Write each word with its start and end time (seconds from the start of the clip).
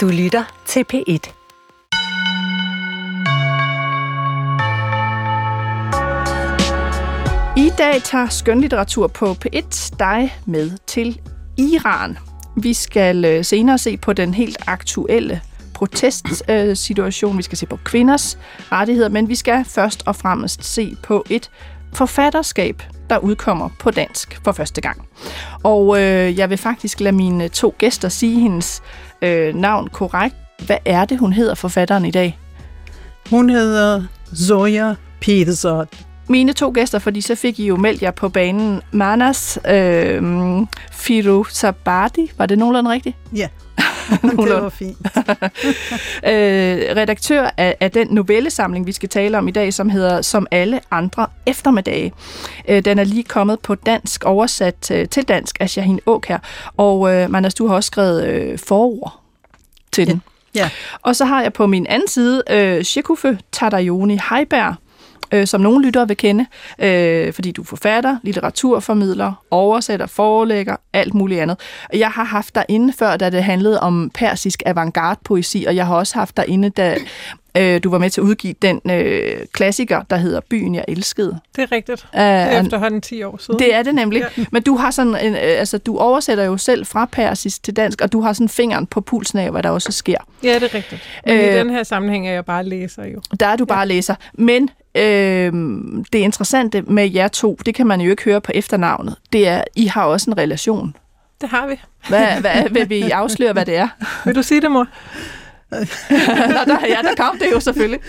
Du 0.00 0.08
lytter 0.08 0.62
til 0.66 0.84
P1. 0.92 1.32
I 7.56 7.70
dag 7.78 8.02
tager 8.02 8.26
skønlitteratur 8.30 9.06
på 9.06 9.32
P1 9.32 9.94
dig 9.98 10.36
med 10.46 10.70
til 10.86 11.20
Iran. 11.58 12.18
Vi 12.56 12.74
skal 12.74 13.24
øh, 13.24 13.44
senere 13.44 13.78
se 13.78 13.96
på 13.96 14.12
den 14.12 14.34
helt 14.34 14.58
aktuelle 14.66 15.40
protestsituation. 15.74 17.38
Vi 17.38 17.42
skal 17.42 17.58
se 17.58 17.66
på 17.66 17.78
kvinders 17.84 18.38
rettigheder, 18.72 19.08
men 19.08 19.28
vi 19.28 19.34
skal 19.34 19.64
først 19.64 20.02
og 20.06 20.16
fremmest 20.16 20.64
se 20.64 20.96
på 21.02 21.24
et 21.30 21.50
forfatterskab, 21.92 22.82
der 23.10 23.18
udkommer 23.18 23.68
på 23.80 23.90
dansk 23.90 24.40
for 24.44 24.52
første 24.52 24.80
gang. 24.80 25.08
Og 25.62 26.02
øh, 26.02 26.38
jeg 26.38 26.50
vil 26.50 26.58
faktisk 26.58 27.00
lade 27.00 27.16
mine 27.16 27.48
to 27.48 27.74
gæster 27.78 28.08
sige 28.08 28.40
hendes 28.40 28.82
øh, 29.22 29.54
navn 29.54 29.88
korrekt. 29.88 30.36
Hvad 30.66 30.78
er 30.84 31.04
det, 31.04 31.18
hun 31.18 31.32
hedder, 31.32 31.54
forfatteren 31.54 32.04
i 32.04 32.10
dag? 32.10 32.38
Hun 33.30 33.50
hedder 33.50 34.02
Zoya 34.36 34.94
Petersen. 35.20 35.86
Mine 36.28 36.52
to 36.52 36.70
gæster, 36.74 36.98
fordi 36.98 37.20
så 37.20 37.34
fik 37.34 37.58
I 37.58 37.66
jo 37.66 37.76
meldt 37.76 38.02
jer 38.02 38.10
på 38.10 38.28
banen. 38.28 38.82
Manas 38.92 39.58
øh, 39.70 40.22
Firuzabadi, 40.92 42.30
var 42.38 42.46
det 42.46 42.58
nogenlunde 42.58 42.90
rigtigt? 42.90 43.16
Ja, 43.36 43.48
det 44.22 44.62
var 44.62 44.68
fint. 44.68 44.98
øh, 46.30 46.96
redaktør 46.96 47.50
af, 47.56 47.76
af 47.80 47.90
den 47.90 48.08
novellesamling, 48.10 48.86
vi 48.86 48.92
skal 48.92 49.08
tale 49.08 49.38
om 49.38 49.48
i 49.48 49.50
dag, 49.50 49.74
som 49.74 49.90
hedder 49.90 50.22
Som 50.22 50.46
alle 50.50 50.80
andre 50.90 51.26
eftermiddage. 51.46 52.12
Øh, 52.68 52.84
den 52.84 52.98
er 52.98 53.04
lige 53.04 53.22
kommet 53.22 53.60
på 53.60 53.74
dansk, 53.74 54.24
oversat 54.24 54.90
øh, 54.90 55.08
til 55.08 55.22
dansk 55.22 55.56
af 55.60 55.70
Shahin 55.70 56.00
Åkær. 56.06 56.38
Og 56.76 57.14
øh, 57.14 57.30
Manas, 57.30 57.54
du 57.54 57.66
har 57.66 57.74
også 57.74 57.86
skrevet 57.86 58.26
øh, 58.26 58.58
forord 58.58 59.20
til 59.92 60.06
den. 60.06 60.22
Ja. 60.54 60.70
Og 61.02 61.16
så 61.16 61.24
har 61.24 61.42
jeg 61.42 61.52
på 61.52 61.66
min 61.66 61.86
anden 61.86 62.08
side 62.08 62.42
øh, 62.50 62.82
Shekufe 62.82 63.38
Tadayoni 63.52 64.18
Heiberg, 64.30 64.74
øh, 65.32 65.46
som 65.46 65.60
nogle 65.60 65.86
lyttere 65.86 66.08
vil 66.08 66.16
kende, 66.16 66.46
øh, 66.78 67.32
fordi 67.32 67.52
du 67.52 67.62
er 67.62 67.66
forfatter, 67.66 68.16
litteraturformidler, 68.22 69.44
oversætter, 69.50 70.06
forelægger, 70.06 70.76
alt 70.92 71.14
muligt 71.14 71.40
andet. 71.40 71.56
Jeg 71.92 72.10
har 72.10 72.24
haft 72.24 72.54
dig 72.54 72.64
inde 72.68 72.92
før, 72.92 73.16
da 73.16 73.30
det 73.30 73.44
handlede 73.44 73.80
om 73.80 74.10
persisk 74.14 74.62
avantgarde-poesi, 74.66 75.64
og 75.68 75.76
jeg 75.76 75.86
har 75.86 75.94
også 75.94 76.14
haft 76.18 76.36
dig 76.36 76.44
inde, 76.48 76.70
da 76.70 76.96
øh, 77.56 77.80
du 77.84 77.90
var 77.90 77.98
med 77.98 78.10
til 78.10 78.20
at 78.20 78.24
udgive 78.24 78.54
den 78.62 78.80
øh, 78.90 79.46
klassiker, 79.52 80.02
der 80.10 80.16
hedder 80.16 80.40
Byen, 80.50 80.74
jeg 80.74 80.84
elskede. 80.88 81.38
Det 81.56 81.62
er 81.62 81.72
rigtigt. 81.72 82.06
Det 82.12 82.20
er 82.20 82.60
efterhånden 82.60 83.00
10 83.00 83.22
år 83.22 83.36
siden. 83.36 83.58
Det 83.58 83.74
er 83.74 83.82
det 83.82 83.94
nemlig. 83.94 84.24
Ja. 84.38 84.44
Men 84.52 84.62
du 84.62 84.76
har 84.76 84.90
sådan 84.90 85.16
en, 85.26 85.34
øh, 85.34 85.40
altså 85.42 85.78
du 85.78 85.98
oversætter 85.98 86.44
jo 86.44 86.56
selv 86.56 86.86
fra 86.86 87.08
persisk 87.12 87.62
til 87.62 87.76
dansk, 87.76 88.00
og 88.00 88.12
du 88.12 88.20
har 88.20 88.32
sådan 88.32 88.48
fingeren 88.48 88.86
på 88.86 89.00
pulsen 89.00 89.38
af, 89.38 89.50
hvad 89.50 89.62
der 89.62 89.70
også 89.70 89.92
sker. 89.92 90.18
Ja, 90.44 90.54
det 90.54 90.62
er 90.62 90.74
rigtigt. 90.74 91.02
Men 91.26 91.38
øh, 91.38 91.44
i 91.44 91.58
den 91.58 91.70
her 91.70 91.82
sammenhæng 91.82 92.28
er 92.28 92.32
jeg 92.32 92.44
bare 92.44 92.64
læser 92.64 93.06
jo. 93.06 93.20
Der 93.40 93.46
er 93.46 93.56
du 93.56 93.64
bare 93.64 93.78
ja. 93.78 93.84
læser. 93.84 94.14
Men 94.34 94.70
øh, 94.94 95.52
det 96.12 96.18
interessante 96.18 96.82
med 96.82 97.10
jer 97.10 97.28
to, 97.28 97.58
det 97.66 97.74
kan 97.74 97.86
man 97.86 98.00
jo 98.00 98.10
ikke 98.10 98.24
høre 98.24 98.40
på 98.40 98.52
efternavnet, 98.54 99.16
det 99.32 99.48
er, 99.48 99.64
I 99.76 99.86
har 99.86 100.04
også 100.04 100.30
en 100.30 100.38
relation. 100.38 100.96
Det 101.40 101.48
har 101.48 101.66
vi. 101.66 101.80
Hvad, 102.08 102.40
hvad 102.40 102.70
vil 102.70 102.88
vi 102.88 103.02
afsløre, 103.02 103.52
hvad 103.52 103.66
det 103.66 103.76
er? 103.76 103.88
Vil 104.24 104.34
du 104.34 104.42
sige 104.42 104.60
det, 104.60 104.70
mor? 104.70 104.86
Nå, 105.70 105.76
der, 106.66 106.86
ja, 106.86 106.98
der 107.02 107.14
kom 107.16 107.38
det 107.38 107.52
jo 107.52 107.60
selvfølgelig. 107.60 108.00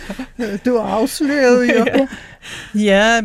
Du 0.65 0.77
afslørede 0.77 1.77
jo. 1.77 1.85
ja, 2.89 3.21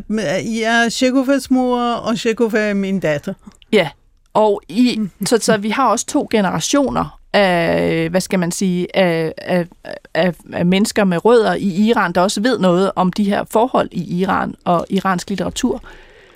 jeg 0.60 0.84
er 0.84 0.88
Shekufas 0.88 1.50
mor, 1.50 1.80
og 1.80 2.18
Shekufa 2.18 2.58
er 2.58 2.74
min 2.74 3.00
datter. 3.00 3.34
Ja, 3.72 3.88
og 4.34 4.62
I, 4.68 5.00
så, 5.24 5.38
så 5.40 5.56
vi 5.56 5.70
har 5.70 5.88
også 5.88 6.06
to 6.06 6.28
generationer 6.30 7.15
af, 7.32 8.08
hvad 8.10 8.20
skal 8.20 8.38
man 8.38 8.52
sige, 8.52 8.96
af, 8.96 9.32
af, 9.38 9.66
af, 10.14 10.34
af 10.52 10.66
mennesker 10.66 11.04
med 11.04 11.24
rødder 11.24 11.54
i 11.54 11.68
Iran, 11.68 12.12
der 12.12 12.20
også 12.20 12.40
ved 12.40 12.58
noget 12.58 12.92
om 12.96 13.12
de 13.12 13.24
her 13.24 13.44
forhold 13.50 13.88
i 13.92 14.20
Iran 14.20 14.54
og 14.64 14.86
iransk 14.90 15.28
litteratur. 15.28 15.82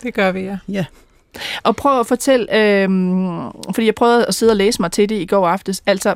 Det 0.03 0.15
gør 0.15 0.33
vi, 0.33 0.41
ja. 0.41 0.59
Ja. 0.69 0.85
Og 1.63 1.77
prøv 1.77 2.01
at 2.01 2.07
fortælle, 2.07 2.57
øh, 2.57 2.89
fordi 3.75 3.87
jeg 3.87 3.95
prøvede 3.95 4.27
at 4.27 4.35
sidde 4.35 4.53
og 4.53 4.57
læse 4.57 4.83
mig 4.83 4.93
til 4.93 5.09
det 5.09 5.15
i 5.15 5.27
går 5.27 5.49
aftes, 5.49 5.83
altså 5.87 6.15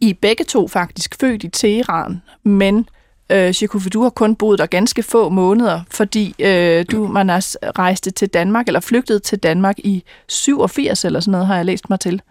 i 0.00 0.10
er 0.10 0.14
begge 0.20 0.44
to 0.44 0.68
faktisk 0.68 1.16
født 1.20 1.44
i 1.44 1.48
Teheran, 1.48 2.22
men 2.42 2.88
øh, 3.30 3.52
Shekufe, 3.52 3.90
du 3.90 4.02
har 4.02 4.10
kun 4.10 4.36
boet 4.36 4.58
der 4.58 4.66
ganske 4.66 5.02
få 5.02 5.28
måneder, 5.28 5.80
fordi 5.90 6.34
øh, 6.38 6.84
du, 6.92 7.06
Manas, 7.06 7.56
rejste 7.62 8.10
til 8.10 8.28
Danmark, 8.28 8.66
eller 8.66 8.80
flygtede 8.80 9.18
til 9.18 9.38
Danmark 9.38 9.78
i 9.78 10.04
87 10.28 11.04
eller 11.04 11.20
sådan 11.20 11.32
noget, 11.32 11.46
har 11.46 11.56
jeg 11.56 11.64
læst 11.64 11.90
mig 11.90 12.00
til. 12.00 12.22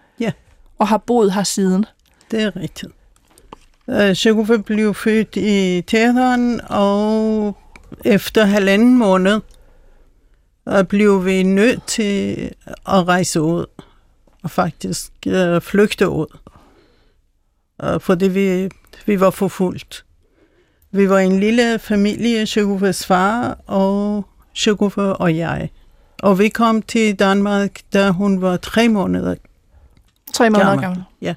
Og 0.81 0.87
har 0.87 0.97
boet 0.97 1.33
her 1.33 1.43
siden. 1.43 1.85
Det 2.31 2.41
er 2.41 2.55
rigtigt. 2.55 2.91
Øh, 3.89 4.13
Sjekova 4.13 4.57
blev 4.57 4.93
født 4.93 5.35
i 5.35 5.81
Teheran, 5.87 6.61
og 6.69 7.57
efter 8.05 8.45
halvanden 8.45 8.97
måned 8.97 9.39
øh, 10.69 10.83
blev 10.83 11.25
vi 11.25 11.43
nødt 11.43 11.83
til 11.87 12.51
at 12.67 13.07
rejse 13.07 13.41
ud, 13.41 13.65
og 14.43 14.51
faktisk 14.51 15.11
uh, 15.27 15.61
flygte 15.61 16.09
ud 16.09 16.27
fordi 17.99 18.27
vi, 18.27 18.69
vi 19.05 19.19
var 19.19 19.29
forfulgt. 19.29 20.05
Vi 20.91 21.09
var 21.09 21.19
en 21.19 21.39
lille 21.39 21.79
familie, 21.79 22.45
Shagufas 22.45 23.05
far 23.05 23.57
og 23.67 24.25
Shagufa 24.53 25.01
og 25.01 25.37
jeg. 25.37 25.69
Og 26.21 26.39
vi 26.39 26.49
kom 26.49 26.81
til 26.81 27.15
Danmark, 27.15 27.79
da 27.93 28.09
hun 28.09 28.41
var 28.41 28.57
tre 28.57 28.89
måneder 28.89 29.35
Tre 30.33 30.49
måneder 30.49 30.65
gammel? 30.65 30.81
gammel. 30.81 31.03
Ja. 31.21 31.33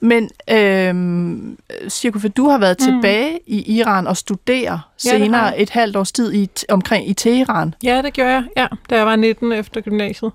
Men 0.00 0.30
øhm, 0.50 1.58
Shagufa, 1.88 2.28
du 2.28 2.48
har 2.48 2.58
været 2.58 2.76
mm. 2.80 2.86
tilbage 2.86 3.40
i 3.46 3.76
Iran 3.76 4.06
og 4.06 4.16
studere 4.16 4.80
ja, 5.04 5.10
senere 5.10 5.60
et 5.60 5.70
halvt 5.70 5.96
års 5.96 6.12
tid 6.12 6.32
i, 6.32 6.50
omkring 6.68 7.08
i 7.08 7.14
Teheran. 7.14 7.74
Ja, 7.82 8.02
det 8.02 8.12
gjorde 8.12 8.30
jeg. 8.30 8.44
Ja, 8.56 8.66
da 8.90 8.96
jeg 8.96 9.06
var 9.06 9.16
19 9.16 9.52
efter 9.52 9.80
gymnasiet. 9.80 10.32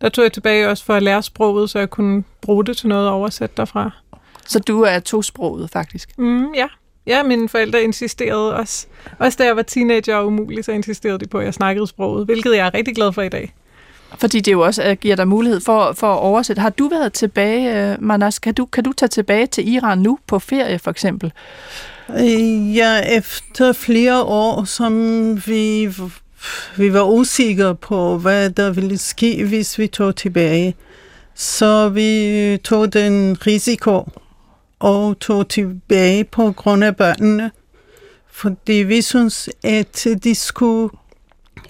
Der 0.00 0.08
tog 0.08 0.24
jeg 0.24 0.32
tilbage 0.32 0.68
også 0.68 0.84
for 0.84 0.94
at 0.94 1.02
lære 1.02 1.22
sproget, 1.22 1.70
så 1.70 1.78
jeg 1.78 1.90
kunne 1.90 2.24
bruge 2.40 2.64
det 2.64 2.76
til 2.76 2.88
noget 2.88 3.08
oversætte 3.08 3.54
derfra. 3.56 3.90
Så 4.46 4.58
du 4.58 4.82
er 4.82 4.98
tosproget, 4.98 5.70
faktisk? 5.70 6.18
Mm, 6.18 6.54
ja. 6.54 6.66
Ja, 7.06 7.22
mine 7.22 7.48
forældre 7.48 7.82
insisterede 7.82 8.56
også. 8.56 8.86
Også 9.18 9.36
da 9.38 9.44
jeg 9.44 9.56
var 9.56 9.62
teenager 9.62 10.16
og 10.16 10.26
umulig, 10.26 10.64
så 10.64 10.72
insisterede 10.72 11.18
de 11.18 11.26
på, 11.26 11.38
at 11.38 11.44
jeg 11.44 11.54
snakkede 11.54 11.86
sproget, 11.86 12.24
hvilket 12.24 12.56
jeg 12.56 12.66
er 12.66 12.74
rigtig 12.74 12.94
glad 12.94 13.12
for 13.12 13.22
i 13.22 13.28
dag. 13.28 13.54
Fordi 14.16 14.40
det 14.40 14.52
jo 14.52 14.60
også 14.60 14.96
giver 15.00 15.16
dig 15.16 15.28
mulighed 15.28 15.60
for, 15.60 15.92
for 15.92 16.12
at 16.14 16.18
oversætte. 16.18 16.62
Har 16.62 16.70
du 16.70 16.88
været 16.88 17.12
tilbage, 17.12 17.92
øh, 17.92 17.96
Manas? 18.02 18.38
Kan 18.38 18.54
du, 18.54 18.64
kan 18.66 18.84
du 18.84 18.92
tage 18.92 19.08
tilbage 19.08 19.46
til 19.46 19.68
Iran 19.68 19.98
nu 19.98 20.18
på 20.26 20.38
ferie, 20.38 20.78
for 20.78 20.90
eksempel? 20.90 21.32
Øh, 22.18 22.76
ja, 22.76 23.00
efter 23.16 23.72
flere 23.72 24.22
år, 24.22 24.64
som 24.64 24.92
vi, 25.46 25.94
vi 26.76 26.92
var 26.92 27.02
usikre 27.02 27.74
på, 27.74 28.18
hvad 28.18 28.50
der 28.50 28.70
ville 28.70 28.98
ske, 28.98 29.44
hvis 29.44 29.78
vi 29.78 29.86
tog 29.86 30.16
tilbage. 30.16 30.74
Så 31.34 31.88
vi 31.88 32.26
øh, 32.26 32.58
tog 32.58 32.92
den 32.92 33.46
risiko 33.46 34.08
og 34.78 35.18
tog 35.18 35.48
tilbage 35.48 36.24
på 36.24 36.52
grund 36.52 36.84
af 36.84 36.96
børnene, 36.96 37.50
fordi 38.30 38.72
vi 38.72 39.02
synes, 39.02 39.48
at 39.64 40.06
de 40.24 40.34
skulle 40.34 40.90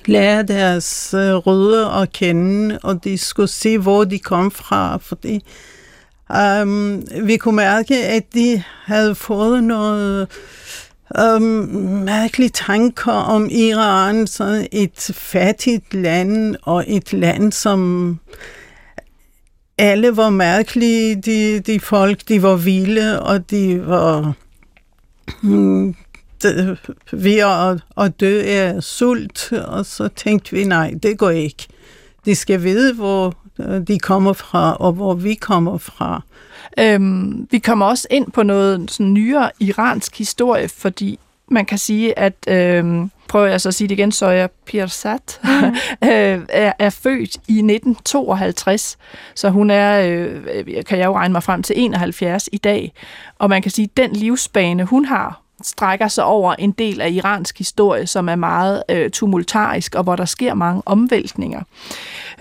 lære 0.09 0.43
deres 0.43 1.15
øh, 1.15 1.35
rødder 1.35 1.89
at 1.89 2.13
kende, 2.13 2.79
og 2.83 3.05
de 3.05 3.19
skulle 3.19 3.49
se, 3.49 3.79
hvor 3.79 4.05
de 4.05 4.19
kom 4.19 4.51
fra, 4.51 4.97
fordi 4.97 5.45
um, 6.63 7.03
vi 7.23 7.37
kunne 7.37 7.57
mærke, 7.57 7.97
at 7.97 8.35
de 8.35 8.63
havde 8.85 9.15
fået 9.15 9.65
noget 9.65 10.29
um, 11.23 11.43
mærkelige 12.05 12.51
tanker 12.51 13.13
om 13.13 13.49
Iran, 13.51 14.27
så 14.27 14.69
et 14.73 15.11
fattigt 15.15 15.95
land, 15.95 16.57
og 16.63 16.85
et 16.87 17.13
land, 17.13 17.53
som 17.53 18.19
alle 19.79 20.17
var 20.17 20.31
mærkelige, 20.31 21.17
de, 21.17 21.61
de 21.61 21.81
folk, 21.81 22.29
de 22.29 22.43
var 22.43 22.57
vilde, 22.57 23.23
og 23.23 23.51
de 23.51 23.87
var 23.87 24.33
hmm, 25.43 25.95
de, 26.43 26.77
ved 27.13 27.39
at, 27.39 28.05
at 28.05 28.21
dø 28.21 28.43
af 28.47 28.83
sult, 28.83 29.53
og 29.53 29.87
så 29.87 30.09
tænkte 30.09 30.57
vi, 30.57 30.65
nej, 30.65 30.95
det 31.03 31.19
går 31.19 31.31
ikke. 31.31 31.67
De 32.25 32.35
skal 32.35 32.63
vide, 32.63 32.95
hvor 32.95 33.35
de 33.89 33.99
kommer 33.99 34.33
fra, 34.33 34.75
og 34.75 34.93
hvor 34.93 35.15
vi 35.15 35.35
kommer 35.35 35.79
fra. 35.79 36.23
Øhm, 36.79 37.49
vi 37.51 37.59
kommer 37.59 37.87
også 37.87 38.09
ind 38.11 38.33
på 38.33 38.43
noget 38.43 38.91
sådan 38.91 39.13
nyere 39.13 39.51
iransk 39.61 40.19
historie, 40.19 40.69
fordi 40.69 41.19
man 41.51 41.67
kan 41.67 41.79
sige, 41.79 42.19
at 42.19 42.35
øhm, 42.49 43.11
prøver 43.29 43.47
jeg 43.47 43.61
så 43.61 43.69
at 43.69 43.75
sige 43.75 43.89
det 43.89 43.95
igen, 43.95 44.13
så 44.13 44.27
er 44.27 44.47
Pirsat 44.67 45.41
mm. 45.45 45.51
øh, 46.09 46.41
er, 46.49 46.73
er 46.79 46.91
født 46.91 47.35
i 47.35 47.59
1952, 47.59 48.99
så 49.35 49.51
hun 49.51 49.71
er, 49.71 50.01
øh, 50.01 50.85
kan 50.87 50.99
jeg 50.99 51.07
jo 51.07 51.17
regne 51.17 51.33
mig 51.33 51.43
frem 51.43 51.63
til, 51.63 51.75
71 51.79 52.49
i 52.53 52.59
dag. 52.59 52.93
Og 53.39 53.49
man 53.49 53.63
kan 53.63 53.71
sige, 53.71 53.85
at 53.85 53.97
den 53.97 54.13
livsbane, 54.13 54.85
hun 54.85 55.05
har, 55.05 55.43
strækker 55.63 56.09
sig 56.09 56.25
over 56.25 56.55
en 56.55 56.71
del 56.71 57.01
af 57.01 57.11
iransk 57.11 57.59
historie, 57.59 58.07
som 58.07 58.29
er 58.29 58.37
meget 58.37 58.83
øh, 58.89 59.11
tumultarisk, 59.11 59.95
og 59.95 60.03
hvor 60.03 60.17
der 60.17 60.25
sker 60.25 60.55
mange 60.55 60.83
omvæltninger. 60.87 61.63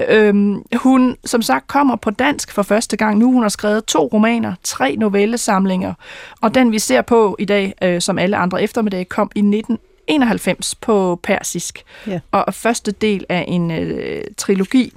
Øhm, 0.10 0.64
hun, 0.76 1.18
som 1.26 1.42
sagt, 1.42 1.68
kommer 1.68 1.96
på 1.96 2.12
dansk 2.12 2.52
for 2.52 2.62
første 2.62 2.98
gang 2.98 3.18
nu. 3.18 3.32
Hun 3.32 3.42
har 3.42 3.50
skrevet 3.50 3.86
to 3.86 4.10
romaner, 4.14 4.54
tre 4.64 4.96
novellesamlinger, 4.96 5.94
og 6.42 6.56
den 6.56 6.72
vi 6.72 6.80
ser 6.80 7.02
på 7.02 7.36
i 7.40 7.46
dag, 7.46 7.74
øh, 7.82 8.02
som 8.02 8.18
alle 8.20 8.38
andre 8.38 8.64
eftermiddag, 8.64 9.10
kom 9.10 9.32
i 9.36 9.40
1991 9.40 10.76
på 10.76 11.20
persisk, 11.24 11.84
Ja. 12.08 12.20
og 12.32 12.54
første 12.54 12.92
del 12.92 13.26
af 13.30 13.46
en 13.48 13.72
øh, 13.72 14.22
trilogi. 14.38 14.94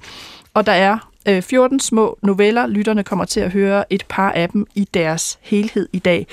Og 0.54 0.66
der 0.66 0.72
er 0.72 1.09
øh, 1.28 1.42
14 1.42 1.80
små 1.80 2.18
noveller. 2.22 2.66
Lytterne 2.66 3.04
kommer 3.04 3.24
til 3.24 3.40
at 3.40 3.50
høre 3.50 3.92
et 3.92 4.04
par 4.08 4.32
af 4.32 4.48
dem 4.48 4.66
i 4.74 4.88
deres 4.94 5.38
helhed 5.40 5.88
i 5.92 5.98
dag. 5.98 6.26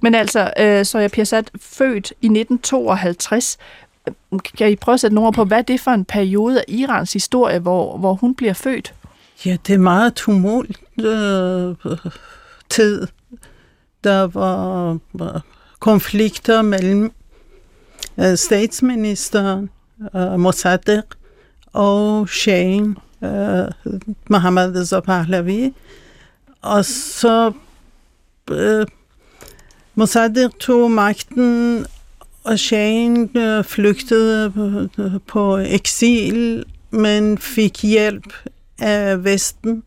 Men 0.00 0.14
altså, 0.14 0.52
øh, 0.58 0.84
så 0.84 0.98
er 0.98 1.08
Pirsat 1.08 1.50
født 1.60 2.10
i 2.10 2.26
1952. 2.26 3.58
Øh, 4.08 4.38
kan 4.58 4.70
I 4.70 4.76
prøve 4.76 4.94
at 4.94 5.00
sætte 5.00 5.14
nogle 5.14 5.26
ord 5.28 5.34
på, 5.34 5.44
hvad 5.44 5.58
er 5.58 5.62
det 5.62 5.80
for 5.80 5.90
en 5.90 6.04
periode 6.04 6.60
af 6.60 6.64
Irans 6.68 7.12
historie, 7.12 7.58
hvor, 7.58 7.96
hvor 7.96 8.14
hun 8.14 8.34
bliver 8.34 8.52
født? 8.52 8.94
Ja, 9.46 9.56
det 9.66 9.74
er 9.74 9.78
meget 9.78 10.14
tumult 10.14 10.80
øh, 11.00 11.96
tid. 12.68 13.06
Der 14.04 14.26
var, 14.26 14.98
var 15.12 15.42
konflikter 15.80 16.62
mellem 16.62 17.12
øh, 18.18 18.36
statsministeren 18.36 19.70
øh, 20.16 20.40
Mossadegh 20.40 21.06
og 21.72 22.28
shahen 22.28 22.98
øh, 23.22 23.98
Mohammad 24.30 24.76
Reza 24.76 25.00
Pahlavi. 25.00 25.74
Og 26.62 26.84
så 26.84 27.52
øh, 28.50 28.86
Mossadegh 29.94 30.50
tog 30.60 30.90
magten, 30.90 31.86
og 32.44 32.58
shahen 32.58 33.30
øh, 33.36 33.64
flygtede 33.64 34.52
øh, 34.98 35.20
på 35.26 35.56
eksil, 35.56 36.64
men 36.90 37.38
fik 37.38 37.82
hjælp 37.82 38.32
af 38.78 39.24
Vesten 39.24 39.82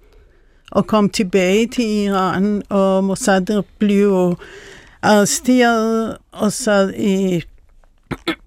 og 0.72 0.88
kom 0.88 1.10
tilbage 1.10 1.68
til 1.68 1.86
Iran, 1.86 2.64
og 2.70 3.04
Mossadegh 3.04 3.68
blev 3.78 4.38
arresteret 5.02 6.18
og 6.32 6.54
sad 6.54 6.94
i 6.94 7.42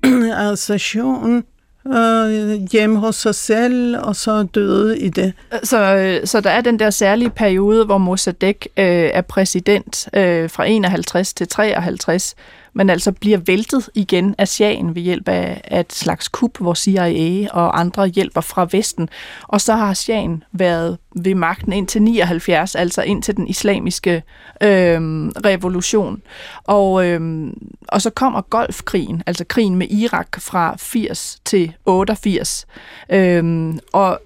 arrestation 0.43 1.45
øh, 1.87 2.69
hjemme 2.73 2.99
hos 2.99 3.17
sig 3.17 3.35
selv, 3.35 3.99
og 3.99 4.17
så 4.17 4.43
døde 4.43 4.99
i 4.99 5.09
det. 5.09 5.33
Så, 5.63 5.95
øh, 5.97 6.27
så 6.27 6.41
der 6.41 6.51
er 6.51 6.61
den 6.61 6.79
der 6.79 6.91
særlige 6.91 7.31
periode, 7.31 7.85
hvor 7.85 7.99
Mossadegh 7.99 8.67
øh, 8.77 9.11
er 9.15 9.21
præsident 9.21 10.09
øh, 10.15 10.51
fra 10.51 10.65
51 10.65 11.35
til 11.35 11.49
53, 11.49 12.35
men 12.75 12.91
altså 12.91 13.13
bliver 13.13 13.39
væltet 13.39 13.89
igen 13.95 14.35
af 14.39 14.49
sjagen 14.49 14.95
ved 14.95 15.03
hjælp 15.03 15.29
af, 15.29 15.81
et 15.81 15.93
slags 15.93 16.29
kup, 16.29 16.59
hvor 16.59 16.75
CIA 16.75 17.49
og 17.53 17.81
andre 17.81 18.07
hjælper 18.07 18.41
fra 18.41 18.69
Vesten. 18.73 19.09
Og 19.43 19.61
så 19.61 19.75
har 19.75 19.95
sjagen 19.95 20.45
været 20.53 20.99
ved 21.17 21.35
magten 21.35 21.73
indtil 21.73 22.03
79, 22.03 22.75
altså 22.75 23.03
indtil 23.03 23.37
den 23.37 23.49
islamiske 23.49 24.23
øh, 24.63 25.01
revolution. 25.45 26.23
Og, 26.65 27.07
øh, 27.07 27.53
og 27.89 28.03
så 28.03 28.11
kommer 28.11 28.41
Golfkrigen, 28.41 29.23
altså 29.27 29.45
krigen 29.45 29.77
med 29.77 29.91
Irak 29.91 30.41
fra 30.41 30.77
80 30.79 31.41
til 31.45 31.73
88. 31.87 32.67
Øh, 33.11 33.75
og 33.93 34.21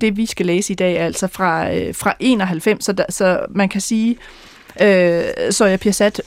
det, 0.00 0.16
vi 0.16 0.26
skal 0.26 0.46
læse 0.46 0.72
i 0.72 0.76
dag, 0.76 0.96
er 0.96 1.04
altså 1.04 1.26
fra, 1.26 1.74
øh, 1.74 1.94
fra 1.94 2.14
91, 2.20 2.84
så, 2.84 2.92
der, 2.92 3.04
så 3.08 3.46
man 3.50 3.68
kan 3.68 3.80
sige, 3.80 4.16
øh, 4.80 5.22
så 5.50 5.64
jeg 5.66 5.80
Pirsat 5.80 6.20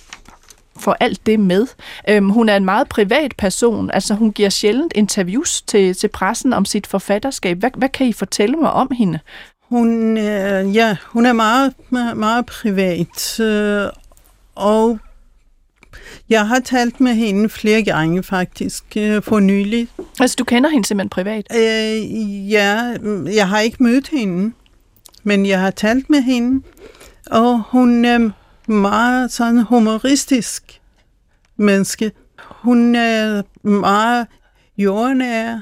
får 0.79 0.97
alt 0.99 1.25
det 1.25 1.39
med. 1.39 1.67
Øhm, 2.09 2.29
hun 2.29 2.49
er 2.49 2.55
en 2.55 2.65
meget 2.65 2.89
privat 2.89 3.33
person, 3.37 3.91
altså 3.91 4.13
hun 4.13 4.31
giver 4.31 4.49
sjældent 4.49 4.93
interviews 4.95 5.61
til, 5.61 5.95
til 5.95 6.07
pressen 6.07 6.53
om 6.53 6.65
sit 6.65 6.87
forfatterskab. 6.87 7.57
Hvad, 7.57 7.69
hvad 7.77 7.89
kan 7.89 8.07
I 8.07 8.13
fortælle 8.13 8.55
mig 8.55 8.71
om 8.71 8.91
hende? 8.97 9.19
Hun, 9.69 10.17
øh, 10.17 10.75
ja, 10.75 10.97
hun 11.05 11.25
er 11.25 11.33
meget, 11.33 11.73
meget, 11.89 12.17
meget 12.17 12.45
privat, 12.45 13.39
øh, 13.39 13.89
og 14.55 14.99
jeg 16.29 16.47
har 16.47 16.59
talt 16.59 16.99
med 16.99 17.13
hende 17.13 17.49
flere 17.49 17.83
gange 17.83 18.23
faktisk 18.23 18.83
øh, 18.97 19.23
for 19.23 19.39
nylig. 19.39 19.87
Altså, 20.19 20.35
du 20.39 20.43
kender 20.43 20.69
hende 20.69 20.87
simpelthen 20.87 21.09
privat? 21.09 21.47
Øh, 21.55 22.51
ja, 22.51 22.95
jeg 23.35 23.49
har 23.49 23.59
ikke 23.59 23.83
mødt 23.83 24.07
hende, 24.07 24.53
men 25.23 25.45
jeg 25.45 25.59
har 25.59 25.71
talt 25.71 26.09
med 26.09 26.21
hende, 26.21 26.63
og 27.31 27.63
hun 27.69 28.05
er 28.05 28.29
meget 28.67 29.31
sådan 29.31 29.61
humoristisk 29.61 30.81
menneske. 31.57 32.11
Hun 32.39 32.95
er 32.95 33.41
meget 33.67 34.27
jordnær, 34.77 35.59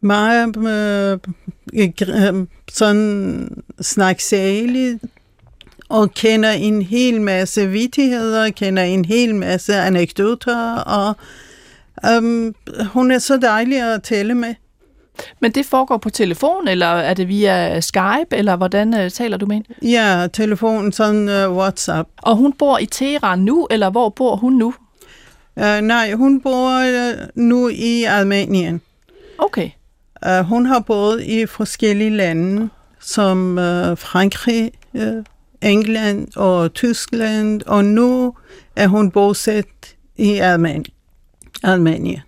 meget 0.00 0.56
øh, 0.56 1.18
øh, 1.74 2.46
sådan 2.72 3.62
snaksalig, 3.80 5.00
og 5.88 6.14
kender 6.14 6.50
en 6.50 6.82
hel 6.82 7.20
masse 7.20 7.66
vittigheder, 7.66 8.50
kender 8.50 8.82
en 8.82 9.04
hel 9.04 9.34
masse 9.34 9.74
anekdoter, 9.74 10.74
og 10.74 11.16
um, 12.16 12.54
hun 12.92 13.10
er 13.10 13.18
så 13.18 13.36
dejlig 13.36 13.80
at 13.94 14.02
tale 14.02 14.34
med. 14.34 14.54
Men 15.40 15.50
det 15.50 15.66
foregår 15.66 15.96
på 15.96 16.10
telefon, 16.10 16.68
eller 16.68 16.86
er 16.86 17.14
det 17.14 17.28
via 17.28 17.80
Skype, 17.80 18.36
eller 18.36 18.56
hvordan 18.56 18.94
uh, 18.94 19.08
taler 19.10 19.36
du 19.36 19.46
med 19.46 19.56
hende? 19.56 19.74
Ja, 19.82 20.28
telefon, 20.32 20.92
sådan 20.92 21.28
uh, 21.28 21.56
WhatsApp. 21.56 22.08
Og 22.22 22.36
hun 22.36 22.52
bor 22.52 22.78
i 22.78 22.86
Teheran 22.86 23.38
nu, 23.38 23.66
eller 23.70 23.90
hvor 23.90 24.08
bor 24.08 24.36
hun 24.36 24.52
nu? 24.52 24.74
Uh, 25.56 25.80
nej, 25.80 26.12
hun 26.12 26.40
bor 26.40 26.78
uh, 26.78 27.14
nu 27.34 27.68
i 27.68 28.04
Armenien. 28.04 28.80
Okay. 29.38 29.70
Uh, 30.26 30.46
hun 30.46 30.66
har 30.66 30.80
boet 30.80 31.22
i 31.22 31.46
forskellige 31.46 32.10
lande, 32.10 32.68
som 33.00 33.58
uh, 33.58 33.98
Frankrig, 33.98 34.72
uh, 34.94 35.24
England 35.62 36.36
og 36.36 36.74
Tyskland, 36.74 37.62
og 37.66 37.84
nu 37.84 38.34
er 38.76 38.86
hun 38.86 39.10
bosat 39.10 39.66
i 40.16 40.38
Armenien. 40.38 40.84
Armenien. 41.62 42.20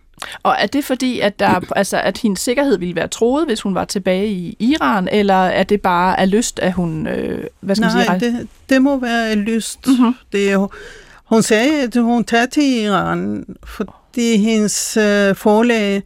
Og 0.43 0.57
er 0.59 0.67
det 0.67 0.85
fordi, 0.85 1.21
at, 1.21 1.39
der, 1.39 1.61
altså, 1.77 2.01
at 2.01 2.19
hendes 2.19 2.41
sikkerhed 2.41 2.79
ville 2.79 2.97
være 2.97 3.09
troet, 3.09 3.47
hvis 3.47 3.61
hun 3.61 3.75
var 3.75 3.85
tilbage 3.85 4.27
i 4.27 4.57
Iran, 4.59 5.09
eller 5.13 5.35
er 5.35 5.63
det 5.63 5.81
bare 5.81 6.21
af 6.21 6.31
lyst, 6.31 6.59
at 6.59 6.73
hun, 6.73 7.07
øh, 7.07 7.45
hvad 7.61 7.77
skal 7.77 7.87
Nej, 7.87 8.09
man 8.09 8.21
sige, 8.21 8.33
det, 8.33 8.49
det 8.71 8.83
må 8.83 8.99
være 8.99 9.35
lyst. 9.35 9.87
Mhm. 9.87 10.15
Det 10.33 10.51
er, 10.53 10.69
hun 11.25 11.43
sagde, 11.43 11.83
at 11.83 11.97
hun 11.97 12.25
tager 12.25 12.47
til 12.47 12.83
Iran, 12.83 13.45
fordi 13.65 14.37
hendes 14.37 14.97
øh, 14.97 15.35
forlag 15.37 16.03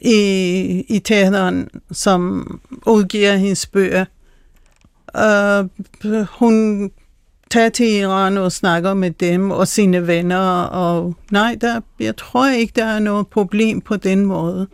i, 0.00 0.84
i 0.88 0.98
Teheran, 0.98 1.68
som 1.92 2.60
udgiver 2.86 3.36
hendes 3.36 3.66
bøger, 3.66 4.04
øh, 5.16 5.68
hun 6.30 6.90
tage 7.50 7.70
til 7.70 7.86
Iran 7.86 8.38
og 8.38 8.52
snakker 8.52 8.94
med 8.94 9.10
dem 9.10 9.50
og 9.50 9.68
sine 9.68 10.06
venner, 10.06 10.62
og 10.62 11.14
nej, 11.30 11.56
der, 11.60 11.80
jeg 12.00 12.16
tror 12.16 12.48
ikke, 12.48 12.72
der 12.76 12.84
er 12.84 12.98
noget 12.98 13.26
problem 13.26 13.80
på 13.80 13.96
den 13.96 14.26
måde. 14.26 14.66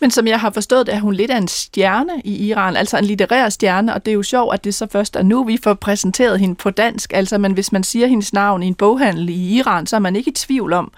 Men 0.00 0.10
som 0.10 0.26
jeg 0.26 0.40
har 0.40 0.50
forstået 0.50 0.86
det, 0.86 0.94
er 0.94 1.00
hun 1.00 1.14
lidt 1.14 1.30
af 1.30 1.36
en 1.36 1.48
stjerne 1.48 2.12
i 2.24 2.46
Iran, 2.46 2.76
altså 2.76 2.98
en 2.98 3.04
litterær 3.04 3.48
stjerne, 3.48 3.94
og 3.94 4.04
det 4.04 4.10
er 4.10 4.14
jo 4.14 4.22
sjovt, 4.22 4.54
at 4.54 4.64
det 4.64 4.74
så 4.74 4.86
først 4.92 5.16
er 5.16 5.22
nu, 5.22 5.44
vi 5.44 5.58
får 5.62 5.74
præsenteret 5.74 6.40
hende 6.40 6.54
på 6.54 6.70
dansk. 6.70 7.12
Altså, 7.12 7.38
men 7.38 7.52
hvis 7.52 7.72
man 7.72 7.84
siger 7.84 8.06
hendes 8.06 8.32
navn 8.32 8.62
i 8.62 8.66
en 8.66 8.74
boghandel 8.74 9.28
i 9.28 9.56
Iran, 9.56 9.86
så 9.86 9.96
er 9.96 10.00
man 10.00 10.16
ikke 10.16 10.30
i 10.30 10.34
tvivl 10.34 10.72
om, 10.72 10.92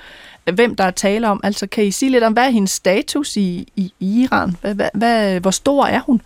øh, 0.47 0.55
hvem 0.55 0.77
der 0.77 0.85
er 0.85 0.91
tale 0.91 1.29
om. 1.29 1.41
Altså, 1.43 1.67
kan 1.67 1.85
I 1.85 1.91
sige 1.91 2.11
lidt 2.11 2.25
om, 2.25 2.33
hvad 2.33 2.47
er 2.47 2.51
hendes 2.51 2.71
status 2.71 3.37
i, 3.37 3.73
i 3.77 3.93
Iran? 4.01 4.57
Hvad, 4.61 4.75
hvad, 4.75 4.89
hvad, 4.95 5.41
hvor 5.41 5.51
stor 5.51 5.87
er 5.87 6.01
hun? 6.01 6.23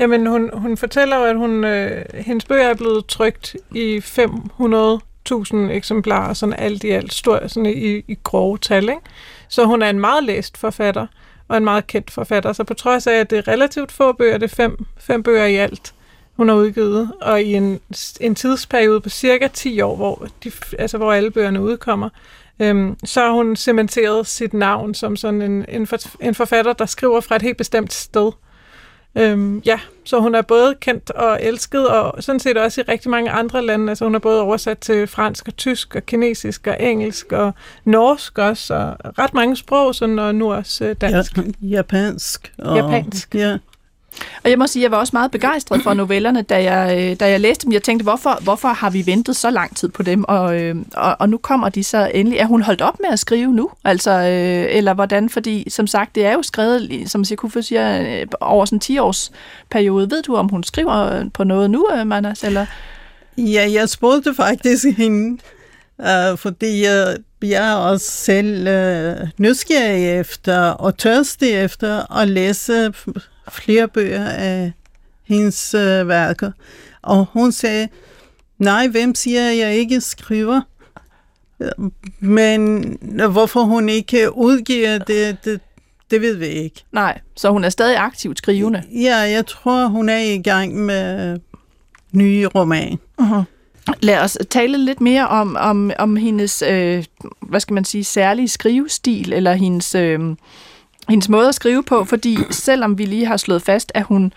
Jamen, 0.00 0.26
hun, 0.26 0.50
hun 0.52 0.76
fortæller 0.76 1.16
jo, 1.16 1.24
at 1.24 1.36
hun, 1.36 1.64
øh, 1.64 2.04
hendes 2.14 2.44
bøger 2.44 2.68
er 2.68 2.74
blevet 2.74 3.06
trygt 3.06 3.56
i 3.74 3.98
500.000 3.98 5.56
eksemplarer, 5.56 6.34
sådan 6.34 6.54
alt 6.58 6.84
i 6.84 6.90
alt, 6.90 7.14
stor, 7.14 7.46
sådan 7.46 7.66
i, 7.66 8.04
i 8.08 8.18
grove 8.22 8.58
tal. 8.58 8.82
Ikke? 8.82 9.00
Så 9.48 9.64
hun 9.64 9.82
er 9.82 9.90
en 9.90 10.00
meget 10.00 10.24
læst 10.24 10.58
forfatter, 10.58 11.06
og 11.48 11.56
en 11.56 11.64
meget 11.64 11.86
kendt 11.86 12.10
forfatter. 12.10 12.52
Så 12.52 12.64
på 12.64 12.74
trods 12.74 13.06
af, 13.06 13.14
at 13.14 13.30
det 13.30 13.38
er 13.38 13.48
relativt 13.48 13.92
få 13.92 14.12
bøger, 14.12 14.38
det 14.38 14.52
er 14.52 14.56
fem, 14.56 14.84
fem 14.98 15.22
bøger 15.22 15.44
i 15.44 15.56
alt, 15.56 15.94
hun 16.36 16.48
har 16.48 16.56
udgivet, 16.56 17.12
og 17.20 17.42
i 17.42 17.54
en, 17.54 17.80
en 18.20 18.34
tidsperiode 18.34 19.00
på 19.00 19.08
cirka 19.08 19.48
10 19.48 19.80
år, 19.80 19.96
hvor, 19.96 20.28
de, 20.44 20.52
altså 20.78 20.98
hvor 20.98 21.12
alle 21.12 21.30
bøgerne 21.30 21.62
udkommer, 21.62 22.08
øhm, 22.60 22.96
så 23.04 23.20
har 23.20 23.30
hun 23.30 23.56
cementeret 23.56 24.26
sit 24.26 24.54
navn 24.54 24.94
som 24.94 25.16
sådan 25.16 25.42
en, 25.42 25.64
en, 25.68 25.86
for, 25.86 25.98
en 26.20 26.34
forfatter, 26.34 26.72
der 26.72 26.86
skriver 26.86 27.20
fra 27.20 27.36
et 27.36 27.42
helt 27.42 27.56
bestemt 27.56 27.92
sted. 27.92 28.32
Øhm, 29.14 29.58
ja, 29.58 29.80
så 30.04 30.20
hun 30.20 30.34
er 30.34 30.42
både 30.42 30.74
kendt 30.80 31.10
og 31.10 31.38
elsket, 31.42 31.88
og 31.88 32.22
sådan 32.22 32.40
set 32.40 32.56
også 32.56 32.80
i 32.80 32.84
rigtig 32.84 33.10
mange 33.10 33.30
andre 33.30 33.62
lande. 33.62 33.90
Altså 33.90 34.04
hun 34.04 34.14
er 34.14 34.18
både 34.18 34.42
oversat 34.42 34.78
til 34.78 35.06
fransk 35.06 35.48
og 35.48 35.56
tysk 35.56 35.94
og 35.94 36.06
kinesisk 36.06 36.66
og 36.66 36.76
engelsk 36.80 37.32
og 37.32 37.54
norsk 37.84 38.38
også, 38.38 38.74
og 38.74 39.18
ret 39.18 39.34
mange 39.34 39.56
sprog, 39.56 39.94
sådan, 39.94 40.18
og 40.18 40.34
nu 40.34 40.52
også 40.52 40.84
øh, 40.84 40.96
dansk. 41.00 41.36
Ja, 41.36 41.42
japansk. 41.62 42.52
Og, 42.58 42.76
Japansk. 42.76 43.34
Ja. 43.34 43.58
Og 44.44 44.50
jeg 44.50 44.58
må 44.58 44.66
sige, 44.66 44.82
jeg 44.82 44.90
var 44.90 44.96
også 44.96 45.10
meget 45.12 45.30
begejstret 45.30 45.82
for 45.82 45.94
novellerne, 45.94 46.42
da 46.42 46.72
jeg, 46.72 47.10
øh, 47.10 47.16
da 47.20 47.30
jeg 47.30 47.40
læste 47.40 47.64
dem. 47.64 47.72
Jeg 47.72 47.82
tænkte, 47.82 48.02
hvorfor, 48.02 48.38
hvorfor 48.42 48.68
har 48.68 48.90
vi 48.90 49.06
ventet 49.06 49.36
så 49.36 49.50
lang 49.50 49.76
tid 49.76 49.88
på 49.88 50.02
dem? 50.02 50.24
Og, 50.24 50.60
øh, 50.60 50.76
og, 50.94 51.16
og 51.18 51.28
nu 51.28 51.38
kommer 51.38 51.68
de 51.68 51.84
så 51.84 52.10
endelig. 52.14 52.38
Er 52.38 52.46
hun 52.46 52.62
holdt 52.62 52.80
op 52.80 53.00
med 53.00 53.08
at 53.10 53.18
skrive 53.18 53.52
nu? 53.52 53.70
Altså, 53.84 54.10
øh, 54.10 54.76
eller 54.76 54.94
hvordan? 54.94 55.30
Fordi, 55.30 55.70
som 55.70 55.86
sagt, 55.86 56.14
det 56.14 56.26
er 56.26 56.32
jo 56.32 56.42
skrevet, 56.42 57.10
som 57.10 57.24
Sikufo 57.24 57.62
siger, 57.62 58.00
øh, 58.00 58.26
over 58.40 58.64
sådan 58.64 58.80
en 58.88 58.96
10-års 58.96 59.32
periode. 59.70 60.10
Ved 60.10 60.22
du, 60.22 60.36
om 60.36 60.48
hun 60.48 60.64
skriver 60.64 61.28
på 61.34 61.44
noget 61.44 61.70
nu, 61.70 61.88
Manas? 62.04 62.44
Eller? 62.44 62.66
Ja, 63.38 63.70
jeg 63.72 63.88
spurgte 63.88 64.34
faktisk 64.34 64.84
hende, 64.98 65.42
uh, 65.98 66.38
fordi 66.38 66.84
jeg, 66.84 67.16
jeg 67.42 67.70
er 67.70 67.74
også 67.74 68.06
selv 68.06 68.68
nysgerrig 69.38 70.20
efter 70.20 70.58
og 70.58 70.98
tørstig 70.98 71.50
efter 71.50 72.16
at 72.20 72.28
læse 72.28 72.92
flere 73.50 73.88
bøger 73.88 74.28
af 74.28 74.72
hendes 75.24 75.74
uh, 75.74 76.08
værker. 76.08 76.52
Og 77.02 77.26
hun 77.32 77.52
sagde, 77.52 77.88
nej, 78.58 78.88
hvem 78.88 79.14
siger, 79.14 79.50
at 79.50 79.58
jeg 79.58 79.74
ikke 79.74 80.00
skriver? 80.00 80.60
Men 82.20 82.82
hvorfor 83.30 83.62
hun 83.62 83.88
ikke 83.88 84.36
udgiver 84.36 84.98
det, 84.98 85.44
det, 85.44 85.60
det 86.10 86.20
ved 86.20 86.36
vi 86.36 86.46
ikke. 86.46 86.84
Nej, 86.92 87.20
så 87.36 87.50
hun 87.50 87.64
er 87.64 87.68
stadig 87.68 87.96
aktivt 87.96 88.38
skrivende? 88.38 88.82
Ja, 88.92 89.16
jeg 89.16 89.46
tror, 89.46 89.86
hun 89.86 90.08
er 90.08 90.18
i 90.18 90.38
gang 90.38 90.76
med 90.76 91.38
nye 92.12 92.46
roman. 92.46 92.98
Uh-huh. 93.20 93.42
Lad 94.00 94.18
os 94.18 94.38
tale 94.50 94.78
lidt 94.78 95.00
mere 95.00 95.28
om, 95.28 95.56
om, 95.60 95.90
om 95.98 96.16
hendes, 96.16 96.62
øh, 96.62 97.04
hvad 97.40 97.60
skal 97.60 97.74
man 97.74 97.84
sige, 97.84 98.04
særlige 98.04 98.48
skrivestil, 98.48 99.32
eller 99.32 99.52
hendes, 99.52 99.94
øh, 99.94 100.20
hendes 101.10 101.28
måde 101.28 101.48
at 101.48 101.54
skrive 101.54 101.82
på, 101.82 102.04
fordi 102.04 102.38
selvom 102.50 102.98
vi 102.98 103.04
lige 103.04 103.26
har 103.26 103.36
slået 103.36 103.62
fast, 103.62 103.92
at 103.94 104.02
hun 104.02 104.32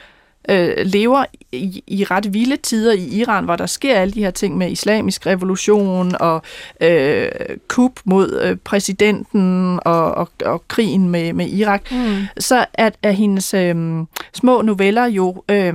øh, 0.50 0.74
lever 0.86 1.25
i, 1.51 1.84
i 1.88 2.03
ret 2.03 2.34
vilde 2.34 2.58
tider 2.58 2.94
i 2.94 3.06
Iran, 3.06 3.46
hvor 3.46 3.56
der 3.56 3.65
sker 3.65 3.96
alle 3.96 4.13
de 4.13 4.24
her 4.24 4.32
ting 4.32 4.58
med 4.58 4.72
islamisk 4.72 5.25
revolution 5.25 6.15
og 6.20 6.42
øh, 6.82 7.30
kup 7.68 8.00
mod 8.06 8.42
øh, 8.44 8.58
præsidenten 8.63 9.80
og, 9.86 10.12
og, 10.12 10.30
og 10.46 10.68
krigen 10.68 11.10
med, 11.10 11.34
med 11.34 11.50
Irak, 11.50 11.92
mm. 11.92 12.24
så 12.38 12.65
er, 12.74 12.89
er 13.03 13.12
hendes 13.12 13.53
øh, 13.53 13.75
små 14.34 14.62
noveller 14.62 15.06
jo... 15.06 15.44
Øh, 15.50 15.74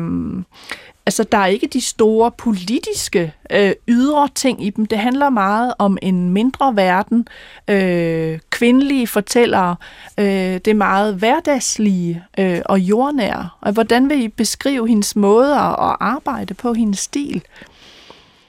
Altså, 1.08 1.24
der 1.24 1.38
er 1.38 1.46
ikke 1.46 1.66
de 1.66 1.80
store 1.80 2.30
politiske 2.30 3.34
øh, 3.50 3.72
ydre 3.88 4.28
ting 4.34 4.66
i 4.66 4.70
dem. 4.70 4.86
Det 4.86 4.98
handler 4.98 5.30
meget 5.30 5.74
om 5.78 5.98
en 6.02 6.30
mindre 6.30 6.76
verden, 6.76 7.28
øh, 7.68 8.38
kvindelige 8.50 9.06
fortællere, 9.06 9.76
øh, 10.18 10.26
det 10.26 10.68
er 10.68 10.74
meget 10.74 11.14
hverdagslige 11.14 12.24
øh, 12.38 12.60
og 12.64 12.80
jordnære. 12.80 13.48
Og 13.60 13.72
hvordan 13.72 14.08
vil 14.08 14.22
I 14.22 14.28
beskrive 14.28 14.88
hendes 14.88 15.16
måde 15.16 15.52
at 15.54 15.96
arbejde 16.00 16.54
på, 16.54 16.72
hendes 16.72 16.98
stil? 16.98 17.42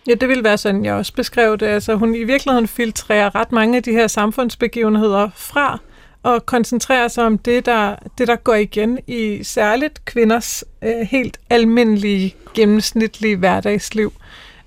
Ja, 0.08 0.14
det 0.14 0.30
vil 0.30 0.44
være 0.44 0.58
sådan, 0.58 0.86
jeg 0.86 0.94
også 0.94 1.14
beskrev 1.14 1.58
det. 1.58 1.66
Altså, 1.66 1.96
hun 1.96 2.16
i 2.16 2.24
virkeligheden 2.24 2.68
filtrerer 2.68 3.36
ret 3.36 3.52
mange 3.52 3.78
af 3.78 3.84
de 3.84 3.92
her 3.92 4.08
samfundsbegivenheder 4.08 5.30
fra 5.36 5.80
og 6.24 6.46
koncentrere 6.46 7.10
sig 7.10 7.26
om 7.26 7.38
det, 7.38 7.66
der, 7.66 7.96
det, 8.18 8.28
der 8.28 8.36
går 8.36 8.56
igen 8.56 9.00
i 9.08 9.44
særligt 9.44 10.06
kvinders 10.06 10.64
øh, 10.82 11.08
helt 11.12 11.40
almindelige, 11.50 12.36
gennemsnitlige 12.54 13.36
hverdagsliv. 13.36 14.14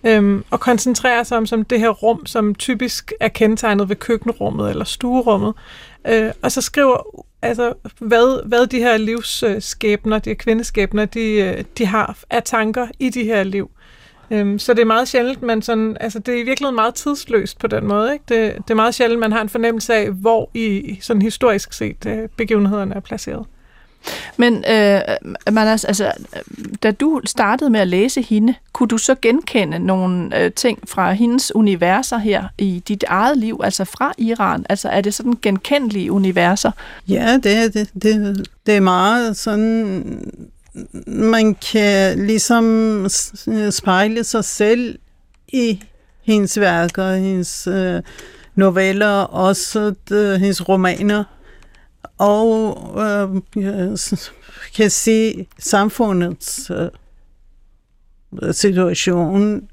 Øhm, 0.04 0.44
og 0.50 0.60
koncentrere 0.60 1.24
sig 1.24 1.38
om 1.38 1.46
som 1.46 1.64
det 1.64 1.80
her 1.80 1.88
rum, 1.88 2.26
som 2.26 2.54
typisk 2.54 3.12
er 3.20 3.28
kendetegnet 3.28 3.88
ved 3.88 3.96
køkkenrummet 3.96 4.70
eller 4.70 4.84
stuerummet. 4.84 5.54
Øh, 6.08 6.30
og 6.42 6.52
så 6.52 6.60
skriver 6.60 7.26
altså, 7.42 7.74
hvad, 7.98 8.48
hvad 8.48 8.66
de 8.66 8.78
her 8.78 8.96
livsskæbner, 8.96 10.16
øh, 10.16 10.24
de 10.24 10.30
her 10.30 10.34
kvindeskæbner, 10.34 11.04
de, 11.04 11.30
øh, 11.30 11.64
de 11.78 11.86
har 11.86 12.18
af 12.30 12.42
tanker 12.42 12.86
i 12.98 13.10
de 13.10 13.24
her 13.24 13.42
liv. 13.42 13.70
Øhm, 14.32 14.58
så 14.58 14.74
det 14.74 14.80
er 14.80 14.86
meget 14.86 15.08
sjældent, 15.08 15.42
men 15.42 15.62
sådan, 15.62 15.96
altså 16.00 16.18
det 16.18 16.34
er 16.34 16.38
i 16.38 16.42
virkeligheden 16.42 16.74
meget 16.74 16.94
tidsløst 16.94 17.58
på 17.58 17.66
den 17.66 17.86
måde. 17.86 18.12
Ikke? 18.12 18.24
Det, 18.28 18.54
det 18.56 18.70
er 18.70 18.74
meget 18.74 18.94
sjældent, 18.94 19.20
man 19.20 19.32
har 19.32 19.40
en 19.40 19.48
fornemmelse 19.48 19.94
af, 19.94 20.10
hvor 20.10 20.50
i 20.54 20.98
sådan 21.00 21.22
historisk 21.22 21.72
set 21.72 22.06
øh, 22.06 22.28
begivenhederne 22.36 22.94
er 22.94 23.00
placeret. 23.00 23.46
Men 24.36 24.64
øh, 24.70 25.00
Manas, 25.52 25.84
altså, 25.84 26.12
da 26.82 26.90
du 26.90 27.20
startede 27.24 27.70
med 27.70 27.80
at 27.80 27.88
læse 27.88 28.22
hende, 28.22 28.54
kunne 28.72 28.88
du 28.88 28.98
så 28.98 29.14
genkende 29.22 29.78
nogle 29.78 30.38
øh, 30.42 30.52
ting 30.52 30.78
fra 30.88 31.12
hendes 31.12 31.54
universer 31.54 32.18
her 32.18 32.44
i 32.58 32.82
dit 32.88 33.04
eget 33.08 33.38
liv, 33.38 33.60
altså 33.64 33.84
fra 33.84 34.12
Iran? 34.18 34.66
Altså 34.68 34.88
er 34.88 35.00
det 35.00 35.14
sådan 35.14 35.38
genkendelige 35.42 36.12
universer? 36.12 36.70
Ja, 37.08 37.38
det 37.42 37.52
er 37.52 37.68
det. 37.68 37.90
Det, 38.02 38.48
det 38.66 38.76
er 38.76 38.80
meget 38.80 39.36
sådan 39.36 40.04
man 41.06 41.54
kan 41.54 42.26
ligesom 42.26 42.64
øh, 43.48 43.72
spejle 43.72 44.24
sig 44.24 44.44
selv 44.44 44.98
i 45.48 45.82
hendes 46.22 46.60
værker, 46.60 47.14
hendes 47.14 47.66
øh, 47.66 48.02
noveller, 48.54 49.20
også 49.22 49.94
de, 50.08 50.38
hendes 50.38 50.68
romaner, 50.68 51.24
og 52.18 52.78
øh, 52.98 53.42
kan 54.74 54.90
se 54.90 55.46
samfundets 55.58 56.70
øh, 56.70 56.88
situation 58.54 59.68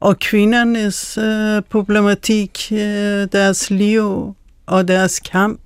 og 0.00 0.18
kvindernes 0.18 1.18
øh, 1.18 1.62
problematik, 1.70 2.68
øh, 2.72 3.28
deres 3.32 3.70
liv 3.70 4.36
og 4.66 4.88
deres 4.88 5.20
kamp 5.20 5.60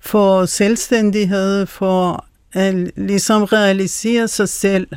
for 0.00 0.44
selvstændighed, 0.44 1.66
for 1.66 2.25
at 2.52 2.90
ligesom 2.96 3.42
realisere 3.42 4.28
sig 4.28 4.48
selv. 4.48 4.88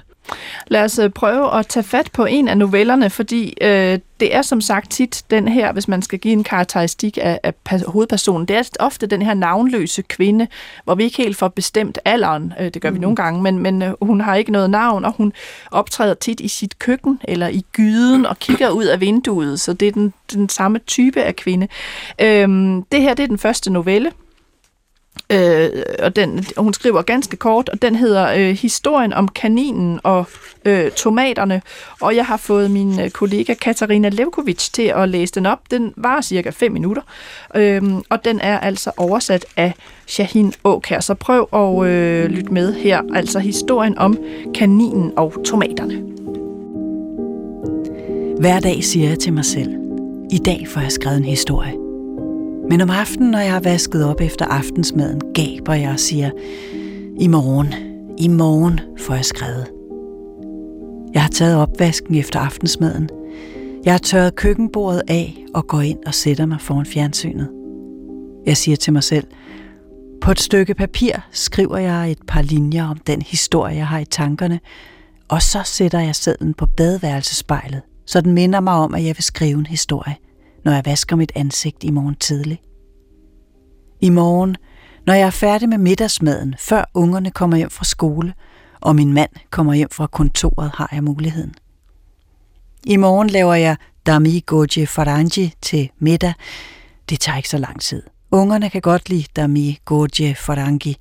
Lad 0.68 0.84
os 0.84 1.00
øh, 1.00 1.10
prøve 1.10 1.60
at 1.60 1.68
tage 1.68 1.84
fat 1.84 2.10
på 2.14 2.26
en 2.26 2.48
af 2.48 2.58
novellerne, 2.58 3.10
fordi 3.10 3.58
øh, 3.62 4.00
det 4.20 4.36
er 4.36 4.42
som 4.42 4.62
sagt 4.62 4.92
tit 4.92 5.24
den 5.30 5.48
her, 5.48 5.74
hvis 5.74 5.88
man 5.88 6.02
skal 6.02 6.20
give 6.20 6.32
en 6.32 6.44
karakteristik 6.44 7.18
af, 7.22 7.40
af 7.44 7.82
hovedpersonen, 7.88 8.48
det 8.48 8.56
er 8.58 8.64
ofte 8.80 9.08
den 9.08 9.22
her 9.22 9.34
navnløse 9.34 10.02
kvinde, 10.02 10.48
hvor 10.84 10.96
vi 10.96 11.04
ikke 11.04 11.18
helt 11.18 11.38
får 11.38 11.48
bestemt 11.48 11.98
alderen, 12.06 12.54
øh, 12.60 12.66
det 12.74 12.82
gør 12.82 12.90
mm. 12.90 12.96
vi 12.96 13.00
nogle 13.00 13.16
gange, 13.16 13.42
men, 13.42 13.60
men 13.60 13.82
øh, 13.82 13.94
hun 14.02 14.22
har 14.22 14.36
ikke 14.36 14.52
noget 14.52 14.70
navn, 14.70 15.06
og 15.06 15.14
hun 15.18 15.34
optræder 15.72 16.14
tit 16.14 16.40
i 16.40 16.48
sit 16.48 16.80
køkken 16.80 17.20
eller 17.24 17.48
i 17.48 17.66
gyden 17.74 18.26
og 18.26 18.40
kigger 18.40 18.70
ud 18.70 18.86
af 18.86 19.00
vinduet, 19.00 19.60
så 19.60 19.74
det 19.74 19.88
er 19.88 19.92
den, 19.92 20.14
den 20.34 20.50
samme 20.50 20.80
type 20.80 21.22
af 21.24 21.36
kvinde. 21.36 21.68
Øh, 22.22 22.48
det 22.92 23.02
her 23.02 23.14
det 23.14 23.24
er 23.24 23.28
den 23.28 23.38
første 23.38 23.72
novelle, 23.72 24.12
Øh, 25.30 25.70
og 26.00 26.16
den, 26.16 26.46
hun 26.58 26.74
skriver 26.74 27.02
ganske 27.02 27.38
kort, 27.38 27.70
og 27.70 27.82
den 27.82 27.96
hedder 27.96 28.34
øh, 28.38 28.56
Historien 28.56 29.14
om 29.14 29.28
kaninen 29.28 30.00
og 30.04 30.26
øh, 30.66 30.92
tomaterne. 30.92 31.62
Og 32.02 32.16
jeg 32.16 32.26
har 32.26 32.38
fået 32.38 32.72
min 32.72 33.00
øh, 33.00 33.10
kollega 33.10 33.54
Katarina 33.54 34.10
Levkovic 34.10 34.70
til 34.70 34.94
at 34.96 35.10
læse 35.10 35.34
den 35.34 35.46
op. 35.46 35.60
Den 35.72 35.94
var 35.98 36.22
cirka 36.22 36.50
5 36.50 36.72
minutter, 36.72 37.02
øh, 37.56 37.84
og 38.10 38.26
den 38.26 38.40
er 38.40 38.60
altså 38.60 38.92
oversat 38.98 39.46
af 39.58 39.74
Shahin 40.08 40.54
Åkær. 40.64 41.00
Så 41.00 41.14
prøv 41.14 41.48
at 41.54 41.88
øh, 41.88 42.26
lytte 42.26 42.54
med 42.54 42.74
her. 42.74 43.02
Altså 43.16 43.40
historien 43.40 43.98
om 43.98 44.18
kaninen 44.56 45.14
og 45.18 45.34
tomaterne. 45.46 46.04
Hver 48.40 48.60
dag 48.60 48.84
siger 48.84 49.10
jeg 49.10 49.20
til 49.20 49.34
mig 49.34 49.46
selv, 49.46 49.76
i 50.32 50.38
dag 50.38 50.68
får 50.68 50.82
jeg 50.82 50.92
skrevet 50.92 51.18
en 51.18 51.26
historie. 51.26 51.89
Men 52.70 52.82
om 52.82 52.90
aftenen, 52.90 53.32
når 53.32 53.40
jeg 53.40 53.54
har 53.54 53.60
vasket 53.60 54.06
op 54.06 54.22
efter 54.22 54.46
aftensmaden, 54.46 55.22
gaber 55.34 55.74
jeg 55.74 55.92
og 55.92 56.00
siger, 56.00 56.32
i 57.20 57.28
morgen, 57.28 57.74
i 58.18 58.28
morgen 58.28 58.80
får 58.98 59.14
jeg 59.14 59.26
skrevet. 59.26 59.68
Jeg 61.14 61.22
har 61.22 61.30
taget 61.30 61.56
opvasken 61.56 62.16
efter 62.16 62.40
aftensmaden. 62.40 63.10
Jeg 63.86 63.94
har 63.94 63.98
tørret 63.98 64.36
køkkenbordet 64.36 65.02
af 65.08 65.46
og 65.54 65.68
går 65.68 65.82
ind 65.82 66.00
og 66.06 66.14
sætter 66.14 66.46
mig 66.46 66.62
foran 66.62 66.86
fjernsynet. 66.86 67.50
Jeg 68.46 68.58
siger 68.58 68.78
til 68.78 68.94
mig 68.94 69.04
selv, 69.04 69.28
på 70.22 70.32
et 70.32 70.40
stykke 70.40 70.74
papir 70.74 71.14
skriver 71.32 71.78
jeg 71.78 72.12
et 72.12 72.22
par 72.28 72.42
linjer 72.42 72.86
om 72.86 72.98
den 72.98 73.22
historie, 73.22 73.76
jeg 73.76 73.88
har 73.88 74.00
i 74.00 74.06
tankerne, 74.06 74.60
og 75.28 75.42
så 75.42 75.62
sætter 75.66 76.00
jeg 76.00 76.16
sædlen 76.16 76.54
på 76.54 76.66
badeværelsespejlet, 76.66 77.82
så 78.06 78.22
den 78.22 78.34
minder 78.34 78.60
mig 78.60 78.74
om, 78.74 78.94
at 78.94 79.04
jeg 79.04 79.16
vil 79.18 79.24
skrive 79.24 79.60
en 79.60 79.66
historie– 79.66 80.16
når 80.64 80.72
jeg 80.72 80.86
vasker 80.86 81.16
mit 81.16 81.32
ansigt 81.36 81.84
i 81.84 81.92
morgen 81.92 82.16
tidlig. 82.16 82.62
I 84.02 84.10
morgen, 84.10 84.56
når 85.06 85.14
jeg 85.14 85.26
er 85.28 85.30
færdig 85.30 85.70
med 85.70 85.78
middagsmaden, 85.78 86.56
før 86.60 86.90
ungerne 86.94 87.32
kommer 87.32 87.58
hjem 87.58 87.70
fra 87.70 87.86
skole, 87.86 88.34
og 88.82 88.96
min 88.96 89.14
mand 89.14 89.30
kommer 89.50 89.74
hjem 89.74 89.90
fra 89.92 90.08
kontoret, 90.08 90.72
har 90.74 90.90
jeg 90.92 91.04
muligheden. 91.04 91.56
I 92.86 92.98
morgen 92.98 93.30
laver 93.30 93.54
jeg 93.54 93.78
dami 94.06 94.44
goji 94.46 94.86
farangi 94.86 95.54
til 95.62 95.90
middag. 96.00 96.34
Det 97.10 97.20
tager 97.20 97.38
ikke 97.38 97.50
så 97.50 97.58
lang 97.58 97.82
tid. 97.82 98.04
Ungerne 98.32 98.70
kan 98.70 98.82
godt 98.82 99.10
lide 99.10 99.26
dami 99.36 99.80
goji 99.86 100.34
farangi, 100.34 100.98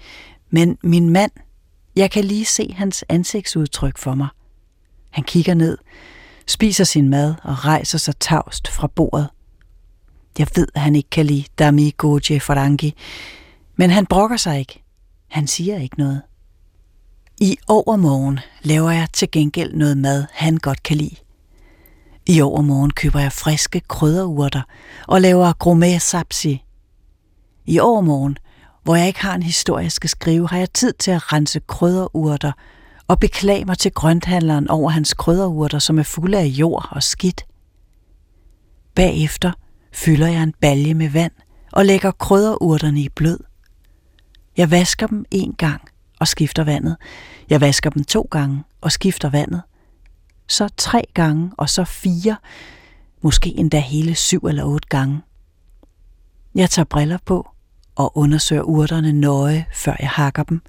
men 0.50 0.78
min 0.82 1.10
mand, 1.10 1.30
jeg 1.96 2.10
kan 2.10 2.24
lige 2.24 2.44
se 2.44 2.74
hans 2.76 3.04
ansigtsudtryk 3.08 3.98
for 3.98 4.14
mig. 4.14 4.28
Han 5.10 5.24
kigger 5.24 5.54
ned, 5.54 5.78
spiser 6.46 6.84
sin 6.84 7.08
mad 7.08 7.34
og 7.42 7.64
rejser 7.64 7.98
sig 7.98 8.16
tavst 8.20 8.68
fra 8.68 8.86
bordet. 8.86 9.28
Jeg 10.38 10.46
ved, 10.54 10.68
at 10.74 10.80
han 10.80 10.96
ikke 10.96 11.10
kan 11.10 11.26
lide 11.26 11.44
Dami 11.58 11.94
Goje 11.96 12.40
Farangi, 12.40 12.94
men 13.76 13.90
han 13.90 14.06
brokker 14.06 14.36
sig 14.36 14.58
ikke. 14.58 14.82
Han 15.28 15.46
siger 15.46 15.78
ikke 15.78 15.98
noget. 15.98 16.22
I 17.40 17.58
overmorgen 17.66 18.40
laver 18.62 18.90
jeg 18.90 19.08
til 19.12 19.30
gengæld 19.30 19.74
noget 19.74 19.98
mad, 19.98 20.26
han 20.32 20.56
godt 20.56 20.82
kan 20.82 20.96
lide. 20.96 21.16
I 22.26 22.40
overmorgen 22.40 22.90
køber 22.90 23.20
jeg 23.20 23.32
friske 23.32 23.80
krydderurter 23.80 24.62
og 25.08 25.20
laver 25.20 25.52
gourmet 25.52 26.02
sapsi. 26.02 26.64
I 27.66 27.78
overmorgen, 27.78 28.38
hvor 28.82 28.96
jeg 28.96 29.06
ikke 29.06 29.20
har 29.20 29.34
en 29.34 29.42
historie, 29.42 29.82
jeg 29.82 29.92
skal 29.92 30.10
skrive, 30.10 30.48
har 30.48 30.58
jeg 30.58 30.72
tid 30.72 30.92
til 30.92 31.10
at 31.10 31.32
rense 31.32 31.60
krydderurter 31.66 32.52
og 33.08 33.20
beklage 33.20 33.64
mig 33.64 33.78
til 33.78 33.92
grønthandleren 33.92 34.68
over 34.68 34.90
hans 34.90 35.14
krydderurter, 35.14 35.78
som 35.78 35.98
er 35.98 36.02
fulde 36.02 36.38
af 36.38 36.44
jord 36.44 36.88
og 36.90 37.02
skidt. 37.02 37.46
Bagefter 38.94 39.52
fylder 39.92 40.26
jeg 40.26 40.42
en 40.42 40.54
balje 40.60 40.94
med 40.94 41.08
vand 41.08 41.32
og 41.72 41.86
lægger 41.86 42.10
krydderurterne 42.10 43.00
i 43.00 43.08
blød. 43.08 43.38
Jeg 44.56 44.70
vasker 44.70 45.06
dem 45.06 45.24
en 45.30 45.52
gang 45.52 45.80
og 46.20 46.28
skifter 46.28 46.64
vandet. 46.64 46.96
Jeg 47.50 47.60
vasker 47.60 47.90
dem 47.90 48.04
to 48.04 48.28
gange 48.30 48.62
og 48.80 48.92
skifter 48.92 49.30
vandet. 49.30 49.62
Så 50.48 50.68
tre 50.76 51.02
gange 51.14 51.50
og 51.56 51.70
så 51.70 51.84
fire, 51.84 52.36
måske 53.22 53.58
endda 53.58 53.80
hele 53.80 54.14
syv 54.14 54.44
eller 54.44 54.64
otte 54.64 54.88
gange. 54.88 55.20
Jeg 56.54 56.70
tager 56.70 56.84
briller 56.84 57.18
på 57.26 57.48
og 57.96 58.18
undersøger 58.18 58.62
urterne 58.62 59.12
nøje, 59.12 59.66
før 59.74 59.96
jeg 60.00 60.08
hakker 60.08 60.42
dem. 60.42 60.62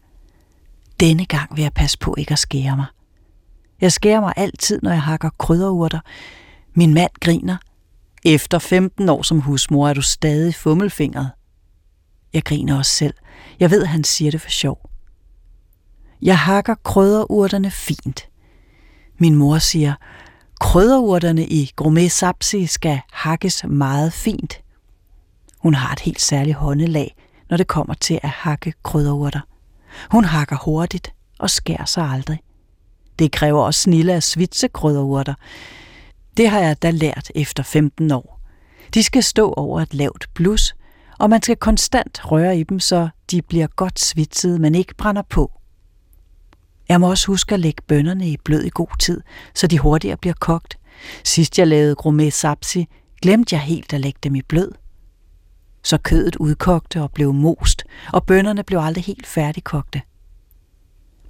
Denne 0.99 1.25
gang 1.25 1.55
vil 1.55 1.61
jeg 1.61 1.73
passe 1.73 1.97
på 1.97 2.15
ikke 2.17 2.31
at 2.31 2.39
skære 2.39 2.75
mig. 2.75 2.85
Jeg 3.81 3.91
skærer 3.91 4.21
mig 4.21 4.33
altid, 4.35 4.79
når 4.83 4.91
jeg 4.91 5.01
hakker 5.01 5.29
krydderurter. 5.39 5.99
Min 6.73 6.93
mand 6.93 7.11
griner. 7.21 7.57
Efter 8.25 8.59
15 8.59 9.09
år 9.09 9.21
som 9.21 9.39
husmor 9.39 9.89
er 9.89 9.93
du 9.93 10.01
stadig 10.01 10.55
fummelfingret. 10.55 11.31
Jeg 12.33 12.43
griner 12.43 12.77
også 12.77 12.91
selv. 12.91 13.13
Jeg 13.59 13.71
ved, 13.71 13.81
at 13.81 13.87
han 13.87 14.03
siger 14.03 14.31
det 14.31 14.41
for 14.41 14.49
sjov. 14.49 14.89
Jeg 16.21 16.37
hakker 16.37 16.75
krydderurterne 16.75 17.71
fint. 17.71 18.29
Min 19.17 19.35
mor 19.35 19.57
siger, 19.57 19.93
krydderurterne 20.59 21.47
i 21.47 21.71
gourmet 21.75 22.11
sapsi 22.11 22.65
skal 22.65 22.99
hakkes 23.11 23.63
meget 23.63 24.13
fint. 24.13 24.61
Hun 25.59 25.73
har 25.73 25.93
et 25.93 25.99
helt 25.99 26.21
særligt 26.21 26.57
håndelag, 26.57 27.15
når 27.49 27.57
det 27.57 27.67
kommer 27.67 27.93
til 27.93 28.19
at 28.23 28.29
hakke 28.29 28.73
krydderurter. 28.83 29.39
Hun 30.11 30.25
hakker 30.25 30.55
hurtigt 30.65 31.13
og 31.39 31.49
skærer 31.49 31.85
sig 31.85 32.03
aldrig. 32.03 32.39
Det 33.19 33.31
kræver 33.31 33.61
også 33.61 33.81
snille 33.81 34.13
af 34.13 34.23
svitse 34.23 34.67
krydderurter. 34.67 35.33
Det 36.39 36.49
har 36.49 36.59
jeg 36.59 36.81
da 36.81 36.91
lært 36.91 37.31
efter 37.35 37.63
15 37.63 38.11
år. 38.11 38.41
De 38.93 39.03
skal 39.03 39.23
stå 39.23 39.53
over 39.53 39.81
et 39.81 39.93
lavt 39.93 40.29
blus, 40.33 40.75
og 41.19 41.29
man 41.29 41.41
skal 41.41 41.55
konstant 41.55 42.31
røre 42.31 42.59
i 42.59 42.63
dem, 42.63 42.79
så 42.79 43.09
de 43.31 43.41
bliver 43.41 43.67
godt 43.67 43.99
svitsede, 43.99 44.59
men 44.59 44.75
ikke 44.75 44.95
brænder 44.95 45.21
på. 45.21 45.51
Jeg 46.89 46.99
må 46.99 47.09
også 47.09 47.27
huske 47.27 47.53
at 47.53 47.59
lægge 47.59 47.81
bønnerne 47.87 48.29
i 48.29 48.37
blød 48.37 48.63
i 48.63 48.69
god 48.73 48.97
tid, 48.99 49.21
så 49.55 49.67
de 49.67 49.79
hurtigere 49.79 50.17
bliver 50.17 50.33
kogt. 50.39 50.79
Sidst 51.23 51.59
jeg 51.59 51.67
lavede 51.67 51.95
gourmet 51.95 52.33
sapsi, 52.33 52.87
glemte 53.21 53.55
jeg 53.55 53.61
helt 53.61 53.93
at 53.93 54.01
lægge 54.01 54.19
dem 54.23 54.35
i 54.35 54.41
blød. 54.41 54.71
Så 55.83 55.97
kødet 55.97 56.35
udkogte 56.35 57.01
og 57.01 57.11
blev 57.11 57.33
most, 57.33 57.83
og 58.13 58.25
bønnerne 58.25 58.63
blev 58.63 58.79
aldrig 58.79 59.03
helt 59.03 59.27
færdigkogte. 59.27 60.01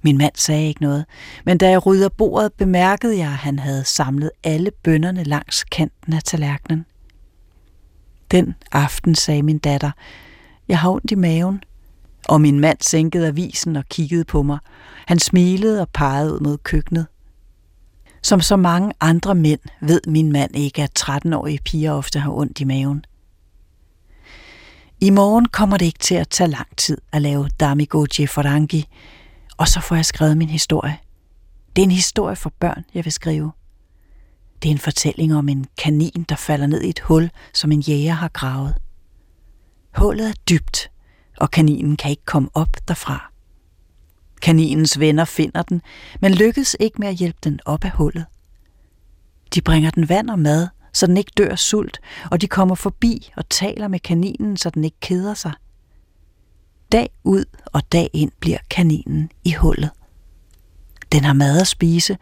Min 0.02 0.18
mand 0.18 0.32
sagde 0.34 0.68
ikke 0.68 0.82
noget, 0.82 1.04
men 1.44 1.58
da 1.58 1.70
jeg 1.70 1.86
rydder 1.86 2.08
bordet, 2.08 2.52
bemærkede 2.52 3.18
jeg, 3.18 3.28
at 3.28 3.36
han 3.36 3.58
havde 3.58 3.84
samlet 3.84 4.30
alle 4.44 4.70
bønnerne 4.82 5.24
langs 5.24 5.64
kanten 5.64 6.12
af 6.12 6.22
tallerkenen. 6.22 6.86
Den 8.30 8.54
aften 8.72 9.14
sagde 9.14 9.42
min 9.42 9.58
datter, 9.58 9.90
jeg 10.68 10.78
har 10.78 10.90
ondt 10.90 11.10
i 11.10 11.14
maven. 11.14 11.62
Og 12.28 12.40
min 12.40 12.60
mand 12.60 12.78
sænkede 12.80 13.26
avisen 13.26 13.76
og 13.76 13.84
kiggede 13.88 14.24
på 14.24 14.42
mig. 14.42 14.58
Han 15.06 15.18
smilede 15.18 15.80
og 15.80 15.88
pegede 15.88 16.34
ud 16.34 16.40
mod 16.40 16.58
køkkenet. 16.58 17.06
Som 18.22 18.40
så 18.40 18.56
mange 18.56 18.92
andre 19.00 19.34
mænd 19.34 19.60
ved 19.80 20.00
min 20.06 20.32
mand 20.32 20.56
ikke, 20.56 20.82
at 20.82 21.00
13-årige 21.00 21.58
piger 21.64 21.92
ofte 21.92 22.18
har 22.18 22.30
ondt 22.30 22.60
i 22.60 22.64
maven. 22.64 23.04
I 25.00 25.10
morgen 25.10 25.44
kommer 25.44 25.76
det 25.76 25.86
ikke 25.86 25.98
til 25.98 26.14
at 26.14 26.28
tage 26.28 26.50
lang 26.50 26.76
tid 26.76 26.98
at 27.12 27.22
lave 27.22 27.48
Damigoji 27.60 28.26
Forangi, 28.26 28.86
og 29.60 29.68
så 29.68 29.80
får 29.80 29.96
jeg 29.96 30.04
skrevet 30.04 30.36
min 30.36 30.48
historie. 30.48 30.98
Det 31.76 31.82
er 31.82 31.86
en 31.86 31.90
historie 31.90 32.36
for 32.36 32.52
børn, 32.60 32.84
jeg 32.94 33.04
vil 33.04 33.12
skrive. 33.12 33.52
Det 34.62 34.68
er 34.68 34.72
en 34.72 34.78
fortælling 34.78 35.34
om 35.34 35.48
en 35.48 35.66
kanin, 35.78 36.24
der 36.28 36.36
falder 36.36 36.66
ned 36.66 36.82
i 36.82 36.88
et 36.88 37.00
hul, 37.00 37.30
som 37.54 37.72
en 37.72 37.80
jæger 37.80 38.12
har 38.12 38.28
gravet. 38.28 38.74
Hullet 39.96 40.28
er 40.28 40.32
dybt, 40.48 40.90
og 41.36 41.50
kaninen 41.50 41.96
kan 41.96 42.10
ikke 42.10 42.24
komme 42.24 42.48
op 42.54 42.76
derfra. 42.88 43.32
Kaninens 44.42 45.00
venner 45.00 45.24
finder 45.24 45.62
den, 45.62 45.82
men 46.20 46.34
lykkes 46.34 46.76
ikke 46.80 46.98
med 46.98 47.08
at 47.08 47.14
hjælpe 47.14 47.38
den 47.44 47.60
op 47.64 47.84
af 47.84 47.90
hullet. 47.90 48.26
De 49.54 49.60
bringer 49.60 49.90
den 49.90 50.08
vand 50.08 50.30
og 50.30 50.38
mad, 50.38 50.68
så 50.92 51.06
den 51.06 51.16
ikke 51.16 51.32
dør 51.36 51.54
sult, 51.54 52.00
og 52.30 52.40
de 52.40 52.46
kommer 52.46 52.74
forbi 52.74 53.30
og 53.36 53.48
taler 53.48 53.88
med 53.88 54.00
kaninen, 54.00 54.56
så 54.56 54.70
den 54.70 54.84
ikke 54.84 55.00
keder 55.00 55.34
sig. 55.34 55.52
Dag 56.92 57.10
ud 57.24 57.44
og 57.66 57.92
dag 57.92 58.10
ind 58.12 58.32
bliver 58.40 58.58
kaninen 58.70 59.30
i 59.44 59.52
hullet. 59.52 59.90
Den 61.12 61.24
har 61.24 61.32
mad 61.32 61.60
at 61.60 61.66
spise, 61.66 62.18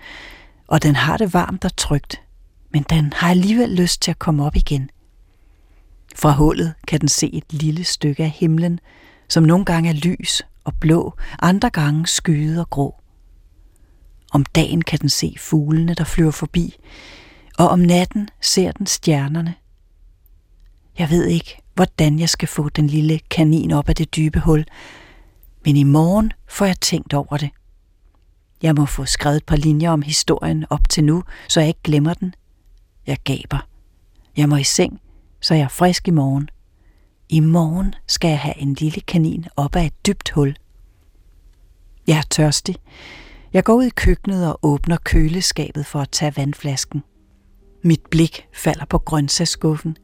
og 0.66 0.82
den 0.82 0.96
har 0.96 1.16
det 1.16 1.34
varmt 1.34 1.64
og 1.64 1.76
trygt, 1.76 2.22
men 2.72 2.82
den 2.82 3.12
har 3.12 3.30
alligevel 3.30 3.70
lyst 3.70 4.02
til 4.02 4.10
at 4.10 4.18
komme 4.18 4.44
op 4.44 4.56
igen. 4.56 4.90
Fra 6.16 6.32
hullet 6.32 6.74
kan 6.88 7.00
den 7.00 7.08
se 7.08 7.30
et 7.34 7.52
lille 7.52 7.84
stykke 7.84 8.24
af 8.24 8.30
himlen, 8.30 8.80
som 9.28 9.42
nogle 9.42 9.64
gange 9.64 9.90
er 9.90 9.94
lys 9.94 10.42
og 10.64 10.74
blå, 10.74 11.14
andre 11.42 11.70
gange 11.70 12.06
skyet 12.06 12.60
og 12.60 12.70
grå. 12.70 13.00
Om 14.32 14.44
dagen 14.44 14.82
kan 14.82 14.98
den 14.98 15.08
se 15.08 15.34
fuglene, 15.38 15.94
der 15.94 16.04
flyver 16.04 16.30
forbi, 16.30 16.74
og 17.58 17.68
om 17.68 17.78
natten 17.78 18.28
ser 18.40 18.72
den 18.72 18.86
stjernerne. 18.86 19.54
Jeg 20.98 21.10
ved 21.10 21.26
ikke, 21.26 21.58
hvordan 21.78 22.18
jeg 22.18 22.28
skal 22.28 22.48
få 22.48 22.68
den 22.68 22.86
lille 22.86 23.18
kanin 23.30 23.72
op 23.72 23.88
af 23.88 23.94
det 23.94 24.16
dybe 24.16 24.40
hul, 24.40 24.64
men 25.64 25.76
i 25.76 25.82
morgen 25.82 26.32
får 26.48 26.64
jeg 26.64 26.80
tænkt 26.80 27.14
over 27.14 27.36
det. 27.36 27.50
Jeg 28.62 28.74
må 28.74 28.86
få 28.86 29.04
skrevet 29.04 29.36
et 29.36 29.44
par 29.44 29.56
linjer 29.56 29.90
om 29.90 30.02
historien 30.02 30.64
op 30.70 30.88
til 30.88 31.04
nu, 31.04 31.22
så 31.48 31.60
jeg 31.60 31.68
ikke 31.68 31.82
glemmer 31.84 32.14
den. 32.14 32.34
Jeg 33.06 33.16
gaber. 33.24 33.68
Jeg 34.36 34.48
må 34.48 34.56
i 34.56 34.64
seng, 34.64 35.00
så 35.40 35.54
jeg 35.54 35.62
er 35.62 35.68
frisk 35.68 36.08
i 36.08 36.10
morgen. 36.10 36.48
I 37.28 37.40
morgen 37.40 37.94
skal 38.06 38.28
jeg 38.28 38.40
have 38.40 38.58
en 38.58 38.74
lille 38.74 39.00
kanin 39.00 39.46
op 39.56 39.76
af 39.76 39.86
et 39.86 40.06
dybt 40.06 40.30
hul. 40.30 40.56
Jeg 42.06 42.18
er 42.18 42.26
tørstig. 42.30 42.76
Jeg 43.52 43.64
går 43.64 43.74
ud 43.74 43.84
i 43.84 43.90
køkkenet 43.96 44.52
og 44.52 44.58
åbner 44.62 44.96
køleskabet 45.04 45.86
for 45.86 46.00
at 46.00 46.10
tage 46.10 46.36
vandflasken. 46.36 47.02
Mit 47.82 48.02
blik 48.10 48.46
falder 48.54 48.84
på 48.84 48.98
grøntsagsskuffen. 48.98 49.96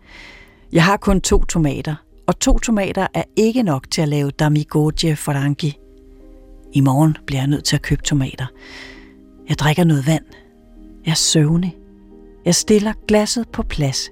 Jeg 0.74 0.84
har 0.84 0.96
kun 0.96 1.20
to 1.20 1.44
tomater, 1.44 1.94
og 2.26 2.38
to 2.38 2.58
tomater 2.58 3.06
er 3.14 3.22
ikke 3.37 3.62
nok 3.62 3.90
til 3.90 4.02
at 4.02 4.08
lave 4.08 4.30
damigoje 4.30 5.16
farangi. 5.16 5.78
I 6.72 6.80
morgen 6.80 7.16
bliver 7.26 7.40
jeg 7.40 7.48
nødt 7.48 7.64
til 7.64 7.76
at 7.76 7.82
købe 7.82 8.02
tomater. 8.02 8.46
Jeg 9.48 9.58
drikker 9.58 9.84
noget 9.84 10.06
vand. 10.06 10.24
Jeg 11.04 11.10
er 11.10 11.16
søvnig. 11.16 11.76
Jeg 12.44 12.54
stiller 12.54 12.92
glasset 13.08 13.48
på 13.48 13.62
plads. 13.62 14.10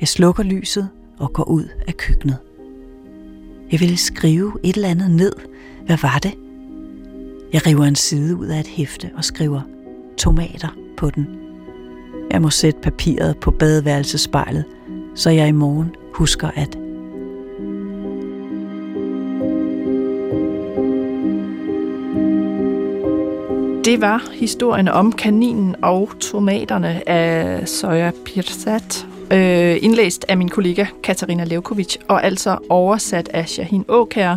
Jeg 0.00 0.08
slukker 0.08 0.42
lyset 0.42 0.88
og 1.18 1.32
går 1.32 1.44
ud 1.44 1.68
af 1.88 1.96
køkkenet. 1.96 2.38
Jeg 3.72 3.80
ville 3.80 3.96
skrive 3.96 4.52
et 4.62 4.76
eller 4.76 4.88
andet 4.88 5.10
ned. 5.10 5.32
Hvad 5.86 5.98
var 6.02 6.18
det? 6.22 6.34
Jeg 7.52 7.66
river 7.66 7.84
en 7.84 7.96
side 7.96 8.36
ud 8.36 8.46
af 8.46 8.60
et 8.60 8.66
hæfte 8.66 9.10
og 9.16 9.24
skriver 9.24 9.60
tomater 10.18 10.76
på 10.96 11.10
den. 11.10 11.26
Jeg 12.30 12.42
må 12.42 12.50
sætte 12.50 12.80
papiret 12.80 13.38
på 13.38 13.50
badeværelsespejlet, 13.50 14.64
så 15.16 15.30
jeg 15.30 15.48
i 15.48 15.52
morgen 15.52 15.96
husker 16.12 16.50
at 16.54 16.78
Det 23.84 24.00
var 24.00 24.22
historien 24.32 24.88
om 24.88 25.12
kaninen 25.12 25.76
og 25.82 26.10
tomaterne 26.20 27.08
af 27.08 27.68
Soja 27.68 28.10
Pirsat, 28.24 29.06
øh, 29.32 29.76
indlæst 29.80 30.24
af 30.28 30.36
min 30.36 30.48
kollega 30.48 30.86
Katarina 31.02 31.44
Levkovic, 31.44 31.96
og 32.08 32.24
altså 32.24 32.58
oversat 32.68 33.28
af 33.28 33.48
Shahin 33.48 33.84
Åkær. 33.88 34.36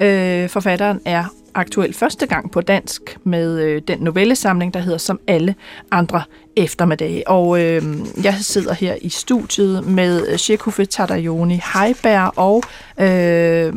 Øh, 0.00 0.48
forfatteren 0.48 1.00
er 1.04 1.24
aktuelt 1.54 1.96
første 1.96 2.26
gang 2.26 2.50
på 2.50 2.60
dansk 2.60 3.18
med 3.24 3.60
øh, 3.60 3.82
den 3.88 3.98
novellesamling, 3.98 4.74
der 4.74 4.80
hedder 4.80 4.98
Som 4.98 5.20
alle 5.26 5.54
andre 5.90 6.22
eftermiddage. 6.56 7.28
Og 7.28 7.60
øh, 7.62 7.82
jeg 8.24 8.34
sidder 8.34 8.74
her 8.74 8.96
i 9.00 9.08
studiet 9.08 9.86
med 9.86 10.38
Shekufe 10.38 10.84
Tadayoni 10.84 11.60
Heiberg 11.74 12.32
og 12.36 12.62
øh, 13.00 13.74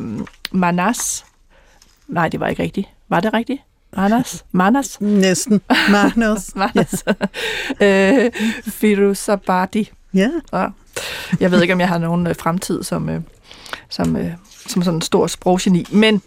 Manas. 0.51 1.25
Nej, 2.07 2.29
det 2.29 2.39
var 2.39 2.47
ikke 2.47 2.63
rigtigt. 2.63 2.88
Var 3.09 3.19
det 3.19 3.33
rigtigt? 3.33 3.61
Manas? 3.97 4.45
Manas? 4.51 5.01
Næsten. 5.01 5.61
Manas. 5.89 6.51
Manas. 6.55 7.05
øh, 7.81 8.31
Firuzabadi. 8.63 9.91
Ja. 10.13 10.29
Jeg 11.39 11.51
ved 11.51 11.61
ikke, 11.61 11.73
om 11.73 11.79
jeg 11.79 11.88
har 11.88 11.97
nogen 11.97 12.27
øh, 12.27 12.35
fremtid 12.35 12.83
som, 12.83 13.09
øh, 13.09 13.21
som, 13.89 14.15
øh, 14.15 14.31
som 14.67 14.83
sådan 14.83 14.97
en 14.97 15.01
stor 15.01 15.27
sproggeni, 15.27 15.85
men 15.91 16.21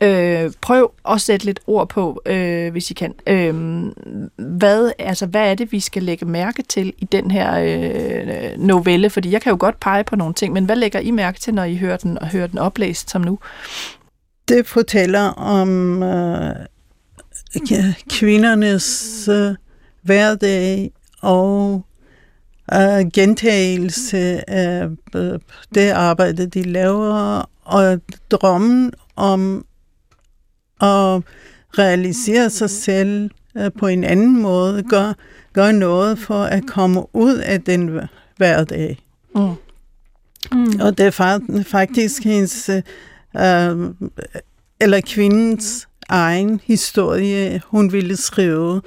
Øh, 0.00 0.52
prøv 0.60 0.92
at 1.10 1.20
sætte 1.20 1.46
lidt 1.46 1.60
ord 1.66 1.88
på, 1.88 2.22
øh, 2.26 2.72
hvis 2.72 2.90
I 2.90 2.94
kan. 2.94 3.14
Øh, 3.26 3.54
hvad, 4.36 4.92
altså, 4.98 5.26
hvad 5.26 5.50
er 5.50 5.54
det, 5.54 5.72
vi 5.72 5.80
skal 5.80 6.02
lægge 6.02 6.26
mærke 6.26 6.62
til 6.62 6.92
i 6.98 7.04
den 7.04 7.30
her 7.30 7.58
øh, 7.58 8.58
novelle? 8.58 9.10
Fordi 9.10 9.30
jeg 9.30 9.42
kan 9.42 9.50
jo 9.50 9.56
godt 9.60 9.80
pege 9.80 10.04
på 10.04 10.16
nogle 10.16 10.34
ting, 10.34 10.52
men 10.52 10.64
hvad 10.64 10.76
lægger 10.76 11.00
I 11.00 11.10
mærke 11.10 11.40
til, 11.40 11.54
når 11.54 11.64
I 11.64 11.76
hører 11.76 11.96
den, 11.96 12.18
og 12.18 12.28
hører 12.28 12.46
den 12.46 12.58
oplæst 12.58 13.10
som 13.10 13.22
nu? 13.22 13.38
Det 14.48 14.66
fortæller 14.66 15.28
om 15.28 16.02
øh, 16.02 16.56
kvindernes 18.10 19.28
øh, 19.28 19.54
hverdag 20.02 20.90
og 21.22 21.84
øh, 22.74 23.10
gentagelse 23.14 24.50
af 24.50 24.88
øh, 25.14 25.38
det 25.74 25.90
arbejde, 25.90 26.46
de 26.46 26.62
laver, 26.62 27.50
og 27.64 28.00
drømmen 28.30 28.92
om 29.16 29.64
at 30.84 31.22
realisere 31.78 32.50
sig 32.50 32.70
selv 32.70 33.30
øh, 33.56 33.70
på 33.78 33.86
en 33.86 34.04
anden 34.04 34.42
måde, 34.42 34.82
gør, 34.82 35.12
gør 35.52 35.72
noget 35.72 36.18
for 36.18 36.42
at 36.42 36.66
komme 36.66 37.16
ud 37.16 37.36
af 37.36 37.62
den 37.62 38.00
hverdag. 38.36 38.98
Mm. 39.34 39.54
Mm. 40.52 40.80
Og 40.80 40.98
det 40.98 41.06
er 41.06 41.62
faktisk 41.66 42.24
hendes, 42.24 42.68
øh, 42.68 42.84
eller 44.80 45.00
kvindens 45.06 45.88
egen 46.08 46.60
historie, 46.64 47.62
hun 47.66 47.92
ville 47.92 48.16
skrive 48.16 48.82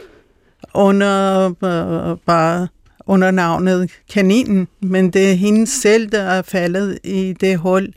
under 0.73 1.45
øh, 1.45 2.17
bare 2.25 2.67
under 3.05 3.31
navnet 3.31 3.91
Kaninen, 4.13 4.67
men 4.81 5.09
det 5.09 5.31
er 5.31 5.35
hende 5.35 5.67
selv, 5.67 6.09
der 6.09 6.21
er 6.21 6.41
faldet 6.41 6.99
i 7.03 7.33
det 7.33 7.57
hul, 7.57 7.93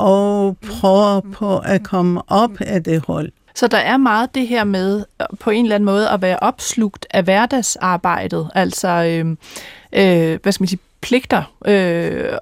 og 0.00 0.56
prøver 0.56 1.20
på 1.20 1.58
at 1.58 1.82
komme 1.82 2.22
op 2.28 2.60
af 2.60 2.84
det 2.84 3.02
hul. 3.06 3.30
Så 3.54 3.66
der 3.66 3.78
er 3.78 3.96
meget 3.96 4.34
det 4.34 4.48
her 4.48 4.64
med 4.64 5.04
øh, 5.20 5.26
på 5.40 5.50
en 5.50 5.64
eller 5.64 5.74
anden 5.74 5.84
måde 5.84 6.08
at 6.08 6.22
være 6.22 6.38
opslugt 6.38 7.06
af 7.10 7.22
hverdagsarbejdet, 7.22 8.50
altså 8.54 8.88
øh, 8.88 9.36
øh, 9.92 10.38
hvad 10.42 10.52
skal 10.52 10.62
man 10.62 10.68
sige, 10.68 10.80
pligter 11.00 11.42
øh, 11.66 12.32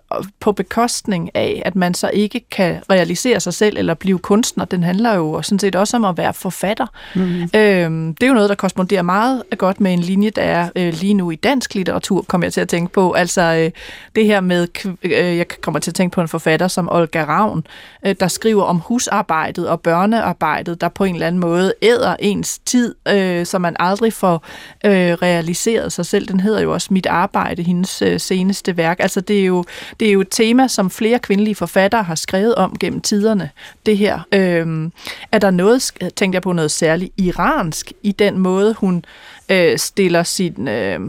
på 0.41 0.53
bekostning 0.53 1.31
af, 1.35 1.63
at 1.65 1.77
man 1.77 1.95
så 1.95 2.11
ikke 2.13 2.41
kan 2.51 2.77
realisere 2.91 3.41
sig 3.41 3.55
selv 3.55 3.77
eller 3.79 3.95
blive 3.95 4.19
kunstner. 4.19 4.65
Den 4.65 4.83
handler 4.83 5.15
jo 5.15 5.43
sådan 5.43 5.59
set 5.59 5.77
også 5.77 5.97
om 5.97 6.05
at 6.05 6.17
være 6.17 6.35
forfatter. 6.35 6.87
Mm. 7.15 7.43
Øh, 7.43 8.15
det 8.21 8.23
er 8.23 8.27
jo 8.27 8.35
noget, 8.35 8.49
der 8.49 8.55
korresponderer 8.55 9.03
meget 9.03 9.43
godt 9.59 9.81
med 9.81 9.93
en 9.93 9.99
linje, 9.99 10.31
der 10.31 10.43
er 10.43 10.69
øh, 10.77 10.95
lige 10.95 11.15
nu 11.15 11.31
i 11.31 11.37
dansk 11.37 11.75
litteratur, 11.75 12.23
kommer 12.23 12.45
jeg 12.45 12.53
til 12.53 12.61
at 12.61 12.69
tænke 12.69 12.93
på. 12.93 13.13
Altså 13.13 13.43
øh, 13.43 13.71
det 14.15 14.25
her 14.25 14.41
med, 14.41 14.67
øh, 15.03 15.13
jeg 15.13 15.47
kommer 15.61 15.81
til 15.81 15.91
at 15.91 15.95
tænke 15.95 16.15
på 16.15 16.21
en 16.21 16.29
forfatter 16.29 16.69
som 16.69 16.89
Olga 16.93 17.25
Ravn, 17.25 17.67
øh, 18.07 18.15
der 18.21 18.29
skriver 18.29 18.63
om 18.63 18.77
husarbejdet 18.77 19.69
og 19.69 19.81
børnearbejdet, 19.81 20.81
der 20.81 20.89
på 20.89 21.05
en 21.05 21.15
eller 21.15 21.27
anden 21.27 21.41
måde 21.41 21.75
æder 21.83 22.17
ens 22.21 22.59
tid, 22.59 22.95
øh, 23.09 23.47
så 23.47 23.59
man 23.59 23.77
aldrig 23.79 24.13
får 24.13 24.45
øh, 24.85 24.93
realiseret 24.93 25.93
sig 25.93 26.07
selv. 26.07 26.29
Den 26.29 26.41
hedder 26.41 26.61
jo 26.61 26.73
også 26.73 26.89
Mit 26.91 27.07
arbejde, 27.07 27.63
hendes 27.63 28.03
øh, 28.03 28.19
scene 28.19 28.48
eneste 28.49 28.77
værk. 28.77 29.01
Altså 29.01 29.21
det 29.21 29.41
er, 29.41 29.45
jo, 29.45 29.65
det 30.01 30.09
er 30.09 30.13
jo 30.13 30.21
et 30.21 30.29
tema, 30.31 30.69
som 30.69 30.91
flere 30.91 31.19
kvindelige 31.19 31.55
forfattere 31.55 32.03
har 32.03 32.15
skrevet 32.15 32.55
om 32.55 32.77
gennem 32.81 33.01
tiderne, 33.01 33.51
det 33.87 33.99
her. 33.99 34.21
Øhm, 34.35 34.93
er 35.33 35.39
der 35.39 35.51
noget, 35.51 35.93
tænkte 36.17 36.37
jeg 36.37 36.43
på 36.43 36.53
noget 36.53 36.71
særligt 36.71 37.13
iransk 37.17 37.93
i 38.03 38.13
den 38.13 38.39
måde, 38.39 38.75
hun 38.75 39.05
øh, 39.49 39.79
stiller 39.79 40.23
sine 40.23 40.95
øh, 40.95 41.01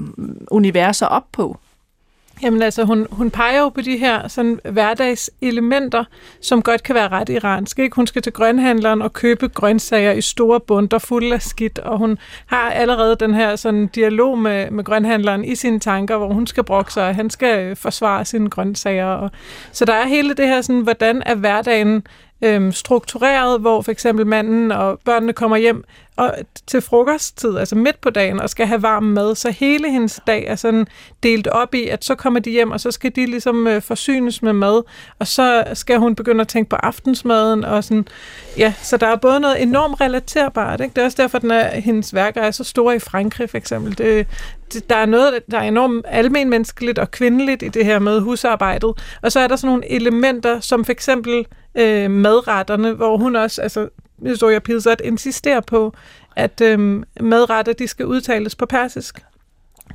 universer 0.52 1.06
op 1.06 1.26
på? 1.32 1.58
Jamen 2.42 2.62
altså, 2.62 2.84
hun, 2.84 3.08
hun 3.12 3.32
peger 3.32 3.60
jo 3.60 3.70
på 3.70 3.82
de 3.82 3.98
her 3.98 4.28
sådan, 4.28 4.60
hverdagselementer, 4.64 6.04
som 6.42 6.62
godt 6.62 6.84
kan 6.84 6.96
være 6.96 7.08
ret 7.08 7.30
iranske. 7.30 7.84
Ikke? 7.84 7.96
Hun 7.96 8.08
skal 8.08 8.22
til 8.22 8.34
grønhandleren 8.34 9.02
og 9.02 9.14
købe 9.14 9.48
grøntsager 9.48 10.12
i 10.12 10.22
store 10.22 10.60
bunder 10.60 11.00
fulde 11.00 11.34
af 11.34 11.42
skidt, 11.42 11.80
og 11.80 11.98
hun 11.98 12.18
har 12.46 12.72
allerede 12.72 13.16
den 13.20 13.34
her 13.34 13.56
sådan, 13.56 13.88
dialog 13.88 14.40
med, 14.40 14.72
med 14.72 14.84
grønhandleren 14.84 15.46
i 15.46 15.56
sine 15.56 15.80
tanker, 15.80 16.18
hvor 16.18 16.34
hun 16.34 16.48
skal 16.48 16.64
brokke 16.64 16.94
sig, 16.94 17.08
og 17.08 17.16
han 17.16 17.30
skal 17.30 17.60
øh, 17.60 17.76
forsvare 17.76 18.26
sine 18.26 18.50
grøntsager. 18.50 19.06
Og, 19.06 19.32
så 19.72 19.86
der 19.86 19.94
er 19.94 20.08
hele 20.08 20.34
det 20.34 20.48
her, 20.48 20.62
sådan, 20.62 20.82
hvordan 20.82 21.24
er 21.26 21.36
hverdagen 21.36 22.04
øhm, 22.42 22.72
struktureret, 22.72 23.60
hvor 23.60 23.82
for 23.82 23.92
eksempel 23.92 24.28
manden 24.28 24.72
og 24.72 25.00
børnene 25.06 25.34
kommer 25.34 25.58
hjem 25.58 25.84
og 26.20 26.34
til 26.68 26.82
frokosttid, 26.82 27.58
altså 27.58 27.76
midt 27.76 28.02
på 28.02 28.10
dagen, 28.10 28.40
og 28.40 28.50
skal 28.50 28.68
have 28.68 28.82
varm 28.82 29.04
mad. 29.04 29.36
Så 29.36 29.52
hele 29.52 29.92
hendes 29.92 30.20
dag 30.28 30.46
er 30.48 30.56
sådan 30.56 30.88
delt 31.24 31.48
op 31.48 31.74
i, 31.74 31.88
at 31.88 32.06
så 32.06 32.16
kommer 32.16 32.40
de 32.40 32.50
hjem, 32.50 32.72
og 32.72 32.80
så 32.80 32.92
skal 32.92 33.12
de 33.16 33.26
ligesom 33.26 33.68
øh, 33.68 33.82
forsynes 33.82 34.42
med 34.42 34.54
mad, 34.54 34.84
og 35.20 35.28
så 35.28 35.64
skal 35.74 35.98
hun 36.00 36.16
begynde 36.16 36.42
at 36.42 36.48
tænke 36.48 36.70
på 36.70 36.76
aftensmaden, 36.76 37.66
og 37.66 37.84
sådan, 37.84 38.08
ja, 38.58 38.74
så 38.82 38.98
der 38.98 39.08
er 39.08 39.16
både 39.16 39.40
noget 39.40 39.62
enormt 39.62 40.02
relaterbart, 40.02 40.82
ikke? 40.82 40.94
Det 40.94 41.02
er 41.02 41.06
også 41.06 41.22
derfor, 41.22 41.38
at 41.38 41.44
er, 41.44 41.80
hendes 41.80 42.14
værker 42.14 42.42
er 42.42 42.52
så 42.52 42.64
store 42.64 42.96
i 42.96 43.00
Frankrig, 43.00 43.50
for 43.50 43.58
eksempel. 43.58 43.98
Det, 43.98 44.28
det, 44.74 44.90
der 44.90 44.96
er 44.96 45.06
noget, 45.06 45.40
der 45.52 45.58
er 45.58 45.68
enormt 45.68 46.06
almenmenneskeligt 46.10 47.00
og 47.00 47.12
kvindeligt 47.12 47.64
i 47.64 47.68
det 47.68 47.86
her 47.86 48.00
med 48.00 48.20
husarbejdet, 48.20 48.92
og 49.22 49.32
så 49.32 49.40
er 49.40 49.48
der 49.48 49.56
sådan 49.56 49.68
nogle 49.68 49.92
elementer, 49.92 50.60
som 50.60 50.86
for 50.86 50.92
eksempel 50.92 51.46
øh, 51.76 52.12
madretterne, 52.12 52.94
hvor 52.94 53.18
hun 53.18 53.36
også, 53.36 53.62
altså 53.62 53.90
Zoya 54.36 54.60
Pilsat 54.60 55.02
insisterer 55.04 55.62
på, 55.62 55.94
at 56.36 56.62
øhm, 56.62 57.04
madretter 57.20 57.74
de 57.74 57.88
skal 57.88 58.06
udtales 58.06 58.56
på 58.56 58.66
persisk. 58.66 59.20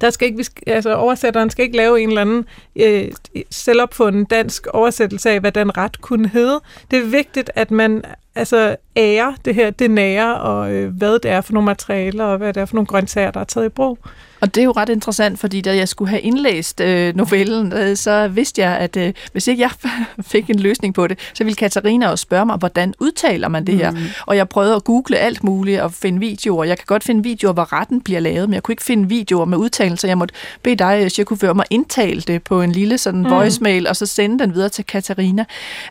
Der 0.01 0.11
skal 0.11 0.29
ikke, 0.29 0.45
altså 0.67 0.95
oversætteren 0.95 1.51
skal 1.51 1.65
ikke 1.65 1.77
lave 1.77 2.01
en 2.01 2.09
eller 2.09 2.21
anden 2.21 2.45
øh, 2.77 3.13
selvopfundet 3.51 4.31
dansk 4.31 4.67
oversættelse 4.67 5.31
af, 5.31 5.41
hvad 5.41 5.53
den 5.53 5.77
ret 5.77 6.01
kunne 6.01 6.29
hedde. 6.29 6.61
Det 6.91 6.99
er 6.99 7.05
vigtigt, 7.05 7.51
at 7.55 7.71
man 7.71 8.05
altså 8.35 8.77
ærer 8.97 9.33
det 9.45 9.55
her, 9.55 9.71
det 9.71 9.91
nære, 9.91 10.41
og 10.41 10.73
øh, 10.73 10.97
hvad 10.97 11.19
det 11.19 11.31
er 11.31 11.41
for 11.41 11.53
nogle 11.53 11.67
materialer, 11.67 12.25
og 12.25 12.39
hvad 12.39 12.53
det 12.53 12.61
er 12.61 12.65
for 12.65 12.75
nogle 12.75 12.87
grøntsager, 12.87 13.31
der 13.31 13.41
er 13.41 13.45
taget 13.45 13.67
i 13.67 13.69
brug. 13.69 13.99
Og 14.45 14.55
det 14.55 14.61
er 14.61 14.65
jo 14.65 14.73
ret 14.73 14.89
interessant, 14.89 15.39
fordi 15.39 15.61
da 15.61 15.77
jeg 15.77 15.89
skulle 15.89 16.09
have 16.09 16.21
indlæst 16.21 16.81
øh, 16.81 17.17
novellen, 17.17 17.73
øh, 17.73 17.97
så 17.97 18.29
vidste 18.29 18.63
jeg, 18.63 18.79
at 18.79 18.97
øh, 18.97 19.13
hvis 19.33 19.49
ikke 19.49 19.63
jeg 19.63 19.71
fik 20.33 20.51
en 20.51 20.59
løsning 20.59 20.95
på 20.95 21.07
det, 21.07 21.19
så 21.35 21.45
ville 21.45 21.57
Katarina 21.57 22.09
også 22.09 22.23
spørge 22.23 22.47
mig, 22.47 22.57
hvordan 22.57 22.95
udtaler 23.01 23.49
man 23.49 23.67
det 23.67 23.75
her? 23.75 23.91
Mm. 23.91 23.99
Og 24.27 24.37
jeg 24.37 24.49
prøvede 24.49 24.75
at 24.75 24.85
google 24.85 25.17
alt 25.17 25.45
muligt 25.45 25.81
og 25.81 25.93
finde 25.93 26.19
videoer. 26.21 26.65
Jeg 26.65 26.79
kan 26.79 26.85
godt 26.87 27.05
finde 27.05 27.23
videoer, 27.23 27.53
hvor 27.53 27.73
retten 27.73 28.01
bliver 28.01 28.21
lavet, 28.21 28.49
men 28.49 28.55
jeg 28.55 28.63
kunne 28.63 28.73
ikke 28.73 28.85
finde 28.85 29.09
videoer 29.09 29.45
med 29.45 29.59
udtalelser. 29.59 30.09
Jeg 30.09 30.19
måtte 30.19 30.35
bede 30.63 30.77
dig, 30.77 31.11
jeg 31.19 31.27
kunne 31.27 31.39
føre 31.39 31.55
mig 31.55 31.65
indtale 31.71 32.21
det 32.21 32.43
på 32.43 32.63
en 32.63 32.73
lille 32.73 32.99
sådan 32.99 33.23
mm. 33.23 33.31
voicemail, 33.31 33.87
og 33.87 33.97
så 33.97 34.07
sende 34.07 34.39
den 34.39 34.55
videre 34.55 34.69
til 34.69 34.85
Katarina. 34.85 35.45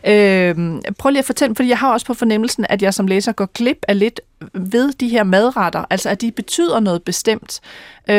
Øh, 0.06 0.54
prøv 0.98 1.10
lige 1.10 1.18
at 1.18 1.24
fortælle, 1.24 1.54
fordi 1.54 1.68
jeg 1.68 1.78
har 1.78 1.92
også 1.92 2.06
på 2.06 2.14
fornemmelsen, 2.14 2.66
at 2.68 2.82
jeg 2.82 2.94
som 2.94 3.06
læser 3.06 3.32
går 3.32 3.46
glip 3.54 3.84
af 3.88 3.98
lidt 3.98 4.20
ved 4.52 4.92
de 4.92 5.08
her 5.08 5.24
madretter, 5.24 5.84
altså 5.90 6.08
at 6.08 6.20
de 6.20 6.30
betyder 6.30 6.80
noget 6.80 7.02
bestemt, 7.02 7.60
øh, 8.10 8.14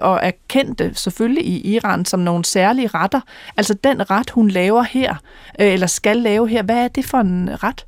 og 0.00 0.20
er 0.22 0.30
kendte 0.48 0.92
selvfølgelig 0.94 1.44
i 1.44 1.74
Iran 1.74 2.04
som 2.04 2.20
nogle 2.20 2.44
særlige 2.44 2.88
retter. 2.88 3.20
Altså 3.56 3.74
den 3.74 4.10
ret, 4.10 4.30
hun 4.30 4.48
laver 4.48 4.82
her, 4.82 5.14
øh, 5.60 5.72
eller 5.72 5.86
skal 5.86 6.16
lave 6.16 6.48
her, 6.48 6.62
hvad 6.62 6.76
er 6.76 6.88
det 6.88 7.04
for 7.04 7.18
en 7.18 7.50
ret? 7.62 7.84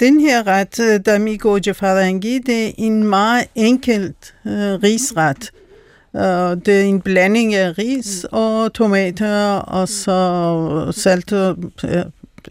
Den 0.00 0.20
her 0.20 0.46
ret, 0.46 0.80
øh, 0.80 1.00
Damigo 1.06 1.58
Jafarangi, 1.66 2.38
det 2.38 2.66
er 2.66 2.72
en 2.78 3.04
meget 3.04 3.46
enkelt 3.54 4.34
uh, 4.44 4.52
risret. 4.52 5.50
Uh, 6.12 6.20
det 6.66 6.68
er 6.68 6.82
en 6.82 7.00
blanding 7.00 7.54
af 7.54 7.78
ris 7.78 8.26
og 8.32 8.72
tomater, 8.72 9.56
og 9.56 9.88
så 9.88 10.92
salt, 10.92 11.32
uh, 11.32 11.54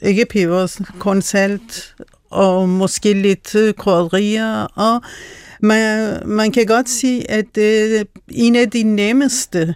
ikke 0.02 0.26
peber, 0.26 0.82
kun 1.00 1.22
salt 1.22 1.96
og 2.30 2.70
måske 2.70 3.14
lidt 3.14 3.56
øh, 3.56 3.74
krydderier, 3.74 4.68
og 4.76 5.02
man, 5.60 6.20
man 6.26 6.52
kan 6.52 6.66
godt 6.66 6.90
sige, 6.90 7.32
at 7.32 7.46
det 7.56 8.00
er 8.00 8.04
en 8.32 8.56
af 8.56 8.70
de 8.70 8.84
nemmeste 8.84 9.76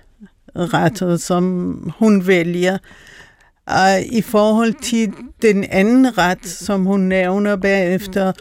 retter, 0.56 1.18
som 1.18 1.74
hun 2.00 2.28
vælger, 2.28 2.78
Og 3.66 4.02
i 4.12 4.22
forhold 4.22 4.74
til 4.82 5.14
den 5.42 5.64
anden 5.64 6.18
ret, 6.18 6.46
som 6.46 6.86
hun 6.86 7.00
nævner 7.00 7.56
bagefter, 7.56 8.32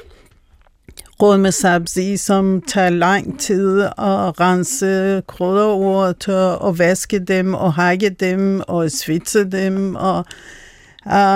råd 1.23 1.39
med 1.39 1.53
sabzi, 1.53 2.17
som 2.17 2.63
tager 2.63 2.91
lang 2.91 3.41
tid 3.41 3.81
at 3.83 4.41
rense 4.41 5.23
krydderurter 5.27 6.37
og 6.37 6.79
vaske 6.79 7.19
dem 7.19 7.55
og 7.55 7.73
hakke 7.73 8.11
dem 8.11 8.63
og 8.69 8.91
svitse 8.91 9.45
dem 9.45 9.95
og 9.95 10.25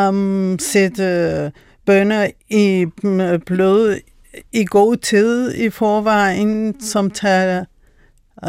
um, 0.08 0.58
sætte 0.58 1.52
bønner 1.86 2.30
i 2.50 2.86
øh, 3.04 3.38
blød 3.46 3.96
i 4.52 4.64
god 4.64 4.96
tid 4.96 5.54
i 5.54 5.70
forvejen, 5.70 6.80
som 6.80 7.10
tager 7.10 7.64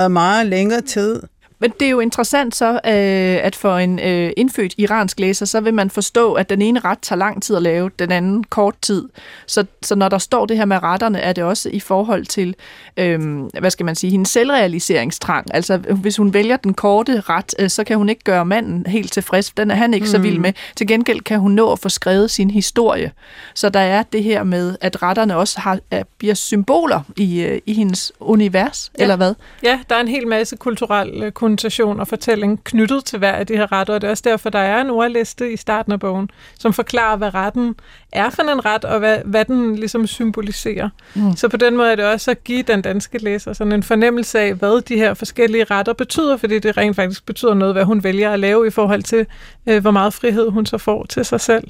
meget 0.08 0.48
længere 0.48 0.82
tid. 0.82 1.22
Men 1.63 1.73
det 1.80 1.86
er 1.86 1.89
jo 1.89 1.99
interessant 1.99 2.56
så, 2.56 2.71
øh, 2.71 3.45
at 3.45 3.56
for 3.56 3.78
en 3.78 3.99
øh, 3.99 4.32
indfødt 4.38 4.73
iransk 4.78 5.19
læser, 5.19 5.45
så 5.45 5.62
vil 5.62 5.73
man 5.73 5.89
forstå, 5.89 6.34
at 6.34 6.49
den 6.49 6.62
ene 6.62 6.80
ret 6.80 6.99
tager 7.02 7.17
lang 7.17 7.43
tid 7.43 7.56
at 7.56 7.62
lave, 7.62 7.91
den 7.99 8.12
anden 8.12 8.43
kort 8.43 8.76
tid. 8.82 9.10
Så, 9.47 9.65
så 9.82 9.95
når 9.95 10.10
der 10.10 10.17
står 10.17 10.45
det 10.45 10.58
her 10.58 10.65
med 10.65 10.84
retterne, 10.84 11.19
er 11.19 11.34
det 11.34 11.43
også 11.43 11.69
i 11.69 11.80
forhold 11.80 12.26
til, 12.26 12.56
øh, 12.97 13.41
hvad 13.60 13.71
skal 13.71 13.86
man 13.86 13.95
sige, 13.95 14.12
hendes 14.12 14.30
selvrealiseringstrang. 14.30 15.47
Altså 15.54 15.78
hvis 15.78 16.17
hun 16.17 16.34
vælger 16.34 16.58
den 16.58 16.73
korte 16.73 17.19
ret, 17.19 17.54
øh, 17.60 17.69
så 17.69 17.84
kan 17.84 17.97
hun 17.97 18.10
ikke 18.10 18.23
gøre 18.23 18.45
manden 18.45 18.86
helt 18.86 19.12
tilfreds. 19.12 19.52
Den 19.52 19.71
er 19.71 19.76
han 19.76 19.93
ikke 19.93 20.04
mm. 20.04 20.12
så 20.12 20.17
vild 20.17 20.39
med. 20.39 20.54
Til 20.76 20.88
gengæld 20.88 21.21
kan 21.21 21.39
hun 21.39 21.52
nå 21.52 21.71
at 21.71 21.80
få 21.80 21.89
skrevet 21.89 22.32
sin 22.32 22.52
historie. 22.52 23.12
Så 23.54 23.69
der 23.69 23.80
er 23.80 24.04
det 24.04 24.23
her 24.23 24.43
med, 24.43 24.76
at 24.82 25.02
retterne 25.02 25.38
også 25.38 25.60
har, 25.60 25.80
er, 25.91 26.04
bliver 26.17 26.34
symboler 26.34 27.02
i, 27.17 27.41
øh, 27.41 27.62
i 27.65 27.73
hendes 27.73 28.12
univers, 28.19 28.91
ja. 28.97 29.02
eller 29.02 29.15
hvad? 29.15 29.34
Ja, 29.63 29.80
der 29.89 29.95
er 29.95 30.02
en 30.02 30.08
hel 30.08 30.28
masse 30.28 30.56
kulturel 30.58 31.32
konnotation 31.54 32.00
og 32.00 32.08
fortælling 32.08 32.63
knyttet 32.63 33.06
til 33.06 33.20
hver 33.20 33.32
af 33.32 33.48
de 33.48 33.56
her 33.56 33.72
retter, 33.72 33.94
og 33.94 34.02
det 34.02 34.08
er 34.08 34.12
også 34.12 34.24
derfor, 34.26 34.50
der 34.50 34.60
er 34.60 34.82
en 34.82 34.89
ordliste 34.89 35.54
i 35.54 35.58
starten 35.58 35.92
af 35.92 36.00
bogen, 36.00 36.30
som 36.60 36.74
forklarer, 36.74 37.18
hvad 37.18 37.34
retten 37.34 37.76
er 38.12 38.30
for 38.30 38.42
en 38.44 38.66
ret, 38.66 38.86
og 38.86 39.00
hvad, 39.00 39.18
hvad 39.26 39.46
den 39.46 39.76
ligesom 39.76 40.08
symboliserer. 40.08 40.89
Mm. 41.16 41.36
Så 41.36 41.48
på 41.48 41.58
den 41.58 41.78
måde 41.78 41.92
er 41.92 41.96
det 41.96 42.06
også 42.06 42.32
at 42.32 42.44
give 42.44 42.62
den 42.62 42.82
danske 42.82 43.18
læser 43.18 43.54
sådan 43.54 43.74
en 43.74 43.84
fornemmelse 43.84 44.39
af, 44.39 44.54
hvad 44.54 44.82
de 44.82 44.96
her 44.96 45.13
forskellige 45.13 45.63
retter 45.63 45.94
betyder, 45.94 46.38
fordi 46.38 46.60
det 46.60 46.78
rent 46.78 46.96
faktisk 46.96 47.26
betyder 47.26 47.54
noget, 47.54 47.74
hvad 47.74 47.84
hun 47.84 48.04
vælger 48.04 48.32
at 48.32 48.39
lave 48.39 48.68
i 48.68 48.70
forhold 48.70 49.04
til, 49.04 49.26
øh, 49.68 49.82
hvor 49.82 49.92
meget 49.92 50.13
frihed 50.13 50.50
hun 50.50 50.66
så 50.66 50.78
får 50.78 51.06
til 51.10 51.26
sig 51.26 51.42
selv. 51.42 51.68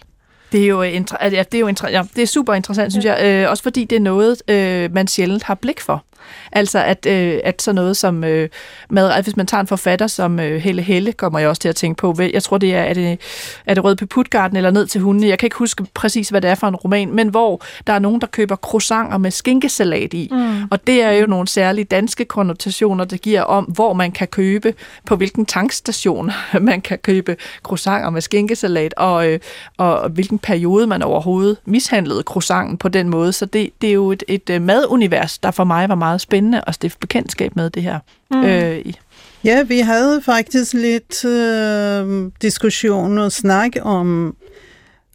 Det 0.51 0.63
er 0.63 0.67
jo, 0.67 0.83
inter- 0.83 1.25
ja, 1.25 1.43
det 1.51 1.53
er 1.53 1.59
jo 1.59 1.67
inter- 1.67 1.89
ja, 1.89 2.03
det 2.15 2.21
er 2.21 2.27
super 2.27 2.53
interessant, 2.53 2.91
synes 2.93 3.05
jeg. 3.05 3.43
Øh, 3.43 3.49
også 3.49 3.63
fordi 3.63 3.83
det 3.83 3.95
er 3.95 3.99
noget, 3.99 4.41
øh, 4.47 4.93
man 4.93 5.07
sjældent 5.07 5.43
har 5.43 5.55
blik 5.55 5.81
for. 5.81 6.03
Altså 6.51 6.83
at, 6.83 7.05
øh, 7.05 7.39
at 7.43 7.61
sådan 7.61 7.75
noget 7.75 7.97
som, 7.97 8.23
øh, 8.23 8.49
at 8.97 9.23
hvis 9.23 9.37
man 9.37 9.47
tager 9.47 9.61
en 9.61 9.67
forfatter 9.67 10.07
som 10.07 10.39
øh, 10.39 10.61
Helle 10.61 10.81
Helle, 10.81 11.13
kommer 11.13 11.39
jeg 11.39 11.49
også 11.49 11.61
til 11.61 11.69
at 11.69 11.75
tænke 11.75 11.97
på. 11.97 12.15
Jeg 12.33 12.43
tror, 12.43 12.57
det 12.57 12.75
er, 12.75 12.81
er 12.81 12.93
det, 12.93 13.19
er 13.65 13.73
det 13.73 13.83
Røde 13.83 13.95
Peputgarden 13.95 14.57
eller 14.57 14.71
Ned 14.71 14.87
til 14.87 15.01
hunden. 15.01 15.29
Jeg 15.29 15.39
kan 15.39 15.47
ikke 15.47 15.57
huske 15.57 15.85
præcis, 15.93 16.29
hvad 16.29 16.41
det 16.41 16.49
er 16.49 16.55
for 16.55 16.67
en 16.67 16.75
roman, 16.75 17.11
men 17.11 17.27
hvor 17.27 17.61
der 17.87 17.93
er 17.93 17.99
nogen, 17.99 18.21
der 18.21 18.27
køber 18.27 18.55
croissanter 18.55 19.17
med 19.17 19.31
skinkesalat 19.31 20.13
i. 20.13 20.29
Mm. 20.31 20.63
Og 20.71 20.87
det 20.87 21.01
er 21.01 21.11
jo 21.11 21.27
nogle 21.27 21.47
særlige 21.47 21.85
danske 21.85 22.25
konnotationer, 22.25 23.05
der 23.05 23.17
giver 23.17 23.41
om, 23.41 23.63
hvor 23.63 23.93
man 23.93 24.11
kan 24.11 24.27
købe, 24.27 24.73
på 25.05 25.15
hvilken 25.15 25.45
tankstation 25.45 26.31
man 26.61 26.81
kan 26.81 26.97
købe 26.97 27.37
croissanter 27.63 28.09
med 28.09 28.21
skinkesalat, 28.21 28.93
og, 28.97 29.27
øh, 29.27 29.39
og 29.77 30.09
hvilken 30.09 30.39
periode 30.39 30.87
man 30.87 31.01
overhovedet 31.01 31.57
mishandlede 31.65 32.21
croissanten 32.21 32.77
på 32.77 32.89
den 32.89 33.09
måde. 33.09 33.33
Så 33.33 33.45
det, 33.45 33.69
det 33.81 33.89
er 33.89 33.93
jo 33.93 34.11
et, 34.11 34.23
et 34.27 34.61
madunivers, 34.61 35.37
der 35.37 35.51
for 35.51 35.63
mig 35.63 35.89
var 35.89 35.95
meget 35.95 36.12
spændende 36.17 36.61
at 36.67 36.75
stifte 36.75 36.99
bekendtskab 36.99 37.55
med 37.55 37.69
det 37.69 37.83
her. 37.83 37.99
Mm. 38.31 38.43
Øh, 38.43 38.93
ja, 39.43 39.63
vi 39.63 39.79
havde 39.79 40.21
faktisk 40.21 40.73
lidt 40.73 41.25
øh, 41.25 42.31
diskussion 42.41 43.17
og 43.17 43.31
snak 43.31 43.71
om 43.81 44.35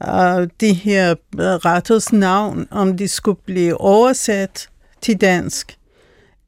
øh, 0.02 0.48
de 0.60 0.72
her 0.72 1.14
retters 1.38 2.12
navn, 2.12 2.66
om 2.70 2.96
de 2.96 3.08
skulle 3.08 3.40
blive 3.46 3.80
oversat 3.80 4.68
til 5.00 5.20
dansk, 5.20 5.76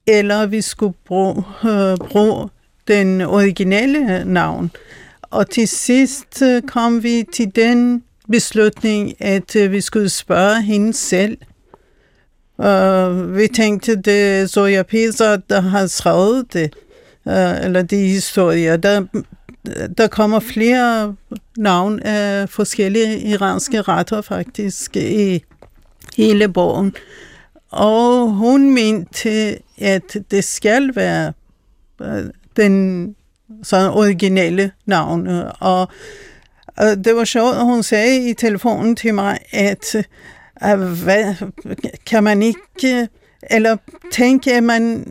eller 0.06 0.46
vi 0.46 0.60
skulle 0.60 0.94
bruge, 1.06 1.44
øh, 1.64 1.96
bruge 1.96 2.48
den 2.88 3.20
originale 3.20 4.24
navn. 4.24 4.70
Og 5.22 5.50
til 5.50 5.68
sidst 5.68 6.42
øh, 6.42 6.62
kom 6.62 7.02
vi 7.02 7.24
til 7.32 7.56
den 7.56 8.02
beslutning, 8.30 9.22
at 9.22 9.56
øh, 9.56 9.72
vi 9.72 9.80
skulle 9.80 10.08
spørge 10.08 10.62
hende 10.62 10.92
selv, 10.92 11.38
Uh, 12.60 13.36
vi 13.36 13.48
tænkte, 13.48 13.96
det 13.96 14.40
er 14.40 14.46
Zoya 14.46 14.82
Pisa, 14.82 15.36
der 15.50 15.60
har 15.60 15.86
skrevet 15.86 16.52
det, 16.52 16.74
uh, 17.24 17.64
eller 17.64 17.82
de 17.82 17.96
historier. 17.96 18.76
Der, 18.76 19.04
der 19.98 20.06
kommer 20.06 20.40
flere 20.40 21.14
navn 21.56 22.00
af 22.00 22.48
forskellige 22.48 23.20
iranske 23.20 23.82
retter 23.82 24.20
faktisk 24.20 24.96
i 24.96 25.44
hele 26.16 26.48
bogen. 26.48 26.94
Og 27.70 28.30
hun 28.30 28.74
mente, 28.74 29.58
at 29.78 30.16
det 30.30 30.44
skal 30.44 30.96
være 30.96 31.32
øh, 32.02 32.24
den 32.56 33.16
sådan 33.62 33.90
originale 33.90 34.70
navn. 34.86 35.28
Og 35.60 35.88
og 36.76 37.04
det 37.04 37.16
var 37.16 37.24
sjovt, 37.24 37.56
at 37.56 37.64
hun 37.64 37.82
sagde 37.82 38.30
i 38.30 38.34
telefonen 38.34 38.96
til 38.96 39.14
mig, 39.14 39.38
at 39.50 39.96
hvad, 41.04 41.34
kan 42.06 42.24
man 42.24 42.42
ikke, 42.42 43.08
eller 43.50 43.76
tænke, 44.12 44.54
at 44.54 44.62
man 44.62 45.04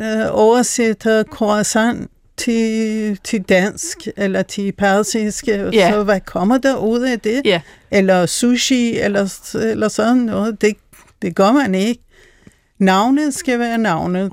øh, 0.00 0.26
oversætter 0.30 1.22
croissant 1.22 2.10
til, 2.36 3.18
til 3.24 3.42
dansk 3.42 3.98
eller 4.16 4.42
til 4.42 4.72
persisk, 4.72 5.48
yeah. 5.48 5.92
så 5.92 6.02
hvad 6.02 6.20
kommer 6.20 6.58
der 6.58 6.76
ud 6.76 7.00
af 7.00 7.20
det? 7.20 7.42
Yeah. 7.46 7.60
Eller 7.90 8.26
sushi, 8.26 8.98
eller, 8.98 9.54
eller 9.54 9.88
sådan 9.88 10.16
noget. 10.16 10.60
Det, 10.60 10.76
det 11.22 11.34
gør 11.34 11.52
man 11.52 11.74
ikke. 11.74 12.02
Navnet 12.78 13.34
skal 13.34 13.58
være 13.58 13.78
navnet. 13.78 14.32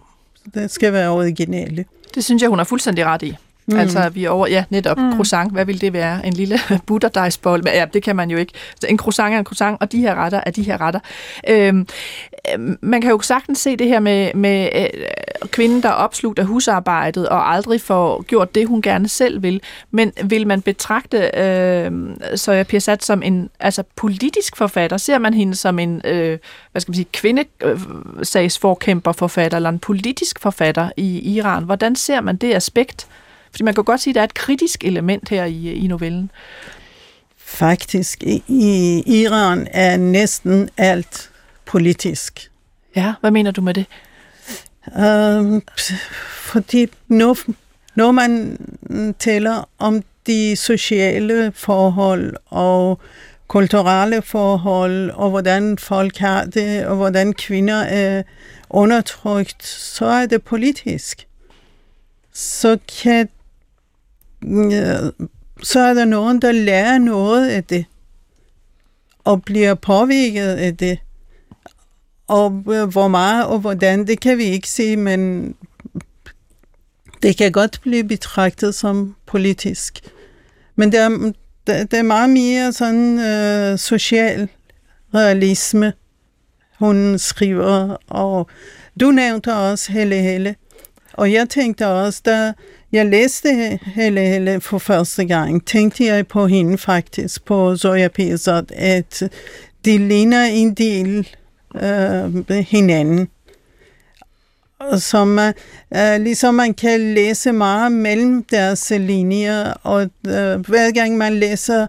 Det 0.53 0.71
skal 0.71 0.93
være 0.93 1.09
originale. 1.09 1.85
Det 2.15 2.23
synes 2.23 2.41
jeg, 2.41 2.49
hun 2.49 2.59
er 2.59 2.63
fuldstændig 2.63 3.05
ret 3.05 3.21
i. 3.21 3.35
Mm. 3.67 3.77
Altså, 3.77 4.09
vi 4.09 4.25
er 4.25 4.29
over, 4.29 4.47
ja, 4.47 4.63
netop, 4.69 4.97
mm. 4.97 5.13
croissant, 5.13 5.51
hvad 5.51 5.65
vil 5.65 5.81
det 5.81 5.93
være? 5.93 6.25
En 6.25 6.33
lille 6.33 6.59
butterdejsbold? 6.87 7.63
Ja, 7.65 7.85
det 7.93 8.03
kan 8.03 8.15
man 8.15 8.31
jo 8.31 8.37
ikke. 8.37 8.53
Så 8.81 8.87
en 8.87 8.97
croissant 8.97 9.33
er 9.33 9.39
en 9.39 9.45
croissant, 9.45 9.77
og 9.81 9.91
de 9.91 9.97
her 9.97 10.15
retter 10.15 10.41
er 10.45 10.51
de 10.51 10.63
her 10.63 10.81
retter. 10.81 10.99
Øhm, 11.49 11.87
øhm 12.53 12.77
man 12.81 13.01
kan 13.01 13.11
jo 13.11 13.19
sagtens 13.19 13.59
se 13.59 13.75
det 13.75 13.87
her 13.87 13.99
med, 13.99 14.33
med 14.33 14.69
øh, 14.75 14.87
kvinden, 15.47 15.83
der 15.83 15.89
er 15.89 15.93
opslugt 15.93 16.39
af 16.39 16.45
husarbejdet 16.45 17.29
og 17.29 17.53
aldrig 17.53 17.81
får 17.81 18.21
gjort 18.21 18.55
det, 18.55 18.67
hun 18.67 18.81
gerne 18.81 19.07
selv 19.07 19.43
vil. 19.43 19.61
Men 19.91 20.11
vil 20.23 20.47
man 20.47 20.61
betragte 20.61 21.31
øh, 21.37 21.91
Soja 22.35 22.63
Pirsat 22.63 23.03
som 23.03 23.23
en 23.23 23.49
altså, 23.59 23.83
politisk 23.95 24.57
forfatter? 24.57 24.97
Ser 24.97 25.17
man 25.17 25.33
hende 25.33 25.55
som 25.55 25.79
en 25.79 26.01
øh, 26.05 26.37
hvad 26.71 26.81
skal 26.81 26.91
man 26.91 26.95
sige, 26.95 27.07
kvindesagsforkæmper 27.13 29.11
forfatter 29.11 29.55
eller 29.55 29.69
en 29.69 29.79
politisk 29.79 30.39
forfatter 30.39 30.89
i 30.97 31.35
Iran? 31.35 31.63
Hvordan 31.63 31.95
ser 31.95 32.21
man 32.21 32.35
det 32.35 32.53
aspekt? 32.53 33.07
Fordi 33.53 33.63
man 33.63 33.73
kan 33.73 33.83
godt 33.83 34.01
sige, 34.01 34.11
at 34.11 34.15
der 34.15 34.21
er 34.21 34.25
et 34.25 34.33
kritisk 34.33 34.83
element 34.83 35.29
her 35.29 35.45
i, 35.45 35.71
i 35.73 35.87
novellen. 35.87 36.31
Faktisk, 37.37 38.23
i 38.47 39.03
Iran 39.05 39.67
er 39.71 39.97
næsten 39.97 40.69
alt 40.77 41.31
politisk. 41.65 42.51
Ja, 42.95 43.13
hvad 43.21 43.31
mener 43.31 43.51
du 43.51 43.61
med 43.61 43.73
det? 43.73 43.85
Um, 44.85 45.61
fordi 46.51 46.87
når, 47.07 47.37
når 47.95 48.11
man 48.11 48.57
taler 49.19 49.69
om 49.79 50.03
de 50.27 50.55
sociale 50.55 51.51
forhold 51.55 52.35
og 52.45 52.99
kulturelle 53.47 54.21
forhold, 54.21 55.09
og 55.09 55.29
hvordan 55.29 55.77
folk 55.77 56.17
har 56.17 56.45
det, 56.45 56.85
og 56.85 56.95
hvordan 56.95 57.33
kvinder 57.33 57.81
er 57.81 58.23
undertrykt, 58.69 59.65
så 59.65 60.05
er 60.05 60.25
det 60.25 60.43
politisk. 60.43 61.27
Så 62.33 62.77
kan 63.03 63.29
så 65.63 65.79
er 65.79 65.93
der 65.93 66.05
nogen, 66.05 66.41
der 66.41 66.51
lærer 66.51 66.97
noget 66.97 67.49
af 67.49 67.63
det, 67.63 67.85
og 69.23 69.43
bliver 69.43 69.73
påvirket 69.73 70.47
af 70.47 70.77
det. 70.77 70.99
Og 72.27 72.63
øh, 72.67 72.87
hvor 72.89 73.07
meget 73.07 73.45
og 73.45 73.59
hvordan, 73.59 74.07
det 74.07 74.19
kan 74.19 74.37
vi 74.37 74.43
ikke 74.43 74.69
se, 74.69 74.97
men 74.97 75.53
det 77.23 77.37
kan 77.37 77.51
godt 77.51 77.79
blive 77.81 78.03
betragtet 78.03 78.75
som 78.75 79.15
politisk. 79.25 79.99
Men 80.75 80.91
det 80.91 80.99
er, 80.99 81.33
det 81.67 81.93
er 81.93 82.03
meget 82.03 82.29
mere 82.29 82.73
sådan 82.73 83.19
øh, 83.19 83.79
social 83.79 84.49
realisme, 85.13 85.93
hun 86.79 87.19
skriver, 87.19 87.97
og 88.07 88.49
du 88.99 89.11
nævnte 89.11 89.53
også 89.53 89.91
Helle 89.91 90.15
Helle. 90.15 90.55
Og 91.13 91.31
jeg 91.31 91.49
tænkte 91.49 91.87
også, 91.87 92.21
da 92.25 92.53
jeg 92.91 93.05
læste 93.05 93.79
Helle 93.81 94.21
Helle 94.21 94.61
for 94.61 94.77
første 94.77 95.25
gang, 95.25 95.65
tænkte 95.65 96.05
jeg 96.05 96.27
på 96.27 96.47
hende 96.47 96.77
faktisk, 96.77 97.45
på 97.45 97.77
Zoya 97.77 98.07
Pirsat, 98.07 98.71
at 98.71 99.23
de 99.85 99.97
ligner 99.97 100.43
en 100.43 100.73
del 100.73 101.29
øh, 101.75 102.55
hinanden. 102.57 103.27
Som 104.97 105.39
øh, 105.39 105.53
ligesom 106.19 106.55
man 106.55 106.73
kan 106.73 107.13
læse 107.13 107.51
meget 107.51 107.91
mellem 107.91 108.43
deres 108.43 108.91
linjer, 108.97 109.73
og 109.83 110.01
øh, 110.27 110.59
hver 110.67 110.91
gang 110.91 111.17
man 111.17 111.33
læser 111.33 111.87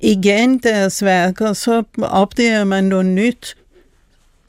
igen 0.00 0.58
deres 0.58 1.04
værker, 1.04 1.52
så 1.52 1.82
opdager 2.02 2.64
man 2.64 2.84
noget 2.84 3.06
nyt. 3.06 3.56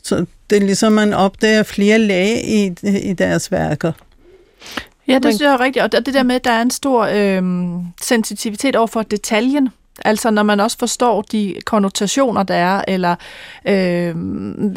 Så 0.03 0.25
det 0.49 0.55
er 0.55 0.59
ligesom, 0.59 0.91
man 0.91 1.13
opdager 1.13 1.63
flere 1.63 1.99
lag 1.99 2.43
i, 2.45 2.75
i 2.83 3.13
deres 3.13 3.51
værker. 3.51 3.91
Ja, 5.07 5.13
det 5.13 5.23
synes 5.23 5.41
jeg 5.41 5.53
er 5.53 5.59
rigtigt. 5.59 5.95
Og 5.95 6.05
det 6.05 6.13
der 6.13 6.23
med, 6.23 6.35
at 6.35 6.43
der 6.43 6.51
er 6.51 6.61
en 6.61 6.71
stor 6.71 7.03
øh, 7.03 7.43
sensitivitet 8.01 8.75
over 8.75 8.87
for 8.87 9.01
detaljen. 9.01 9.69
Altså 10.05 10.31
når 10.31 10.43
man 10.43 10.59
også 10.59 10.77
forstår 10.77 11.21
de 11.21 11.55
konnotationer, 11.65 12.43
der 12.43 12.55
er, 12.55 12.81
eller 12.87 13.15
øh, 13.67 14.15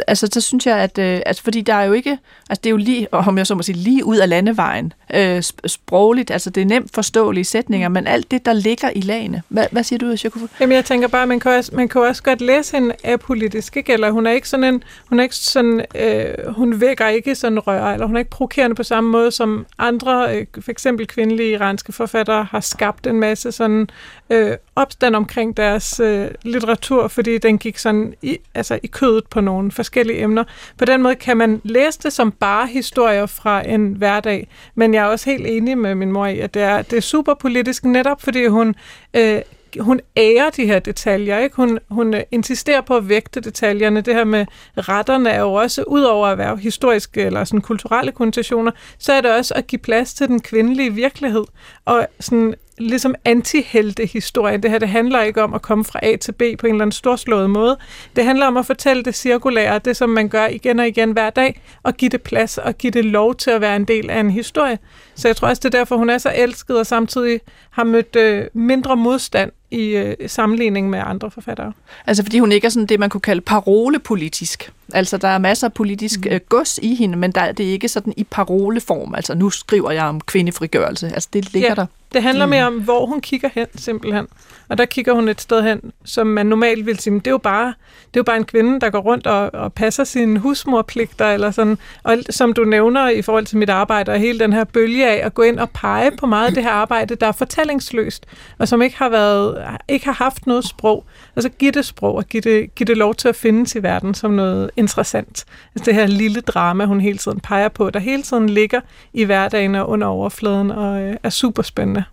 altså 0.09 0.29
så 0.33 0.41
synes 0.41 0.67
jeg, 0.67 0.79
at 0.79 0.99
øh, 0.99 1.21
altså, 1.27 1.43
fordi 1.43 1.61
der 1.61 1.75
er 1.75 1.85
jo 1.85 1.93
ikke, 1.93 2.19
altså 2.51 2.61
det 2.65 2.67
er 2.67 2.71
jo 2.71 2.77
lige, 2.77 3.15
om 3.29 3.39
jeg 3.39 3.47
så 3.47 3.55
må 3.55 3.63
sige, 3.63 3.77
lige 3.77 4.05
ud 4.05 4.17
af 4.17 4.29
landevejen, 4.29 4.93
øh, 5.15 5.43
sprogligt, 5.67 6.31
altså 6.31 6.51
det 6.51 6.61
er 6.61 6.67
nemt 6.67 6.95
forståelige 6.95 7.45
sætninger, 7.45 7.89
men 7.89 8.07
alt 8.07 8.31
det, 8.31 8.47
der 8.47 8.53
ligger 8.53 8.91
i 8.95 9.01
lagene. 9.01 9.43
Hvad, 9.49 9.67
hvad 9.71 9.83
siger 9.85 9.99
du, 9.99 10.07
Jacob? 10.07 10.43
Jamen 10.61 10.77
jeg 10.77 10.85
tænker 10.85 11.09
bare, 11.09 11.27
man 11.27 11.41
kan 11.41 11.53
også, 11.53 11.71
man 11.75 11.89
kan 11.89 12.01
også 12.01 12.23
godt 12.23 12.41
læse 12.41 12.77
hende 12.77 12.95
apolitisk, 13.05 13.77
ikke? 13.77 13.93
Eller 13.93 14.11
hun 14.11 14.27
er 14.27 14.31
ikke 14.31 14.49
sådan 14.49 14.65
en, 14.65 14.83
hun 15.09 15.19
er 15.19 15.23
ikke 15.23 15.37
sådan, 15.37 15.85
øh, 15.95 16.55
hun 16.55 16.81
vækker 16.81 17.09
ikke 17.09 17.35
sådan 17.35 17.59
rør, 17.59 17.85
eller 17.85 18.07
hun 18.07 18.17
er 18.17 18.19
ikke 18.19 18.31
provokerende 18.31 18.77
på 18.77 18.83
samme 18.83 19.11
måde 19.11 19.31
som 19.31 19.67
andre, 19.79 20.37
øh, 20.37 20.47
for 20.61 20.71
eksempel 20.71 21.07
kvindelige 21.07 21.51
iranske 21.51 21.93
forfattere, 21.93 22.45
har 22.45 22.61
skabt 22.61 23.07
en 23.07 23.21
masse 23.21 23.53
sådan 23.53 23.89
øh, 24.31 24.57
opstand 24.77 25.10
omkring 25.15 25.57
deres 25.57 26.01
øh, 26.01 26.29
litteratur, 26.43 27.09
fordi 27.09 27.39
den 27.39 27.59
gik 27.59 27.79
sådan 27.79 28.15
i, 28.23 28.39
altså 28.55 28.79
i 28.83 28.87
kødet 28.87 29.25
på 29.31 29.41
nogle 29.41 29.71
forskellige 29.71 30.23
emner. 30.23 30.45
På 30.79 30.85
den 30.85 31.03
måde 31.03 31.15
kan 31.15 31.37
man 31.37 31.61
læse 31.65 31.99
det 32.03 32.13
som 32.13 32.33
bare 32.33 32.67
historier 32.67 33.27
fra 33.27 33.69
en 33.69 33.93
hverdag, 33.93 34.49
men 34.75 34.95
jeg 34.95 35.05
er 35.05 35.09
også 35.09 35.31
helt 35.31 35.47
enig 35.47 35.79
med 35.79 35.95
min 35.95 36.13
mor 36.13 36.27
i, 36.27 36.41
at 36.41 36.55
det 36.55 36.63
er, 36.63 36.83
det 36.83 36.97
er 36.97 37.01
super 37.01 37.35
politisk, 37.35 37.85
netop 37.85 38.23
fordi 38.23 38.47
hun 38.47 38.75
øh, 39.15 39.41
hun 39.79 40.01
ærer 40.17 40.51
de 40.51 40.67
her 40.67 40.79
detaljer, 40.79 41.39
ikke? 41.39 41.57
Hun, 41.57 41.79
hun 41.91 42.15
øh, 42.15 42.23
insisterer 42.31 42.81
på 42.81 42.97
at 42.97 43.09
vægte 43.09 43.41
detaljerne. 43.41 44.01
Det 44.01 44.15
her 44.15 44.25
med 44.25 44.47
retterne 44.77 45.31
er 45.31 45.41
jo 45.41 45.53
også, 45.53 45.83
udover 45.83 46.27
at 46.27 46.39
være 46.39 46.57
historiske 46.57 47.23
eller 47.23 47.45
sådan 47.45 47.61
kulturelle 47.61 48.13
konnotationer, 48.13 48.73
så 48.99 49.13
er 49.13 49.21
det 49.21 49.31
også 49.31 49.55
at 49.55 49.67
give 49.67 49.79
plads 49.79 50.15
til 50.15 50.29
den 50.29 50.41
kvindelige 50.41 50.95
virkelighed. 50.95 51.45
Og 51.85 52.07
sådan 52.21 52.55
ligesom 52.81 53.15
antiheltehistorien. 53.25 54.63
Det 54.63 54.71
her 54.71 54.79
det 54.79 54.89
handler 54.89 55.23
ikke 55.23 55.43
om 55.43 55.55
at 55.55 55.63
komme 55.63 55.85
fra 55.85 56.01
A 56.03 56.17
til 56.17 56.33
B 56.33 56.39
på 56.39 56.67
en 56.67 56.75
eller 56.75 56.83
anden 56.83 56.93
storslået 56.93 57.51
måde. 57.51 57.79
Det 58.17 58.25
handler 58.25 58.47
om 58.47 58.57
at 58.57 58.67
fortælle 58.67 59.03
det 59.03 59.15
cirkulære, 59.15 59.79
det 59.79 59.97
som 59.97 60.11
man 60.11 60.29
gør 60.29 60.47
igen 60.47 60.79
og 60.81 60.89
igen 60.89 61.13
hver 61.13 61.31
dag, 61.31 61.63
og 61.83 61.95
give 61.95 62.09
det 62.09 62.23
plads 62.23 62.59
og 62.59 62.79
give 62.79 62.91
det 62.91 63.05
lov 63.05 63.35
til 63.35 63.51
at 63.51 63.61
være 63.61 63.77
en 63.77 63.85
del 63.85 64.11
af 64.11 64.21
en 64.21 64.31
historie. 64.31 64.79
Så 65.15 65.29
jeg 65.29 65.37
tror 65.37 65.49
også, 65.49 65.61
det 65.61 65.75
er 65.75 65.79
derfor, 65.79 65.97
hun 65.97 66.11
er 66.11 66.19
så 66.19 66.33
elsket 66.37 66.79
og 66.79 66.87
samtidig 66.87 67.41
har 67.71 67.85
mødt 67.85 68.17
øh, 68.17 68.45
mindre 68.55 68.97
modstand 68.97 69.53
i 69.71 69.87
øh, 69.97 70.17
sammenligning 70.27 70.91
med 70.91 71.03
andre 71.07 71.31
forfattere. 71.31 71.73
Altså 72.07 72.23
fordi 72.23 72.39
hun 72.39 72.53
ikke 72.53 72.65
er 72.65 72.69
sådan 72.69 72.87
det, 72.87 73.01
man 73.01 73.11
kunne 73.11 73.21
kalde 73.21 73.41
parolepolitisk. 73.41 74.73
Altså 74.95 75.17
der 75.17 75.29
er 75.29 75.39
masser 75.39 75.67
af 75.67 75.73
politisk 75.73 76.21
mm. 76.25 76.33
øh, 76.33 76.41
gods 76.49 76.79
i 76.83 76.95
hende, 76.95 77.19
men 77.19 77.33
der, 77.33 77.53
det 77.53 77.69
er 77.69 77.73
ikke 77.73 77.89
sådan 77.89 78.13
i 78.17 78.25
paroleform. 78.25 79.15
Altså 79.15 79.35
nu 79.35 79.51
skriver 79.51 79.91
jeg 79.91 80.05
om 80.05 80.21
kvindefrigørelse. 80.21 81.07
Altså 81.07 81.29
det 81.33 81.53
ligger 81.53 81.69
ja, 81.69 81.75
der. 81.75 81.87
det 82.13 82.23
handler 82.23 82.47
mm. 82.47 82.51
mere 82.51 82.67
om, 82.67 82.81
hvor 82.81 83.07
hun 83.07 83.21
kigger 83.21 83.49
hen 83.55 83.67
simpelthen. 83.75 84.27
Og 84.71 84.79
der 84.79 84.85
kigger 84.85 85.13
hun 85.13 85.29
et 85.29 85.41
sted 85.41 85.63
hen, 85.63 85.93
som 86.05 86.27
man 86.27 86.47
normalt 86.47 86.87
vil 86.87 86.99
sige, 86.99 87.15
det 87.15 87.27
er 87.27 87.31
jo 87.31 87.39
bare, 87.39 87.67
det 87.67 88.17
er 88.17 88.21
jo 88.21 88.23
bare 88.23 88.37
en 88.37 88.45
kvinde, 88.45 88.81
der 88.81 88.91
går 88.91 88.99
rundt 88.99 89.27
og, 89.27 89.55
og 89.55 89.73
passer 89.73 90.05
sine 90.05 90.39
husmorpligter, 90.39 91.27
eller 91.27 91.51
sådan. 91.51 91.79
Og 92.03 92.17
som 92.31 92.53
du 92.53 92.65
nævner 92.65 93.09
i 93.09 93.23
forhold 93.23 93.47
til 93.47 93.59
mit 93.59 93.71
arbejde, 93.71 94.13
og 94.13 94.19
hele 94.19 94.39
den 94.39 94.53
her 94.53 94.65
bølge 94.65 95.09
af 95.09 95.27
at 95.27 95.35
gå 95.35 95.43
ind 95.43 95.59
og 95.59 95.71
pege 95.71 96.11
på 96.17 96.27
meget 96.27 96.47
af 96.47 96.55
det 96.55 96.63
her 96.63 96.71
arbejde, 96.71 97.15
der 97.15 97.27
er 97.27 97.33
fortællingsløst, 97.33 98.27
og 98.59 98.69
som 98.69 98.83
ikke 98.83 98.97
har, 98.97 99.09
været, 99.09 99.60
ikke 99.89 100.05
har 100.05 100.13
haft 100.13 100.47
noget 100.47 100.65
sprog. 100.65 101.05
Altså 101.37 101.49
give 101.49 101.71
det 101.71 101.85
sprog, 101.85 102.15
og 102.15 102.27
give 102.27 102.41
det, 102.41 102.75
give 102.75 102.85
det 102.85 102.97
lov 102.97 103.15
til 103.15 103.29
at 103.29 103.37
findes 103.37 103.75
i 103.75 103.83
verden 103.83 104.15
som 104.15 104.31
noget 104.31 104.71
interessant. 104.77 105.45
Altså 105.75 105.85
det 105.85 105.95
her 105.95 106.07
lille 106.07 106.41
drama, 106.41 106.85
hun 106.85 107.01
hele 107.01 107.19
tiden 107.19 107.41
peger 107.41 107.69
på, 107.69 107.91
der 107.91 108.01
hele 108.01 108.23
tiden 108.23 108.49
ligger 108.49 108.81
i 109.13 109.25
hverdagen 109.25 109.75
og 109.75 109.89
under 109.89 110.07
overfladen, 110.07 110.71
og 110.71 111.01
øh, 111.01 111.17
er 111.23 111.31
super 111.31 111.63
spændende. 111.63 112.05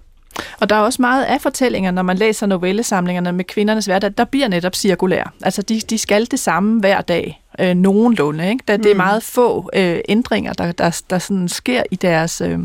Og 0.62 0.70
der 0.70 0.76
er 0.76 0.80
også 0.80 1.02
meget 1.02 1.24
af 1.24 1.42
fortællinger, 1.42 1.92
når 1.92 2.02
man 2.02 2.18
læser 2.18 2.48
novellesamlingerne 2.48 3.32
med 3.32 3.46
kvindernes 3.46 3.86
hverdag, 3.86 4.12
der 4.18 4.26
bliver 4.26 4.48
netop 4.48 4.76
cirkulær. 4.76 5.34
Altså 5.44 5.62
de, 5.62 5.80
de 5.80 5.98
skal 5.98 6.32
det 6.32 6.40
samme 6.40 6.80
hver 6.80 7.02
dag, 7.02 7.42
øh, 7.60 7.76
nogenlunde. 7.76 8.50
Ikke? 8.50 8.64
Der, 8.68 8.78
mm. 8.78 8.84
Det 8.84 8.90
er 8.90 8.94
mm. 8.94 8.98
meget 8.98 9.24
få 9.24 9.70
øh, 9.74 10.00
ændringer, 10.10 10.54
der, 10.54 10.72
der, 10.72 11.02
der 11.10 11.20
sådan 11.20 11.50
sker 11.50 11.84
i 11.92 11.96
deres, 11.96 12.42
øh, 12.42 12.60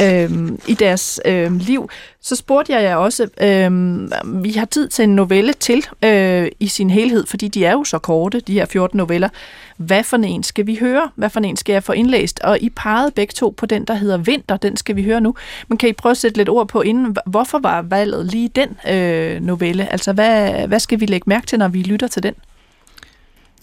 øh, 0.00 0.30
i 0.66 0.74
deres 0.74 1.20
øh, 1.24 1.52
liv. 1.52 1.90
Så 2.20 2.36
spurgte 2.36 2.72
jeg 2.72 2.82
jer 2.82 2.96
også, 2.96 3.28
øh, 3.40 4.42
vi 4.44 4.52
har 4.52 4.64
tid 4.64 4.88
til 4.88 5.02
en 5.02 5.16
novelle 5.16 5.52
til 5.52 5.86
øh, 6.04 6.48
i 6.60 6.66
sin 6.68 6.90
helhed, 6.90 7.26
fordi 7.26 7.48
de 7.48 7.64
er 7.64 7.72
jo 7.72 7.84
så 7.84 7.98
korte, 7.98 8.40
de 8.40 8.52
her 8.52 8.64
14 8.64 8.96
noveller. 8.96 9.28
Hvad 9.76 10.02
for 10.02 10.16
en 10.16 10.42
skal 10.42 10.66
vi 10.66 10.76
høre? 10.80 11.10
Hvad 11.14 11.30
for 11.30 11.40
en 11.40 11.56
skal 11.56 11.72
jeg 11.72 11.84
få 11.84 11.92
indlæst? 11.92 12.40
Og 12.40 12.58
I 12.60 12.70
pegede 12.70 13.10
begge 13.10 13.32
to 13.32 13.54
på 13.56 13.66
den, 13.66 13.84
der 13.84 13.94
hedder 13.94 14.16
Vinter, 14.16 14.56
den 14.56 14.76
skal 14.76 14.96
vi 14.96 15.02
høre 15.02 15.20
nu. 15.20 15.34
Men 15.68 15.78
kan 15.78 15.88
I 15.88 15.92
prøve 15.92 16.10
at 16.10 16.16
sætte 16.16 16.36
lidt 16.36 16.48
ord 16.48 16.68
på 16.68 16.80
inden, 16.80 17.16
hvorfor 17.26 17.58
var 17.58 17.82
valget 17.82 18.26
lige 18.26 18.48
den 18.48 18.92
øh, 18.94 19.40
novelle? 19.40 19.92
Altså 19.92 20.12
hvad, 20.12 20.66
hvad 20.66 20.80
skal 20.80 21.00
vi 21.00 21.06
lægge 21.06 21.24
mærke 21.26 21.46
til, 21.46 21.58
når 21.58 21.68
vi 21.68 21.82
lytter 21.82 22.08
til 22.08 22.22
den? 22.22 22.34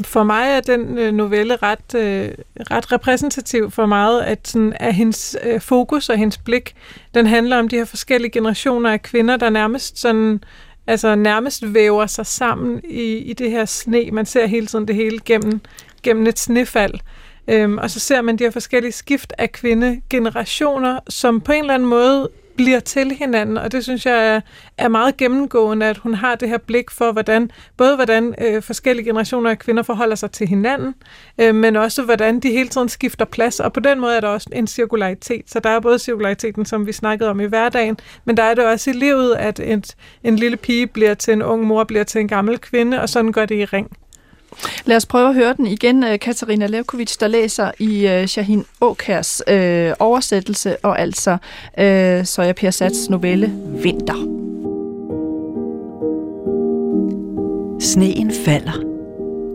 For 0.06 0.24
mig 0.24 0.50
er 0.50 0.60
den 0.60 0.98
øh, 0.98 1.14
novelle 1.14 1.56
ret, 1.56 1.96
øh, 1.96 2.30
ret 2.72 2.92
repræsentativ 2.92 3.72
for 3.72 3.86
meget 3.86 4.22
at 4.22 4.48
sådan, 4.48 4.74
af 4.80 4.94
hendes 4.94 5.38
øh, 5.44 5.62
fokus 5.62 6.10
og 6.10 6.18
hendes 6.18 6.38
blik. 6.38 6.76
Den 7.14 7.26
handler 7.26 7.60
om 7.60 7.70
de 7.70 7.76
her 7.76 7.86
forskellige 7.86 8.32
generationer 8.32 8.92
af 8.92 9.02
kvinder, 9.02 9.38
der 9.38 9.50
nærmest 9.50 10.00
sådan 10.00 10.44
altså 10.88 11.16
nærmest 11.16 11.74
væver 11.74 12.06
sig 12.06 12.26
sammen 12.26 12.82
i, 12.90 13.18
i 13.18 13.34
det 13.34 13.52
her 13.52 13.66
sne. 13.66 14.12
Man 14.12 14.26
ser 14.26 14.48
hele 14.48 14.68
tiden 14.68 14.88
det 14.88 14.96
hele 14.96 15.20
gennem, 15.26 15.62
gennem 16.04 16.28
et 16.28 16.40
snefald. 16.40 16.94
Øhm, 17.48 17.78
og 17.78 17.90
så 17.90 18.00
ser 18.00 18.22
man 18.22 18.38
de 18.38 18.44
her 18.44 18.52
forskellige 18.52 18.92
skift 18.92 19.34
af 19.38 19.52
kvindegenerationer, 19.52 21.00
som 21.10 21.42
på 21.42 21.52
en 21.52 21.62
eller 21.62 21.74
anden 21.74 21.90
måde 21.90 22.30
bliver 22.64 22.80
til 22.80 23.12
hinanden, 23.12 23.58
og 23.58 23.72
det 23.72 23.84
synes 23.84 24.06
jeg 24.06 24.36
er, 24.36 24.42
er 24.78 24.88
meget 24.88 25.18
gennemgående, 25.18 25.86
at 25.86 25.98
hun 25.98 26.14
har 26.14 26.36
det 26.36 26.50
her 26.50 26.58
blik 26.58 26.92
for, 26.92 27.12
hvordan 27.12 27.52
både 27.78 27.96
hvordan 27.96 28.36
øh, 28.42 28.62
forskellige 28.62 29.06
generationer 29.06 29.50
af 29.50 29.60
kvinder 29.60 29.84
forholder 29.84 30.16
sig 30.16 30.32
til 30.32 30.48
hinanden, 30.48 30.96
øh, 31.38 31.56
men 31.56 31.76
også 31.76 32.04
hvordan 32.04 32.40
de 32.40 32.52
hele 32.52 32.70
tiden 32.70 32.90
skifter 32.90 33.26
plads, 33.26 33.60
og 33.60 33.74
på 33.74 33.80
den 33.80 34.00
måde 34.00 34.16
er 34.16 34.20
der 34.20 34.28
også 34.28 34.50
en 34.54 34.68
cirkularitet. 34.68 35.44
Så 35.48 35.60
der 35.60 35.70
er 35.70 35.80
både 35.80 36.00
cirkulariteten, 36.00 36.66
som 36.66 36.88
vi 36.88 36.92
snakkede 36.92 37.30
om 37.30 37.40
i 37.40 37.46
hverdagen, 37.46 37.98
men 38.26 38.38
der 38.38 38.44
er 38.44 38.54
det 38.54 38.66
også 38.66 38.90
i 38.90 38.94
livet, 38.94 39.36
at 39.36 39.60
et, 39.60 39.96
en 40.24 40.36
lille 40.36 40.58
pige 40.58 40.88
bliver 40.88 41.14
til 41.14 41.34
en 41.34 41.42
ung 41.42 41.64
mor, 41.64 41.84
bliver 41.84 42.04
til 42.04 42.22
en 42.22 42.28
gammel 42.28 42.60
kvinde, 42.60 43.02
og 43.02 43.10
sådan 43.10 43.32
går 43.32 43.46
det 43.46 43.56
i 43.56 43.66
ring. 43.66 43.98
Lad 44.86 44.98
os 44.98 45.06
prøve 45.06 45.30
at 45.30 45.36
høre 45.36 45.54
den 45.58 45.68
igen. 45.68 46.04
Øh, 46.04 46.20
Katarina 46.20 46.68
Levkovic, 46.68 47.18
der 47.18 47.28
læser 47.28 47.72
i 47.80 48.06
uh, 48.06 48.26
Shahin 48.26 48.66
Åkærs 48.82 49.42
uh, 49.48 49.94
oversættelse, 50.00 50.86
og 50.86 51.00
altså 51.00 51.32
uh, 51.32 52.54
Per 52.56 52.72
Sats 52.72 53.10
novelle 53.10 53.54
Vinter. 53.84 54.42
Sneen 57.80 58.32
falder. 58.46 58.92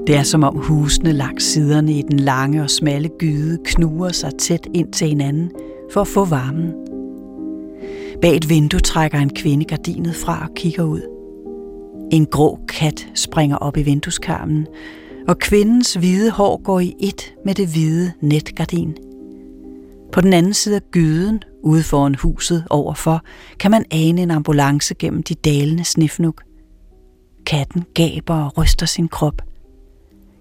Det 0.06 0.16
er 0.16 0.22
som 0.22 0.44
om 0.44 0.56
husene 0.56 1.12
langs 1.12 1.44
siderne 1.44 1.92
i 1.92 2.02
den 2.02 2.20
lange 2.20 2.62
og 2.62 2.70
smalle 2.70 3.08
gyde 3.18 3.58
knuger 3.64 4.12
sig 4.12 4.30
tæt 4.38 4.66
ind 4.74 4.92
til 4.92 5.08
hinanden 5.08 5.50
for 5.92 6.00
at 6.00 6.08
få 6.08 6.24
varmen. 6.24 6.72
Bag 8.22 8.36
et 8.36 8.48
vindue 8.48 8.80
trækker 8.80 9.18
en 9.18 9.34
kvinde 9.34 9.64
gardinet 9.64 10.16
fra 10.16 10.42
og 10.48 10.54
kigger 10.54 10.82
ud– 10.82 11.00
en 12.12 12.26
grå 12.26 12.58
kat 12.68 13.08
springer 13.14 13.56
op 13.56 13.76
i 13.76 13.82
vindueskarmen, 13.82 14.66
og 15.28 15.38
kvindens 15.38 15.94
hvide 15.94 16.30
hår 16.30 16.62
går 16.62 16.80
i 16.80 16.94
et 17.00 17.34
med 17.44 17.54
det 17.54 17.68
hvide 17.68 18.12
netgardin. 18.20 18.96
På 20.12 20.20
den 20.20 20.32
anden 20.32 20.54
side 20.54 20.76
af 20.76 20.82
gyden, 20.90 21.42
ude 21.62 21.82
foran 21.82 22.14
huset 22.14 22.66
overfor, 22.70 23.24
kan 23.58 23.70
man 23.70 23.84
ane 23.90 24.22
en 24.22 24.30
ambulance 24.30 24.94
gennem 24.94 25.22
de 25.22 25.34
dalende 25.34 25.84
snifnuk. 25.84 26.42
Katten 27.46 27.84
gaber 27.94 28.34
og 28.34 28.58
ryster 28.58 28.86
sin 28.86 29.08
krop. 29.08 29.42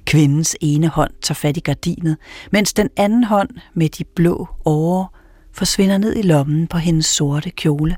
Kvindens 0.05 0.55
ene 0.61 0.87
hånd 0.87 1.11
tager 1.21 1.35
fat 1.35 1.57
i 1.57 1.59
gardinet, 1.59 2.17
mens 2.51 2.73
den 2.73 2.89
anden 2.97 3.23
hånd 3.23 3.49
med 3.73 3.89
de 3.89 4.03
blå 4.03 4.47
åre 4.65 5.07
forsvinder 5.53 5.97
ned 5.97 6.15
i 6.15 6.21
lommen 6.21 6.67
på 6.67 6.77
hendes 6.77 7.05
sorte 7.05 7.49
kjole. 7.49 7.95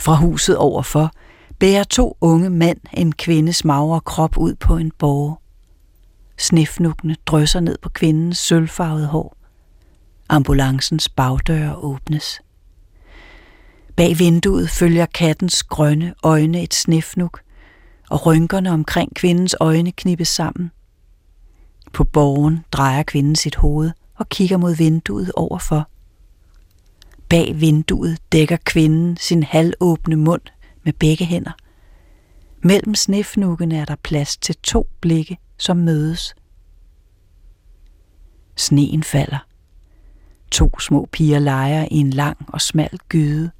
Fra 0.00 0.14
huset 0.14 0.56
overfor 0.56 1.10
bærer 1.58 1.84
to 1.84 2.16
unge 2.20 2.50
mænd 2.50 2.78
en 2.92 3.12
kvindes 3.12 3.64
magre 3.64 4.00
krop 4.00 4.36
ud 4.38 4.54
på 4.54 4.76
en 4.76 4.92
borg. 4.98 5.40
Snefnukkene 6.38 7.16
drysser 7.26 7.60
ned 7.60 7.78
på 7.82 7.88
kvindens 7.88 8.38
sølvfarvede 8.38 9.06
hår. 9.06 9.36
Ambulancens 10.28 11.08
bagdør 11.08 11.74
åbnes. 11.74 12.40
Bag 13.96 14.18
vinduet 14.18 14.70
følger 14.70 15.06
kattens 15.06 15.62
grønne 15.62 16.14
øjne 16.22 16.62
et 16.62 16.74
snefnuk, 16.74 17.40
og 18.10 18.26
rynkerne 18.26 18.70
omkring 18.70 19.14
kvindens 19.14 19.56
øjne 19.60 19.92
knippes 19.92 20.28
sammen. 20.28 20.70
På 21.92 22.04
borgen 22.04 22.64
drejer 22.72 23.02
kvinden 23.02 23.36
sit 23.36 23.56
hoved 23.56 23.90
og 24.14 24.28
kigger 24.28 24.56
mod 24.56 24.74
vinduet 24.74 25.32
overfor. 25.32 25.88
Bag 27.28 27.60
vinduet 27.60 28.18
dækker 28.32 28.56
kvinden 28.64 29.16
sin 29.16 29.42
halvåbne 29.42 30.16
mund 30.16 30.42
med 30.86 30.92
begge 30.92 31.24
hænder. 31.24 31.52
Mellem 32.62 32.94
snefnukkene 32.94 33.76
er 33.76 33.84
der 33.84 33.96
plads 34.02 34.36
til 34.36 34.54
to 34.54 34.88
blikke, 35.00 35.38
som 35.58 35.76
mødes. 35.76 36.34
Sneen 38.56 39.02
falder. 39.02 39.46
To 40.50 40.78
små 40.80 41.08
piger 41.12 41.38
leger 41.38 41.88
i 41.90 41.96
en 41.96 42.10
lang 42.10 42.38
og 42.48 42.60
smal 42.60 42.98
gyde. 43.08 43.50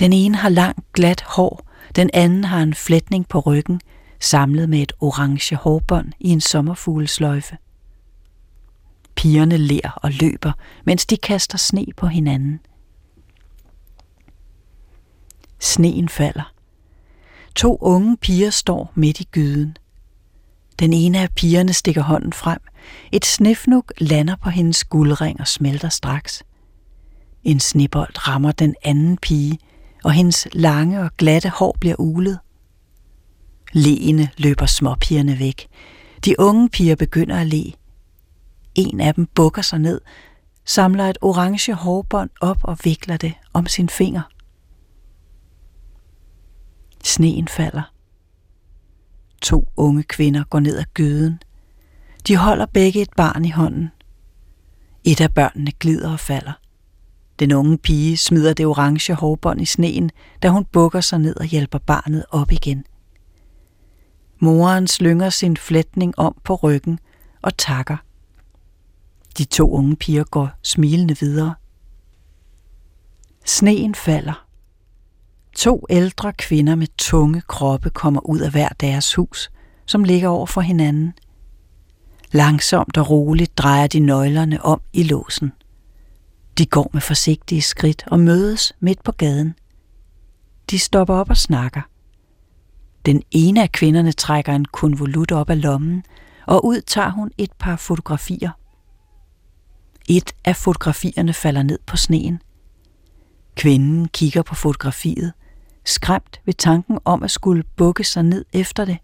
Den 0.00 0.12
ene 0.12 0.36
har 0.36 0.48
langt 0.48 0.92
glat 0.92 1.22
hår, 1.26 1.68
den 1.96 2.10
anden 2.12 2.44
har 2.44 2.62
en 2.62 2.74
flætning 2.74 3.28
på 3.28 3.40
ryggen, 3.40 3.80
samlet 4.20 4.68
med 4.68 4.82
et 4.82 4.92
orange 5.00 5.56
hårbånd 5.56 6.12
i 6.20 6.28
en 6.28 6.40
sommerfuglesløjfe. 6.40 7.56
Pigerne 9.14 9.56
ler 9.56 9.90
og 9.96 10.10
løber, 10.12 10.52
mens 10.84 11.06
de 11.06 11.16
kaster 11.16 11.58
sne 11.58 11.86
på 11.96 12.06
hinanden. 12.06 12.60
Sneen 15.62 16.08
falder. 16.08 16.52
To 17.54 17.78
unge 17.80 18.16
piger 18.16 18.50
står 18.50 18.92
midt 18.94 19.20
i 19.20 19.24
gyden. 19.24 19.76
Den 20.78 20.92
ene 20.92 21.20
af 21.20 21.30
pigerne 21.30 21.72
stikker 21.72 22.02
hånden 22.02 22.32
frem. 22.32 22.58
Et 23.12 23.24
snefnuk 23.24 23.92
lander 23.98 24.36
på 24.36 24.50
hendes 24.50 24.84
guldring 24.84 25.40
og 25.40 25.48
smelter 25.48 25.88
straks. 25.88 26.42
En 27.44 27.60
snebold 27.60 28.28
rammer 28.28 28.52
den 28.52 28.74
anden 28.84 29.16
pige, 29.16 29.58
og 30.04 30.12
hendes 30.12 30.48
lange 30.52 31.00
og 31.00 31.10
glatte 31.16 31.48
hår 31.48 31.76
bliver 31.80 31.96
ulet. 31.98 32.38
Leene 33.72 34.28
løber 34.36 34.66
småpigerne 34.66 35.38
væk. 35.38 35.68
De 36.24 36.40
unge 36.40 36.68
piger 36.68 36.96
begynder 36.96 37.40
at 37.40 37.46
le. 37.46 37.72
En 38.74 39.00
af 39.00 39.14
dem 39.14 39.26
bukker 39.34 39.62
sig 39.62 39.78
ned, 39.78 40.00
samler 40.64 41.04
et 41.04 41.18
orange 41.20 41.74
hårbånd 41.74 42.30
op 42.40 42.58
og 42.62 42.78
vikler 42.84 43.16
det 43.16 43.34
om 43.52 43.66
sin 43.66 43.88
finger. 43.88 44.22
Sneen 47.02 47.48
falder. 47.48 47.92
To 49.42 49.68
unge 49.76 50.02
kvinder 50.02 50.44
går 50.44 50.60
ned 50.60 50.78
ad 50.78 50.84
gyden. 50.94 51.42
De 52.28 52.36
holder 52.36 52.66
begge 52.66 53.02
et 53.02 53.10
barn 53.16 53.44
i 53.44 53.50
hånden. 53.50 53.90
Et 55.04 55.20
af 55.20 55.34
børnene 55.34 55.72
glider 55.72 56.12
og 56.12 56.20
falder. 56.20 56.52
Den 57.38 57.52
unge 57.52 57.78
pige 57.78 58.16
smider 58.16 58.54
det 58.54 58.66
orange 58.66 59.14
hårbånd 59.14 59.60
i 59.60 59.64
sneen, 59.64 60.10
da 60.42 60.48
hun 60.48 60.64
bukker 60.64 61.00
sig 61.00 61.18
ned 61.18 61.36
og 61.36 61.44
hjælper 61.44 61.78
barnet 61.78 62.24
op 62.30 62.52
igen. 62.52 62.84
Moren 64.38 64.86
slynger 64.86 65.30
sin 65.30 65.56
flætning 65.56 66.18
om 66.18 66.36
på 66.44 66.54
ryggen 66.54 66.98
og 67.42 67.56
takker. 67.56 67.96
De 69.38 69.44
to 69.44 69.70
unge 69.70 69.96
piger 69.96 70.24
går 70.24 70.50
smilende 70.62 71.16
videre. 71.20 71.54
Sneen 73.44 73.94
falder. 73.94 74.41
To 75.56 75.86
ældre 75.90 76.32
kvinder 76.32 76.74
med 76.74 76.86
tunge 76.98 77.40
kroppe 77.40 77.90
kommer 77.90 78.26
ud 78.26 78.40
af 78.40 78.50
hver 78.50 78.68
deres 78.68 79.14
hus, 79.14 79.50
som 79.86 80.04
ligger 80.04 80.28
over 80.28 80.46
for 80.46 80.60
hinanden. 80.60 81.12
Langsomt 82.32 82.98
og 82.98 83.10
roligt 83.10 83.58
drejer 83.58 83.86
de 83.86 83.98
nøglerne 83.98 84.64
om 84.64 84.80
i 84.92 85.02
låsen. 85.02 85.52
De 86.58 86.66
går 86.66 86.90
med 86.92 87.00
forsigtige 87.00 87.62
skridt 87.62 88.04
og 88.06 88.20
mødes 88.20 88.72
midt 88.80 89.02
på 89.02 89.12
gaden. 89.12 89.54
De 90.70 90.78
stopper 90.78 91.14
op 91.14 91.30
og 91.30 91.36
snakker. 91.36 91.80
Den 93.06 93.22
ene 93.30 93.62
af 93.62 93.72
kvinderne 93.72 94.12
trækker 94.12 94.52
en 94.52 94.64
konvolut 94.64 95.32
op 95.32 95.50
af 95.50 95.62
lommen, 95.62 96.04
og 96.46 96.64
ud 96.64 96.80
tager 96.80 97.10
hun 97.10 97.30
et 97.38 97.52
par 97.52 97.76
fotografier. 97.76 98.50
Et 100.08 100.32
af 100.44 100.56
fotografierne 100.56 101.32
falder 101.32 101.62
ned 101.62 101.78
på 101.86 101.96
sneen. 101.96 102.42
Kvinden 103.56 104.08
kigger 104.08 104.42
på 104.42 104.54
fotografiet, 104.54 105.32
skræmt 105.84 106.40
ved 106.44 106.54
tanken 106.54 106.98
om 107.04 107.22
at 107.22 107.30
skulle 107.30 107.62
bukke 107.76 108.04
sig 108.04 108.22
ned 108.22 108.44
efter 108.52 108.84
det, 108.84 108.98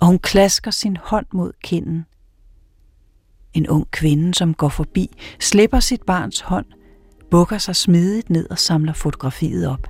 og 0.00 0.06
hun 0.06 0.18
klasker 0.18 0.70
sin 0.70 0.96
hånd 0.96 1.26
mod 1.32 1.52
kinden. 1.62 2.06
En 3.54 3.68
ung 3.68 3.90
kvinde, 3.90 4.34
som 4.34 4.54
går 4.54 4.68
forbi, 4.68 5.10
slipper 5.40 5.80
sit 5.80 6.02
barns 6.02 6.40
hånd, 6.40 6.66
bukker 7.30 7.58
sig 7.58 7.76
smidigt 7.76 8.30
ned 8.30 8.50
og 8.50 8.58
samler 8.58 8.92
fotografiet 8.92 9.68
op. 9.68 9.88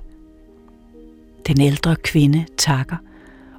Den 1.47 1.61
ældre 1.61 1.95
kvinde 1.95 2.45
takker 2.57 2.97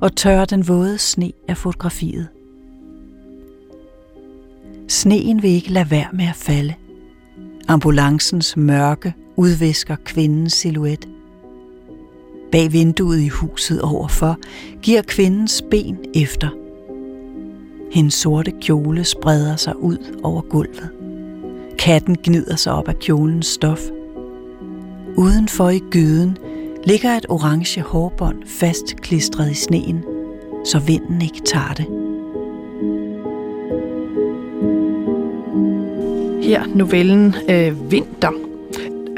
og 0.00 0.16
tørrer 0.16 0.44
den 0.44 0.68
våde 0.68 0.98
sne 0.98 1.32
af 1.48 1.57
fotografiet. 1.57 2.28
Sneen 4.88 5.42
vil 5.42 5.50
ikke 5.50 5.72
lade 5.72 5.90
være 5.90 6.09
med 6.12 6.24
at 6.24 6.36
falde. 6.36 6.74
Ambulancens 7.68 8.57
mørke 8.57 9.14
udvisker 9.36 9.96
kvindens 10.05 10.53
silhuet. 10.53 11.11
Bag 12.53 12.72
vinduet 12.72 13.20
i 13.20 13.28
huset 13.28 13.82
overfor 13.82 14.36
giver 14.82 15.03
kvindens 15.03 15.62
ben 15.70 15.98
efter. 16.14 16.48
Hendes 17.92 18.14
sorte 18.14 18.53
kjole 18.61 19.05
spreder 19.05 19.57
sig 19.57 19.82
ud 19.82 20.18
over 20.22 20.42
gulvet. 20.42 20.90
Katten 21.78 22.16
gnider 22.22 22.57
sig 22.57 22.72
op 22.72 22.88
af 22.88 22.98
kjolens 22.98 23.46
stof. 23.46 23.80
Udenfor 25.16 25.68
i 25.70 25.80
gyden 25.90 26.38
ligger 26.84 27.16
et 27.16 27.26
orange 27.28 27.80
hårbånd 27.80 28.42
fast 28.46 28.96
klistret 28.96 29.50
i 29.50 29.55
sneen, 29.55 30.05
så 30.64 30.78
vinden 30.78 31.22
ikke 31.22 31.40
tager 31.44 31.74
det. 31.74 31.86
Her 36.44 36.66
novellen 36.74 37.34
øh, 37.50 37.90
Vinter. 37.90 38.51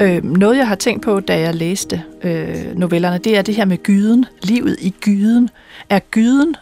Øh, 0.01 0.23
noget, 0.23 0.57
jeg 0.57 0.67
har 0.67 0.75
tænkt 0.75 1.03
på, 1.03 1.19
da 1.19 1.39
jeg 1.39 1.55
læste 1.55 2.03
øh, 2.23 2.75
novellerne, 2.75 3.17
det 3.17 3.37
er 3.37 3.41
det 3.41 3.55
her 3.55 3.65
med 3.65 3.77
gyden, 3.83 4.25
livet 4.43 4.77
i 4.81 4.89
gyden. 5.01 5.49
Er 5.89 5.99
gyden 6.11 6.55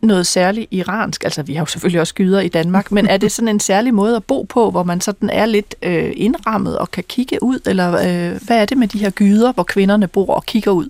noget 0.00 0.26
særligt 0.26 0.68
iransk? 0.70 1.24
Altså, 1.24 1.42
vi 1.42 1.54
har 1.54 1.60
jo 1.60 1.66
selvfølgelig 1.66 2.00
også 2.00 2.14
gyder 2.14 2.40
i 2.40 2.48
Danmark, 2.48 2.92
men 2.92 3.06
er 3.06 3.16
det 3.16 3.32
sådan 3.32 3.48
en 3.48 3.60
særlig 3.60 3.94
måde 3.94 4.16
at 4.16 4.24
bo 4.24 4.42
på, 4.42 4.70
hvor 4.70 4.82
man 4.82 5.00
sådan 5.00 5.30
er 5.30 5.46
lidt 5.46 5.74
øh, 5.82 6.12
indrammet 6.16 6.78
og 6.78 6.90
kan 6.90 7.04
kigge 7.08 7.42
ud? 7.42 7.58
Eller 7.66 7.88
øh, 7.92 8.40
hvad 8.46 8.60
er 8.60 8.64
det 8.64 8.78
med 8.78 8.88
de 8.88 8.98
her 8.98 9.10
gyder, 9.10 9.52
hvor 9.52 9.62
kvinderne 9.62 10.08
bor 10.08 10.34
og 10.34 10.44
kigger 10.44 10.70
ud? 10.70 10.88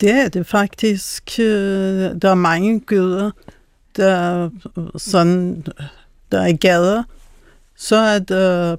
Det 0.00 0.10
er 0.10 0.28
det 0.28 0.46
faktisk. 0.46 1.38
Øh, 1.38 1.46
der 2.22 2.30
er 2.30 2.34
mange 2.34 2.80
gyder, 2.80 3.30
der, 3.96 4.50
øh, 4.78 4.84
sådan, 4.96 5.64
øh, 5.80 5.86
der 6.32 6.40
er 6.40 6.56
gader. 6.56 7.02
Så 7.76 7.96
er 7.96 8.18
der 8.18 8.76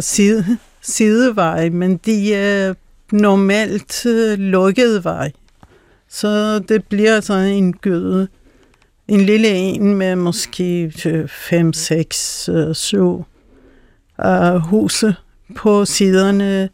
side, 0.00 0.58
sideveje, 0.80 1.70
men 1.70 1.96
de 1.96 2.34
er 2.34 2.74
normalt 3.12 4.06
øh, 4.06 4.38
lukkede 4.38 5.04
vej. 5.04 5.32
Så 6.08 6.58
det 6.58 6.84
bliver 6.84 7.20
sådan 7.20 7.48
en 7.48 7.72
gøde. 7.72 8.28
En 9.08 9.20
lille 9.20 9.48
en 9.48 9.94
med 9.94 10.16
måske 10.16 10.92
5, 11.28 11.72
6, 11.72 12.50
7 12.72 13.24
huse 14.58 15.14
på 15.56 15.84
siderne 15.84 16.68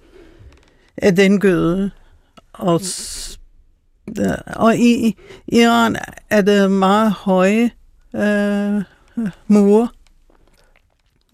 af 0.96 1.16
den 1.16 1.40
gøde. 1.40 1.90
Og, 2.52 2.80
og 4.46 4.76
i 4.76 5.16
Iran 5.46 5.96
er 6.30 6.40
det 6.40 6.70
meget 6.70 7.12
høje 7.12 7.70
øh, 8.14 8.82
mure. 9.46 9.88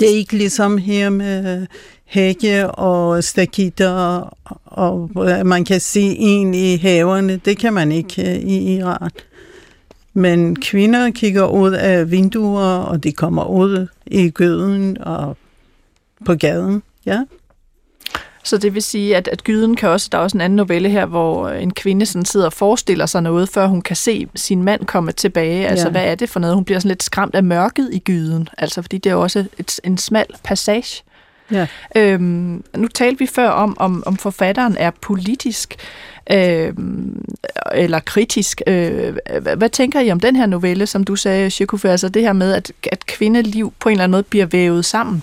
Det 0.01 0.11
er 0.11 0.16
ikke 0.16 0.36
ligesom 0.36 0.78
her 0.78 1.11
med 1.11 1.66
hække 2.05 2.70
og 2.70 3.24
stakitter, 3.24 4.34
og 4.64 5.11
man 5.44 5.64
kan 5.64 5.80
se 5.80 6.01
en 6.18 6.55
i 6.55 6.76
haverne. 6.76 7.36
Det 7.36 7.59
kan 7.59 7.72
man 7.72 7.92
ikke 7.92 8.22
øh, 8.22 8.36
i 8.36 8.76
Iran. 8.76 9.11
Men 10.14 10.57
kvinder 10.57 11.11
kigger 11.11 11.47
ud 11.47 11.72
af 11.72 12.11
vinduer, 12.11 12.76
og 12.76 13.05
de 13.05 13.12
kommer 13.12 13.44
ud 13.44 13.86
i 14.07 14.30
gøden 14.30 14.99
og 14.99 15.36
på 16.24 16.34
gaden. 16.34 16.82
Ja. 17.07 17.24
Så 18.47 18.59
det 18.59 18.74
vil 18.74 18.82
sige, 18.82 19.16
at, 19.16 19.28
at 19.28 19.44
gyden 19.44 19.76
kan 19.76 19.88
også, 19.88 20.09
der 20.12 20.18
er 20.18 20.22
også 20.22 20.36
en 20.36 20.40
anden 20.40 20.57
novelle 20.57 20.88
her, 20.88 21.07
hvor 21.07 21.49
en 21.49 21.74
kvinde 21.74 22.07
sådan 22.07 22.24
sidder 22.24 22.47
og 22.47 22.53
forestiller 22.53 23.07
sig 23.07 23.22
noget, 23.22 23.49
før 23.49 23.66
hun 23.66 23.82
kan 23.82 23.97
se 23.97 24.28
sin 24.34 24.62
mand 24.62 24.84
komme 24.84 25.12
tilbage. 25.12 25.68
Altså, 25.68 25.86
ja. 25.86 25.90
hvad 25.90 26.05
er 26.05 26.14
det 26.14 26.30
for 26.30 26.40
noget? 26.40 26.55
Hun 26.55 26.64
bliver 26.64 26.78
sådan 26.78 26.88
lidt 26.88 27.03
skræmt 27.03 27.34
af 27.34 27.44
mørket 27.44 27.88
i 27.92 27.99
gyden, 27.99 28.49
altså 28.59 28.82
fordi 28.82 28.99
det 28.99 29.11
er 29.11 29.14
også 29.14 29.44
et, 29.59 29.80
en 29.84 29.99
smal 29.99 30.26
passage. 30.44 31.03
Ja. 31.51 31.66
Øhm, 31.97 32.64
nu 32.76 32.88
talte 32.88 33.18
vi 33.18 33.26
før 33.26 33.49
om, 33.49 33.76
om, 33.78 34.03
om 34.07 34.16
forfatteren 34.16 34.76
er 34.78 34.90
politisk 34.90 35.74
øh, 36.30 36.74
eller 37.72 38.01
kritisk. 38.01 38.62
Øh, 38.66 39.16
hvad 39.57 39.68
tænker 39.68 40.01
I 40.01 40.11
om 40.11 40.20
den 40.20 40.36
her 40.36 40.47
novelle, 40.47 40.86
som 40.86 41.05
du 41.05 41.16
sagde, 41.16 41.51
Shekufe, 41.51 41.90
altså 41.90 42.09
det 42.09 42.22
her 42.22 42.32
med, 42.32 42.53
at, 42.53 42.72
at 42.92 43.07
kvindeliv 43.07 43.72
på 43.80 43.88
en 43.88 43.92
eller 43.92 44.05
anden 44.05 44.12
måde 44.12 44.22
bliver 44.22 44.47
vævet 44.47 44.84
sammen? 44.84 45.22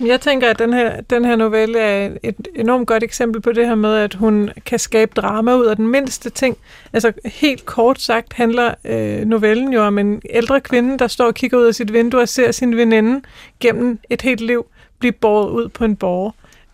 Jeg 0.00 0.20
tænker, 0.20 0.50
at 0.50 0.58
den 0.58 0.72
her, 0.72 1.00
den 1.00 1.24
her 1.24 1.36
novelle 1.36 1.78
er 1.78 2.10
et 2.22 2.48
enormt 2.54 2.86
godt 2.86 3.02
eksempel 3.02 3.40
på 3.40 3.52
det 3.52 3.66
her 3.66 3.74
med, 3.74 3.96
at 3.96 4.14
hun 4.14 4.50
kan 4.66 4.78
skabe 4.78 5.12
drama 5.16 5.54
ud 5.54 5.66
af 5.66 5.76
den 5.76 5.88
mindste 5.88 6.30
ting. 6.30 6.56
Altså 6.92 7.12
helt 7.24 7.66
kort 7.66 8.00
sagt 8.00 8.32
handler 8.32 8.74
øh, 8.84 9.24
novellen 9.24 9.72
jo 9.72 9.82
om 9.84 9.98
en 9.98 10.22
ældre 10.30 10.60
kvinde, 10.60 10.98
der 10.98 11.06
står 11.06 11.26
og 11.26 11.34
kigger 11.34 11.58
ud 11.58 11.64
af 11.64 11.74
sit 11.74 11.92
vindue 11.92 12.20
og 12.20 12.28
ser 12.28 12.52
sin 12.52 12.76
veninde 12.76 13.20
gennem 13.60 13.98
et 14.10 14.22
helt 14.22 14.40
liv 14.40 14.66
blive 15.02 15.12
båret 15.12 15.50
ud 15.50 15.68
på 15.68 15.84
en 15.84 15.96
borger. 15.96 16.30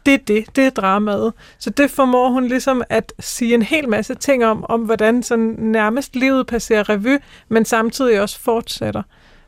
Det 0.06 0.14
er 0.14 0.18
det, 0.18 0.56
det 0.56 0.66
er 0.66 0.70
dramaet. 0.70 1.32
Så 1.58 1.70
det 1.70 1.90
formår 1.90 2.30
hun 2.30 2.46
ligesom 2.46 2.82
at 2.88 3.12
sige 3.20 3.54
en 3.54 3.62
hel 3.62 3.88
masse 3.88 4.14
ting 4.14 4.44
om, 4.44 4.64
om 4.68 4.80
hvordan 4.80 5.22
sådan 5.22 5.56
nærmest 5.58 6.16
livet 6.16 6.46
passerer 6.46 6.88
revy, 6.88 7.18
men 7.48 7.64
samtidig 7.64 8.20
også 8.20 8.40
fortsætter. 8.40 9.02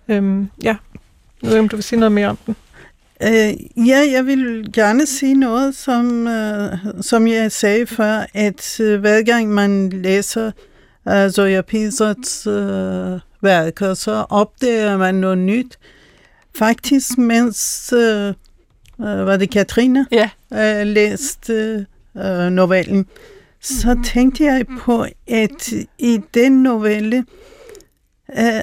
Øhm, 0.09 0.51
ja, 0.63 0.77
jeg 1.43 1.51
ved 1.51 1.59
om 1.59 1.69
du 1.69 1.77
vil 1.77 1.83
sige 1.83 1.99
noget 1.99 2.13
mere 2.13 2.29
om 2.29 2.39
den. 2.47 2.57
Øh, 3.23 3.87
ja, 3.89 4.05
jeg 4.13 4.27
vil 4.27 4.73
gerne 4.73 5.07
sige 5.07 5.35
noget, 5.35 5.75
som, 5.77 6.27
øh, 6.27 6.77
som 7.01 7.27
jeg 7.27 7.53
sagde 7.53 7.87
før, 7.87 8.27
at 8.35 8.81
øh, 8.81 9.01
hver 9.01 9.23
gang 9.23 9.49
man 9.49 9.91
læser 9.91 10.51
øh, 11.09 11.31
Zoya 11.31 11.63
Pisots 11.63 12.47
øh, 12.47 13.21
værker, 13.43 13.95
så 13.95 14.25
opdager 14.31 14.97
man 14.97 15.15
noget 15.15 15.39
nyt. 15.39 15.79
Faktisk, 16.55 17.19
mens 17.19 17.93
øh, 17.93 18.29
øh, 18.29 19.27
var 19.27 19.37
det 19.37 19.51
Katrine 19.51 20.07
Ja. 20.13 20.31
øh, 20.53 20.87
læste 20.87 21.87
øh, 22.17 22.51
novellen, 22.51 23.07
så 23.61 24.01
tænkte 24.05 24.45
jeg 24.45 24.67
på, 24.81 25.07
at 25.29 25.73
i 25.99 26.21
den 26.35 26.63
novelle 26.63 27.25
øh, 28.39 28.63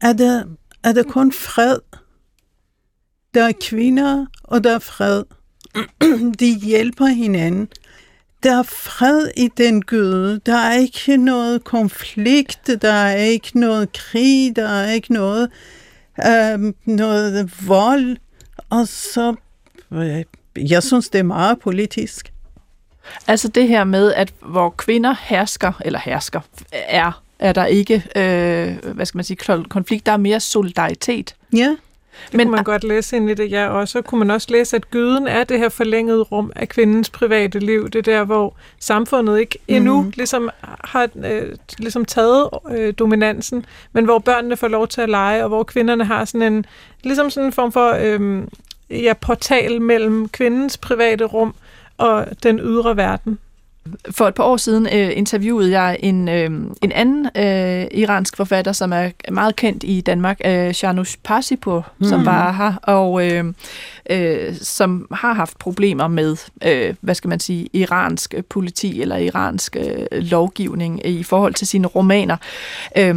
er, 0.00 0.12
der, 0.12 0.44
er 0.84 0.92
der 0.92 1.02
kun 1.02 1.32
fred. 1.32 1.78
Der 3.34 3.48
er 3.48 3.52
kvinder, 3.60 4.26
og 4.44 4.64
der 4.64 4.74
er 4.74 4.78
fred. 4.78 5.24
De 6.40 6.54
hjælper 6.54 7.06
hinanden. 7.06 7.68
Der 8.42 8.58
er 8.58 8.62
fred 8.62 9.28
i 9.36 9.48
den 9.56 9.82
gyde. 9.82 10.40
Der 10.46 10.56
er 10.56 10.74
ikke 10.74 11.16
noget 11.16 11.64
konflikt, 11.64 12.70
der 12.82 12.92
er 12.92 13.14
ikke 13.16 13.60
noget 13.60 13.92
krig, 13.92 14.56
der 14.56 14.68
er 14.68 14.92
ikke 14.92 15.12
noget, 15.12 15.50
øh, 16.26 16.72
noget 16.84 17.52
vold. 17.66 18.16
Og 18.70 18.88
så, 18.88 19.34
øh, 19.92 20.24
jeg 20.56 20.82
synes, 20.82 21.08
det 21.08 21.18
er 21.18 21.22
meget 21.22 21.58
politisk. 21.58 22.32
Altså 23.26 23.48
det 23.48 23.68
her 23.68 23.84
med, 23.84 24.12
at 24.14 24.32
hvor 24.42 24.70
kvinder 24.70 25.14
hersker, 25.20 25.72
eller 25.84 25.98
hersker, 25.98 26.40
er, 26.72 27.22
er 27.38 27.52
der 27.52 27.66
ikke, 27.66 27.94
øh, 27.94 28.94
hvad 28.94 29.06
skal 29.06 29.18
man 29.18 29.24
sige, 29.24 29.64
konflikt, 29.68 30.06
der 30.06 30.12
er 30.12 30.16
mere 30.16 30.40
solidaritet. 30.40 31.34
Ja, 31.56 31.76
Det 32.26 32.34
Men, 32.34 32.46
kunne 32.46 32.54
man 32.56 32.64
godt 32.64 32.84
læse 32.84 33.16
ind 33.16 33.30
i 33.30 33.34
det, 33.34 33.50
ja. 33.50 33.68
Og 33.68 33.88
så 33.88 34.02
kunne 34.02 34.18
man 34.18 34.30
også 34.30 34.46
læse, 34.50 34.76
at 34.76 34.90
gyden 34.90 35.28
er 35.28 35.44
det 35.44 35.58
her 35.58 35.68
forlængede 35.68 36.22
rum 36.22 36.52
af 36.56 36.68
kvindens 36.68 37.10
private 37.10 37.58
liv. 37.58 37.90
Det 37.90 37.98
er 37.98 38.02
der, 38.18 38.24
hvor 38.24 38.54
samfundet 38.80 39.40
ikke 39.40 39.58
endnu 39.68 40.02
Mhm. 40.02 40.12
ligesom 40.16 40.50
har 40.84 41.08
øh, 41.24 41.56
ligesom 41.78 42.04
taget 42.04 42.48
øh, 42.70 42.94
dominansen, 42.98 43.66
men 43.92 44.04
hvor 44.04 44.18
børnene 44.18 44.56
får 44.56 44.68
lov 44.68 44.88
til 44.88 45.00
at 45.00 45.08
lege, 45.08 45.42
og 45.42 45.48
hvor 45.48 45.62
kvinderne 45.62 46.04
har 46.04 46.24
sådan 46.24 46.52
en, 46.52 46.66
ligesom 47.02 47.30
sådan 47.30 47.46
en 47.46 47.52
form 47.52 47.72
for 47.72 47.96
øh, 48.00 48.42
ja, 48.90 49.12
portal 49.20 49.82
mellem 49.82 50.28
kvindens 50.28 50.76
private 50.78 51.24
rum 51.24 51.54
og 51.98 52.26
den 52.42 52.58
ydre 52.58 52.96
verden. 52.96 53.38
For 54.10 54.28
et 54.28 54.34
par 54.34 54.44
år 54.44 54.56
siden 54.56 54.86
øh, 54.86 55.10
interviewede 55.16 55.80
jeg 55.80 55.96
en, 56.00 56.28
øh, 56.28 56.50
en 56.82 56.92
anden 56.92 57.26
øh, 57.36 57.86
iransk 58.00 58.36
forfatter, 58.36 58.72
som 58.72 58.92
er 58.92 59.10
meget 59.30 59.56
kendt 59.56 59.84
i 59.86 60.00
Danmark, 60.00 60.40
øh, 60.44 60.72
Shanush 60.72 61.18
Parsipur, 61.24 61.86
mm. 61.98 62.04
som 62.08 62.18
Mhm. 62.18 62.26
var 62.26 62.52
her, 62.52 62.74
og 62.82 63.30
øh, 63.30 63.44
øh, 64.10 64.54
som 64.56 65.06
har 65.12 65.32
haft 65.32 65.58
problemer 65.58 66.08
med, 66.08 66.36
øh, 66.64 66.94
hvad 67.00 67.14
skal 67.14 67.28
man 67.28 67.40
sige, 67.40 67.68
iransk 67.72 68.34
politi 68.48 69.02
eller 69.02 69.16
iransk 69.16 69.76
øh, 69.76 70.06
lovgivning 70.12 71.06
i 71.06 71.22
forhold 71.22 71.54
til 71.54 71.66
sine 71.66 71.86
romaner. 71.86 72.36
Øh, 72.98 73.14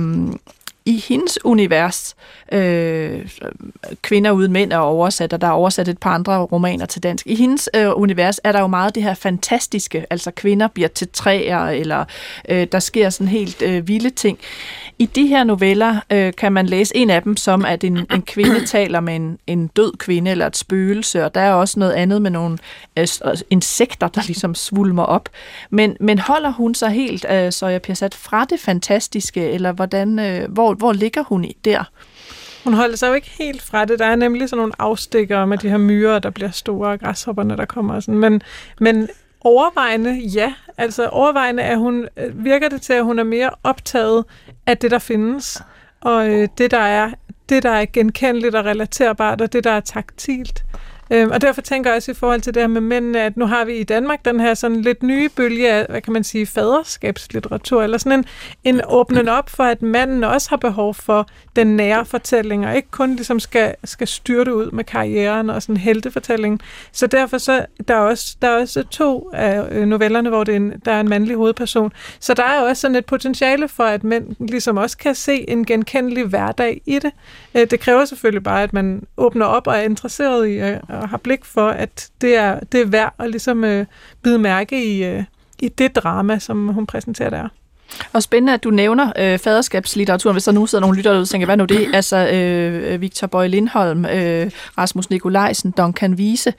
i 0.86 1.04
hendes 1.08 1.46
univers, 1.46 2.16
øh, 2.52 3.30
Kvinder 4.02 4.32
uden 4.32 4.52
mænd 4.52 4.74
er 4.74 4.78
oversat, 4.78 5.34
og 5.34 5.42
der 5.42 5.48
er 5.48 5.52
oversat 5.52 5.88
et 5.88 5.98
par 5.98 6.14
andre 6.14 6.38
romaner 6.38 6.86
til 6.86 7.04
dansk. 7.04 7.28
I 7.28 7.36
hendes 7.36 7.70
øh, 7.76 7.90
univers 7.96 8.40
er 8.44 8.52
der 8.52 8.60
jo 8.60 8.68
meget 8.68 8.96
det 8.96 9.04
her 9.04 9.14
fantastiske, 9.14 10.06
altså 10.10 10.32
kvinder 10.32 10.68
bliver 10.68 10.88
til 10.88 11.08
træer, 11.14 11.60
eller 11.60 12.06
øh, 12.50 12.68
der 12.72 12.80
sker 12.80 13.10
sådan 13.10 13.28
helt 13.28 13.62
øh, 13.62 13.88
vilde 13.88 14.10
ting. 14.10 14.40
I 15.00 15.06
de 15.06 15.28
her 15.28 15.44
noveller 15.44 16.00
øh, 16.12 16.34
kan 16.38 16.52
man 16.52 16.66
læse 16.66 16.96
en 16.98 17.10
af 17.10 17.24
dem, 17.24 17.38
som 17.38 17.66
at 17.66 17.84
en, 17.84 17.98
en 18.14 18.22
kvinde 18.22 18.66
taler 18.76 19.00
med 19.00 19.16
en, 19.16 19.38
en 19.48 19.68
død 19.68 19.98
kvinde 19.98 20.32
eller 20.32 20.48
et 20.48 20.58
spøgelse, 20.58 21.26
og 21.26 21.36
der 21.36 21.42
er 21.42 21.54
også 21.54 21.80
noget 21.80 21.94
andet 21.94 22.22
med 22.22 22.32
nogle 22.32 22.58
øh, 22.98 23.08
s- 23.08 23.22
insekter, 23.50 24.08
der 24.08 24.22
ligesom 24.26 24.56
svulmer 24.56 25.04
op. 25.04 25.30
Men, 25.70 25.98
men 26.00 26.20
holder 26.20 26.52
hun 26.52 26.76
sig 26.76 26.90
helt, 26.90 27.26
øh, 27.32 27.52
så 27.52 27.68
jeg 27.68 27.82
bliver 27.82 27.96
sat 27.96 28.14
fra 28.16 28.46
det 28.46 28.60
fantastiske, 28.60 29.50
eller 29.50 29.72
hvordan, 29.72 30.20
øh, 30.20 30.52
hvor, 30.52 30.74
hvor 30.74 30.94
ligger 30.94 31.24
hun 31.24 31.46
i 31.46 31.58
der? 31.66 31.84
Hun 32.64 32.74
holder 32.74 32.96
sig 32.98 33.08
jo 33.08 33.14
ikke 33.14 33.32
helt 33.40 33.62
fra 33.62 33.86
det. 33.86 34.00
Der 34.00 34.06
er 34.06 34.16
nemlig 34.16 34.50
sådan 34.50 34.58
nogle 34.60 34.74
afstikker 34.80 35.46
med 35.46 35.58
de 35.58 35.70
her 35.70 35.78
myrer, 35.78 36.20
der 36.20 36.30
bliver 36.30 36.52
store, 36.52 36.90
og 36.90 37.00
græshopperne, 37.00 37.58
der 37.58 37.66
kommer. 37.66 37.94
Og 37.96 38.04
sådan. 38.04 38.20
Men, 38.20 38.42
men 38.80 39.10
overvejende, 39.46 40.14
ja. 40.14 40.54
Altså 40.78 41.08
overvejende 41.08 41.64
er 41.64 41.78
hun, 41.78 42.08
øh, 42.18 42.46
virker 42.46 42.70
det 42.70 42.82
til, 42.82 42.94
at 42.94 43.04
hun 43.04 43.20
er 43.20 43.24
mere 43.24 43.50
optaget 43.64 44.26
af 44.66 44.78
det, 44.78 44.92
der 44.92 45.00
findes. 45.00 45.64
Og 46.02 46.30
øh, 46.30 46.48
det, 46.58 46.72
der 46.72 46.80
er, 46.80 47.12
det, 47.50 47.64
der 47.64 47.70
er 47.70 47.86
genkendeligt 47.94 48.56
og 48.56 48.66
relaterbart, 48.66 49.42
og 49.42 49.54
det, 49.54 49.64
der 49.64 49.72
er 49.72 49.80
taktilt. 49.80 50.66
Øhm, 51.12 51.32
og 51.32 51.42
derfor 51.42 51.62
tænker 51.62 51.90
jeg 51.90 51.98
også 51.98 52.12
i 52.12 52.14
forhold 52.14 52.42
til 52.42 52.54
det 52.54 52.64
her 52.64 52.68
med 52.68 52.82
mændene, 52.82 53.22
at 53.22 53.38
nu 53.38 53.46
har 53.46 53.66
vi 53.66 53.74
i 53.74 53.84
Danmark 53.84 54.26
den 54.26 54.40
her 54.40 54.54
sådan 54.54 54.82
lidt 54.82 55.04
nye 55.04 55.30
bølge 55.30 55.72
af, 55.72 55.86
hvad 55.90 56.02
kan 56.02 56.14
man 56.14 56.24
sige, 56.24 56.46
faderskabslitteratur, 56.46 57.84
eller 57.84 57.98
sådan 57.98 58.20
en, 58.20 58.26
en 58.64 58.82
åbnen 58.90 59.30
op 59.30 59.50
for, 59.50 59.64
at 59.64 59.82
manden 59.82 60.24
også 60.24 60.50
har 60.50 60.58
behov 60.58 60.94
for 60.94 61.28
den 61.56 61.68
nære 61.68 62.06
fortælling, 62.06 62.66
og 62.68 62.76
ikke 62.76 62.92
kun 62.92 63.16
ligesom 63.16 63.40
skal, 63.40 63.76
skal 63.84 64.08
styrte 64.08 64.56
ud 64.56 64.72
med 64.72 64.84
karrieren 64.84 65.50
og 65.50 65.62
sådan 65.62 65.78
heltefortællingen. 65.78 66.62
Så 66.92 67.08
derfor 67.08 67.38
så, 67.38 67.66
der 67.88 67.96
er 67.96 68.00
også, 68.00 68.36
der 68.42 68.48
er 68.48 68.60
også 68.62 68.84
to 68.84 69.30
af 69.34 69.64
øh, 69.72 69.86
novellerne, 69.86 70.30
hvor 70.30 70.44
det 70.44 70.52
er 70.52 70.56
en, 70.56 70.74
der 70.86 70.92
er 70.92 71.00
en 71.00 71.10
mandlig 71.10 71.36
hovedperson. 71.36 71.94
Så 72.20 72.34
der 72.34 72.44
er 72.44 72.62
også 72.62 72.82
sådan 72.82 72.96
et 72.96 73.06
potentiale 73.06 73.68
for, 73.68 73.84
at 73.84 74.04
mænd 74.04 74.36
ligesom 74.40 74.78
også 74.78 74.98
kan 74.98 75.16
se 75.16 75.50
en 75.50 75.66
genkendelig 75.66 76.26
hverdag 76.26 76.82
i 76.86 77.00
det. 77.00 77.12
Øh, 77.56 77.68
Det 77.72 77.80
kræver 77.80 78.06
selvfølgelig 78.06 78.44
bare, 78.44 78.64
at 78.64 78.74
man 78.74 79.04
åbner 79.18 79.46
op 79.46 79.68
og 79.68 79.78
er 79.78 79.82
interesseret 79.82 80.48
i 80.48 80.58
at 80.58 80.82
og 80.96 81.10
har 81.10 81.18
blik 81.18 81.46
for, 81.46 81.68
at 81.68 82.10
det 82.22 82.36
er, 82.36 82.60
det 82.72 82.82
er 82.82 82.86
værd 82.86 83.14
at 83.20 83.30
ligesom 83.30 83.64
øh, 83.64 83.86
bide 84.24 84.40
mærke 84.40 84.86
i, 84.86 85.04
øh, 85.04 85.24
i 85.60 85.68
det 85.68 85.96
drama, 85.96 86.40
som 86.40 86.68
hun 86.68 86.86
præsenterer 86.86 87.30
der. 87.30 87.48
Og 88.14 88.24
spændende, 88.24 88.54
at 88.54 88.64
du 88.64 88.70
nævner 88.70 89.12
øh, 89.18 89.40
faderskabslitteraturen, 89.40 90.36
hvis 90.36 90.44
der 90.44 90.52
nu 90.52 90.66
sidder 90.66 90.82
nogle 90.82 90.98
lyttere 90.98 91.20
og 91.20 91.28
tænker, 91.28 91.46
hvad 91.46 91.58
nu 91.58 91.66
det? 91.66 91.88
Altså 91.96 92.28
øh, 92.28 93.02
Victor 93.02 93.28
Bøje 93.28 93.48
Lindholm, 93.48 94.06
øh, 94.06 94.52
Rasmus 94.78 95.10
Nikolajsen, 95.10 95.72
Duncan 95.72 96.14
Wiese, 96.14 96.50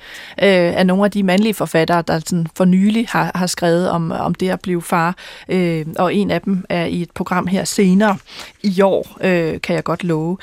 øh, 0.42 0.48
er 0.48 0.82
nogle 0.82 1.04
af 1.04 1.10
de 1.10 1.22
mandlige 1.22 1.54
forfattere, 1.54 2.02
der 2.02 2.18
sådan 2.18 2.46
for 2.56 2.64
nylig 2.64 3.06
har, 3.10 3.30
har 3.34 3.46
skrevet 3.46 3.90
om, 3.90 4.12
om 4.12 4.34
det 4.34 4.48
at 4.50 4.60
blive 4.60 4.82
far. 4.82 5.16
Øh, 5.48 5.86
og 5.98 6.14
en 6.14 6.30
af 6.30 6.40
dem 6.40 6.64
er 6.68 6.84
i 6.84 7.02
et 7.02 7.10
program 7.10 7.46
her 7.46 7.64
senere 7.64 8.16
i 8.62 8.80
år, 8.80 9.16
øh, 9.20 9.60
kan 9.60 9.74
jeg 9.76 9.84
godt 9.84 10.04
love. 10.04 10.38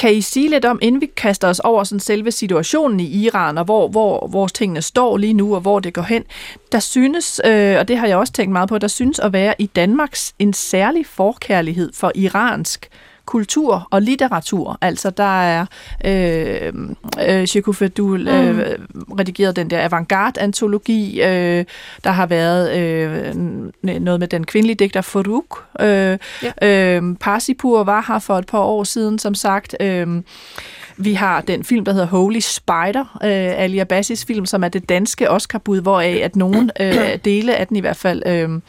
Kan 0.00 0.14
I 0.14 0.20
sige 0.20 0.48
lidt 0.48 0.64
om, 0.64 0.78
inden 0.82 1.00
vi 1.00 1.06
kaster 1.06 1.48
os 1.48 1.60
over 1.60 1.84
sådan 1.84 2.00
selve 2.00 2.30
situationen 2.30 3.00
i 3.00 3.04
Iran, 3.04 3.58
og 3.58 3.64
hvor, 3.64 3.88
hvor 3.88 4.26
vores 4.26 4.52
tingene 4.52 4.82
står 4.82 5.16
lige 5.16 5.32
nu, 5.32 5.54
og 5.54 5.60
hvor 5.60 5.80
det 5.80 5.94
går 5.94 6.02
hen, 6.02 6.24
der 6.72 6.78
synes, 6.78 7.40
øh, 7.44 7.78
og 7.78 7.88
det 7.88 7.96
har 7.96 8.06
jeg 8.06 8.16
også 8.16 8.32
tænkt 8.32 8.52
meget 8.52 8.68
på, 8.68 8.78
der 8.78 8.88
synes 8.88 9.18
at 9.18 9.32
være 9.32 9.54
i 9.58 9.66
Danmarks 9.66 10.34
en 10.38 10.52
særlig 10.52 11.06
forkærlighed 11.06 11.92
for 11.94 12.12
iransk 12.14 12.88
kultur 13.24 13.88
og 13.90 14.02
litteratur. 14.02 14.78
Altså 14.80 15.10
der 15.10 15.42
er 15.42 15.66
øh, 16.04 16.72
øh, 17.28 17.74
Fedul 17.74 18.28
øh, 18.28 18.78
redigeret 19.18 19.56
den 19.56 19.70
der 19.70 19.84
avantgarde-antologi. 19.84 21.22
Øh, 21.22 21.64
der 22.04 22.10
har 22.10 22.26
været 22.26 22.78
øh, 22.78 23.34
noget 23.82 24.20
med 24.20 24.28
den 24.28 24.46
kvindelige 24.46 24.76
digter 24.76 25.00
Farouk. 25.00 25.64
Øh, 25.80 26.18
ja. 26.42 26.96
øh, 26.96 27.16
Parsipur 27.20 27.84
var 27.84 28.04
her 28.08 28.18
for 28.18 28.38
et 28.38 28.46
par 28.46 28.58
år 28.58 28.84
siden, 28.84 29.18
som 29.18 29.34
sagt. 29.34 29.76
Øh, 29.80 30.22
vi 31.00 31.14
har 31.14 31.40
den 31.40 31.64
film, 31.64 31.84
der 31.84 31.92
hedder 31.92 32.06
Holy 32.06 32.40
Spider, 32.40 33.18
øh, 33.24 33.62
Ali 33.62 33.78
Abbasis 33.78 34.24
film, 34.24 34.46
som 34.46 34.64
er 34.64 34.68
det 34.68 34.88
danske 34.88 35.30
Oscar-bud, 35.30 35.80
hvoraf 35.80 36.20
at 36.22 36.36
nogle 36.36 36.70
øh, 36.80 37.18
dele 37.24 37.56
af 37.56 37.66
den 37.66 37.76
i 37.76 37.80
hvert 37.80 37.96
fald, 37.96 38.22
øh, 38.26 38.60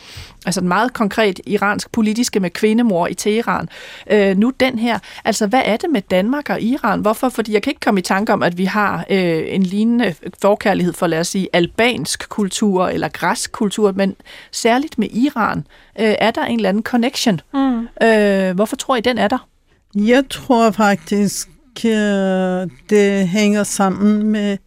altså 0.45 0.61
den 0.61 0.67
meget 0.67 0.93
konkret 0.93 1.39
iransk 1.47 1.91
politiske 1.91 2.39
med 2.39 2.49
kvindemor 2.49 3.07
i 3.07 3.13
Teheran. 3.13 3.69
Øh, 4.11 4.37
nu 4.37 4.51
den 4.59 4.79
her, 4.79 4.99
altså 5.25 5.47
hvad 5.47 5.61
er 5.65 5.77
det 5.77 5.89
med 5.89 6.01
Danmark 6.01 6.49
og 6.49 6.61
Iran? 6.61 6.99
Hvorfor? 6.99 7.29
Fordi 7.29 7.53
jeg 7.53 7.61
kan 7.61 7.71
ikke 7.71 7.79
komme 7.79 7.99
i 7.99 8.03
tanke 8.03 8.33
om, 8.33 8.43
at 8.43 8.57
vi 8.57 8.65
har 8.65 9.05
øh, 9.09 9.43
en 9.47 9.63
lignende 9.63 10.15
forkærlighed 10.41 10.93
for, 10.93 11.07
lad 11.07 11.19
os 11.19 11.27
sige, 11.27 11.47
albansk 11.53 12.29
kultur 12.29 12.87
eller 12.87 13.07
græsk 13.07 13.51
kultur, 13.51 13.91
men 13.91 14.15
særligt 14.51 14.97
med 14.97 15.07
Iran. 15.11 15.57
Øh, 15.99 16.15
er 16.19 16.31
der 16.31 16.45
en 16.45 16.55
eller 16.55 16.69
anden 16.69 16.83
connection? 16.83 17.41
Mm. 17.53 17.87
Øh, 18.07 18.55
hvorfor 18.55 18.75
tror 18.75 18.95
I, 18.95 19.01
den 19.01 19.17
er 19.17 19.27
der? 19.27 19.47
Jeg 19.95 20.23
tror 20.29 20.71
faktisk, 20.71 21.49
øh, 21.85 22.69
det 22.89 23.27
hænger 23.27 23.63
sammen 23.63 24.23
med 24.23 24.57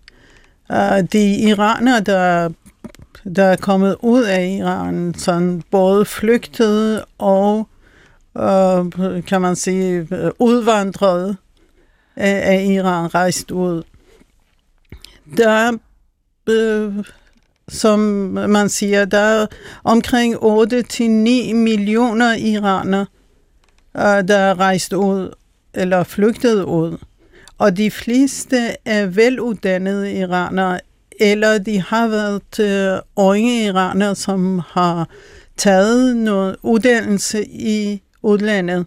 øh, 0.72 1.02
de 1.12 1.36
iranere, 1.36 2.00
der, 2.00 2.48
der 3.36 3.44
er 3.44 3.56
kommet 3.56 3.96
ud 4.00 4.22
af 4.22 4.56
Iran, 4.58 5.14
sådan 5.16 5.62
både 5.70 6.04
flygtede 6.04 7.04
og, 7.18 7.68
øh, 8.36 8.84
kan 9.26 9.40
man 9.40 9.56
sige, 9.56 10.00
udvandret 10.00 10.32
udvandrede 10.38 11.36
af, 12.16 12.52
af 12.52 12.64
Iran, 12.64 13.14
rejst 13.14 13.50
ud. 13.50 13.82
Der 15.36 15.72
øh, 16.48 17.04
som 17.68 17.98
man 18.48 18.68
siger, 18.68 19.04
der 19.04 19.18
er 19.18 19.46
omkring 19.84 20.34
8-9 20.34 21.54
millioner 21.54 22.34
iranere, 22.34 23.06
øh, 23.96 24.28
der 24.28 24.36
er 24.36 24.60
rejst 24.60 24.92
ud 24.92 25.34
eller 25.74 26.04
flygtet 26.04 26.62
ud. 26.62 26.98
Og 27.58 27.76
de 27.76 27.90
fleste 27.90 28.76
er 28.84 29.06
veluddannede 29.06 30.12
iranere, 30.12 30.80
eller 31.20 31.58
de 31.58 31.82
har 31.82 32.08
været 32.08 32.60
øh, 32.60 32.98
unge 33.16 33.64
iranere, 33.64 34.14
som 34.14 34.60
har 34.66 35.08
taget 35.56 36.16
noget 36.16 36.56
uddannelse 36.62 37.44
i 37.46 38.02
udlandet. 38.22 38.86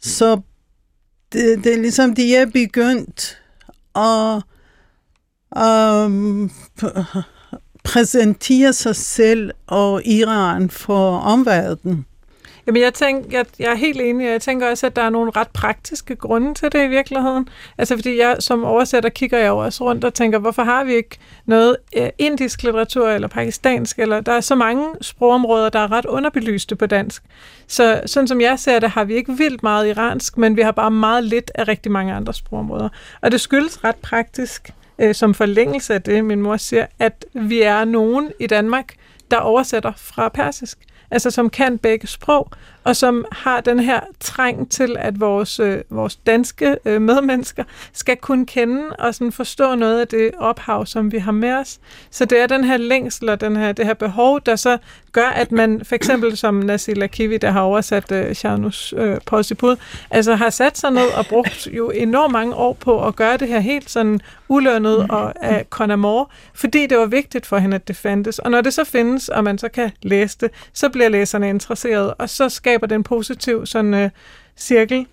Så 0.00 0.40
det, 1.32 1.64
det 1.64 1.72
er 1.74 1.78
ligesom, 1.78 2.14
de 2.14 2.36
er 2.36 2.46
begyndt 2.46 3.38
at 3.96 4.42
um, 5.62 6.50
præsentere 7.84 8.72
sig 8.72 8.96
selv 8.96 9.50
og 9.66 10.06
Iran 10.06 10.70
for 10.70 11.18
omverdenen. 11.18 12.06
Jamen, 12.66 12.82
jeg, 12.82 12.94
tænker, 12.94 13.38
jeg, 13.38 13.46
jeg 13.58 13.70
er 13.72 13.74
helt 13.74 14.00
enig, 14.00 14.26
jeg 14.26 14.40
tænker 14.40 14.70
også, 14.70 14.86
at 14.86 14.96
der 14.96 15.02
er 15.02 15.10
nogle 15.10 15.30
ret 15.36 15.48
praktiske 15.48 16.16
grunde 16.16 16.54
til 16.54 16.72
det 16.72 16.84
i 16.84 16.88
virkeligheden. 16.88 17.48
Altså, 17.78 17.96
fordi 17.96 18.18
jeg 18.18 18.36
som 18.40 18.64
oversætter 18.64 19.10
kigger 19.10 19.38
jeg 19.38 19.50
også 19.50 19.84
rundt 19.84 20.04
og 20.04 20.14
tænker, 20.14 20.38
hvorfor 20.38 20.62
har 20.62 20.84
vi 20.84 20.94
ikke 20.94 21.18
noget 21.46 21.76
eh, 21.92 22.10
indisk 22.18 22.62
litteratur 22.62 23.08
eller 23.08 23.28
pakistansk, 23.28 23.98
eller 23.98 24.20
der 24.20 24.32
er 24.32 24.40
så 24.40 24.54
mange 24.54 24.86
sprogområder, 25.00 25.68
der 25.68 25.78
er 25.78 25.92
ret 25.92 26.06
underbelyste 26.06 26.76
på 26.76 26.86
dansk. 26.86 27.22
Så 27.66 28.00
sådan 28.06 28.28
som 28.28 28.40
jeg 28.40 28.58
ser 28.58 28.78
det, 28.78 28.90
har 28.90 29.04
vi 29.04 29.14
ikke 29.14 29.32
vildt 29.32 29.62
meget 29.62 29.88
iransk, 29.88 30.38
men 30.38 30.56
vi 30.56 30.62
har 30.62 30.72
bare 30.72 30.90
meget 30.90 31.24
lidt 31.24 31.50
af 31.54 31.68
rigtig 31.68 31.92
mange 31.92 32.12
andre 32.12 32.34
sprogområder. 32.34 32.88
Og 33.20 33.32
det 33.32 33.40
skyldes 33.40 33.84
ret 33.84 33.96
praktisk, 33.96 34.70
øh, 34.98 35.14
som 35.14 35.34
forlængelse 35.34 35.94
af 35.94 36.02
det, 36.02 36.24
min 36.24 36.42
mor 36.42 36.56
siger, 36.56 36.86
at 36.98 37.24
vi 37.32 37.62
er 37.62 37.84
nogen 37.84 38.32
i 38.40 38.46
Danmark, 38.46 38.94
der 39.30 39.36
oversætter 39.36 39.92
fra 39.96 40.28
persisk 40.28 40.78
altså 41.12 41.30
som 41.30 41.50
kan 41.50 41.78
begge 41.78 42.06
sprog, 42.06 42.52
og 42.84 42.96
som 42.96 43.24
har 43.32 43.60
den 43.60 43.80
her 43.80 44.00
træng 44.20 44.70
til, 44.70 44.96
at 44.98 45.20
vores, 45.20 45.60
øh, 45.60 45.80
vores 45.90 46.16
danske 46.16 46.76
øh, 46.84 47.02
medmennesker 47.02 47.64
skal 47.92 48.16
kunne 48.16 48.46
kende 48.46 48.96
og 48.98 49.14
sådan 49.14 49.32
forstå 49.32 49.74
noget 49.74 50.00
af 50.00 50.08
det 50.08 50.30
ophav, 50.38 50.86
som 50.86 51.12
vi 51.12 51.18
har 51.18 51.32
med 51.32 51.52
os. 51.52 51.80
Så 52.10 52.24
det 52.24 52.40
er 52.40 52.46
den 52.46 52.64
her 52.64 52.76
længsel 52.76 53.28
og 53.28 53.40
den 53.40 53.56
her, 53.56 53.72
det 53.72 53.86
her 53.86 53.94
behov, 53.94 54.40
der 54.46 54.56
så 54.56 54.78
gør, 55.12 55.28
at 55.28 55.52
man 55.52 55.84
for 55.84 55.94
eksempel 55.94 56.36
som 56.36 56.54
Nasila 56.54 57.06
Kivi, 57.06 57.38
der 57.38 57.50
har 57.50 57.60
oversat 57.60 58.12
øh, 58.12 58.34
Shanus 58.34 58.94
øh, 58.96 59.16
Posipud, 59.26 59.76
altså 60.10 60.34
har 60.34 60.50
sat 60.50 60.78
sig 60.78 60.90
ned 60.90 61.06
og 61.16 61.26
brugt 61.26 61.68
jo 61.72 61.90
enormt 61.90 62.32
mange 62.32 62.54
år 62.54 62.72
på 62.72 63.06
at 63.06 63.16
gøre 63.16 63.36
det 63.36 63.48
her 63.48 63.60
helt 63.60 63.90
sådan 63.90 64.20
ulønnet 64.48 65.06
og 65.10 65.44
af 65.44 65.66
Conamore, 65.70 66.26
fordi 66.54 66.86
det 66.86 66.98
var 66.98 67.06
vigtigt 67.06 67.46
for 67.46 67.58
hende, 67.58 67.74
at 67.74 67.88
det 67.88 67.96
fandtes. 67.96 68.38
Og 68.38 68.50
når 68.50 68.60
det 68.60 68.74
så 68.74 68.84
findes, 68.84 69.28
og 69.28 69.44
man 69.44 69.58
så 69.58 69.68
kan 69.68 69.90
læse 70.02 70.38
det, 70.40 70.50
så 70.72 70.88
bliver 70.88 71.08
læserne 71.08 71.48
interesseret, 71.48 72.14
og 72.18 72.28
så 72.30 72.48
skaber 72.72 72.86
den 72.86 73.02
positiv 73.02 73.66
sådan, 73.66 73.94
øh, 73.94 74.10
cirkel. 74.56 75.06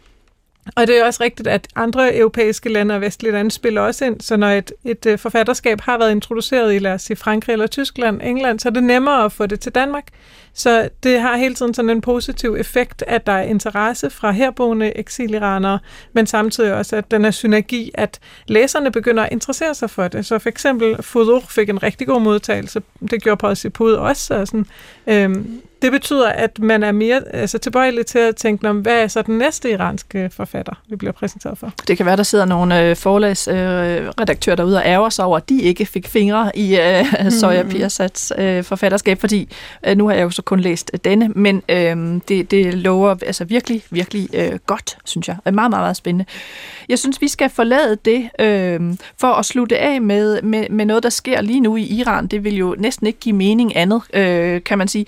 Og 0.76 0.88
det 0.88 0.99
er 0.99 1.05
også 1.05 1.24
rigtigt, 1.24 1.47
at 1.47 1.68
andre 1.76 2.18
europæiske 2.18 2.70
lande 2.70 2.95
og 2.95 3.01
vestlige 3.01 3.32
lande 3.32 3.51
spiller 3.51 3.82
også 3.82 4.05
ind, 4.05 4.22
så 4.22 4.38
når 4.38 4.47
et, 4.47 4.72
et 4.84 5.05
øh, 5.05 5.20
forfatterskab 5.20 5.82
har 5.82 5.97
været 5.97 6.12
introduceret 6.12 6.76
i, 6.76 6.80
lad 6.80 6.93
os 6.93 7.01
sige, 7.01 7.18
Frankrig 7.18 7.53
eller 7.53 7.68
Tyskland, 7.68 8.22
England, 8.24 8.60
så 8.60 8.70
er 8.70 8.74
det 8.74 8.84
nemmere 8.84 9.26
at 9.26 9.32
få 9.32 9.45
det 9.45 9.60
til 9.60 9.76
Danmark. 9.76 10.07
Så 10.53 10.89
det 11.03 11.22
har 11.22 11.38
hele 11.38 11.55
tiden 11.55 11.74
sådan 11.74 11.89
en 11.89 12.01
positiv 12.01 12.55
effekt, 12.60 13.03
at 13.07 13.28
der 13.28 13.32
er 13.32 13.41
interesse 13.41 14.10
fra 14.10 14.32
herboende 14.32 14.97
eksiliranere, 14.97 15.80
men 16.14 16.28
samtidig 16.28 16.74
også, 16.74 16.95
at 16.95 17.12
den 17.12 17.26
er 17.26 17.32
synergi, 17.32 17.91
at 17.93 18.20
læserne 18.47 18.91
begynder 18.91 19.24
at 19.24 19.30
interessere 19.32 19.76
sig 19.76 19.89
for 19.89 20.07
det. 20.07 20.26
Så 20.26 20.39
for 20.39 20.49
eksempel 20.49 21.03
Fudur 21.03 21.43
fik 21.49 21.70
en 21.70 21.84
rigtig 21.84 22.07
god 22.07 22.22
modtagelse. 22.22 22.82
Det 23.12 23.24
gjorde 23.24 23.38
Paul 23.38 23.55
på 23.74 23.89
også. 23.89 24.34
Og 24.34 24.47
sådan, 24.47 24.66
øhm, 25.07 25.62
det 25.82 25.91
betyder, 25.91 26.30
at 26.30 26.59
man 26.59 26.84
er 26.84 26.91
mere 26.91 27.21
altså, 27.34 27.57
tilbøjelig 27.57 28.05
til 28.05 28.19
at 28.19 28.36
tænke, 28.36 28.69
om, 28.69 28.80
hvad 28.80 29.03
er 29.03 29.07
så 29.07 29.21
den 29.21 29.38
næste 29.38 29.71
iranske 29.71 30.30
forfatter, 30.34 30.73
vi 30.89 30.95
bliver 30.95 31.11
præsenteret 31.11 31.57
for? 31.57 31.73
Det 31.88 31.97
kan 31.97 32.05
være, 32.05 32.17
der 32.17 32.23
sidder 32.23 32.45
nogle 32.45 32.82
øh, 32.82 32.95
forlagsredaktører 32.95 34.53
øh, 34.53 34.57
derude 34.57 34.77
og 34.77 34.84
ærger 34.86 35.09
sig 35.09 35.25
over, 35.25 35.38
at 35.38 35.49
de 35.49 35.61
ikke 35.61 35.86
fik 35.86 36.07
fingre 36.07 36.51
i 36.55 36.80
øh, 36.80 37.32
Soja 37.32 37.63
Pirsats 37.63 38.34
øh, 38.38 38.63
forfatterskab, 38.63 39.19
fordi 39.19 39.49
øh, 39.88 39.97
nu 39.97 40.07
har 40.07 40.15
jeg 40.15 40.23
jo 40.23 40.30
så 40.30 40.41
kun 40.41 40.59
læst 40.59 40.91
denne, 41.03 41.30
men 41.30 41.63
øh, 41.69 42.21
det, 42.27 42.51
det 42.51 42.73
lover 42.73 43.15
altså 43.25 43.45
virkelig, 43.45 43.84
virkelig 43.89 44.30
øh, 44.34 44.59
godt, 44.65 44.97
synes 45.05 45.27
jeg. 45.27 45.38
Meget, 45.45 45.55
meget, 45.55 45.71
meget 45.71 45.95
spændende. 45.95 46.25
Jeg 46.89 46.99
synes, 46.99 47.21
vi 47.21 47.27
skal 47.27 47.49
forlade 47.49 47.97
det 48.05 48.30
øh, 48.39 48.95
for 49.17 49.27
at 49.27 49.45
slutte 49.45 49.77
af 49.77 50.01
med, 50.01 50.41
med, 50.41 50.69
med 50.69 50.86
noget, 50.86 51.03
der 51.03 51.09
sker 51.09 51.41
lige 51.41 51.59
nu 51.59 51.75
i 51.75 51.84
Iran. 51.84 52.27
Det 52.27 52.43
vil 52.43 52.55
jo 52.55 52.75
næsten 52.77 53.07
ikke 53.07 53.19
give 53.19 53.36
mening 53.36 53.77
andet, 53.77 54.01
øh, 54.13 54.63
kan 54.63 54.77
man 54.77 54.88
sige. 54.88 55.05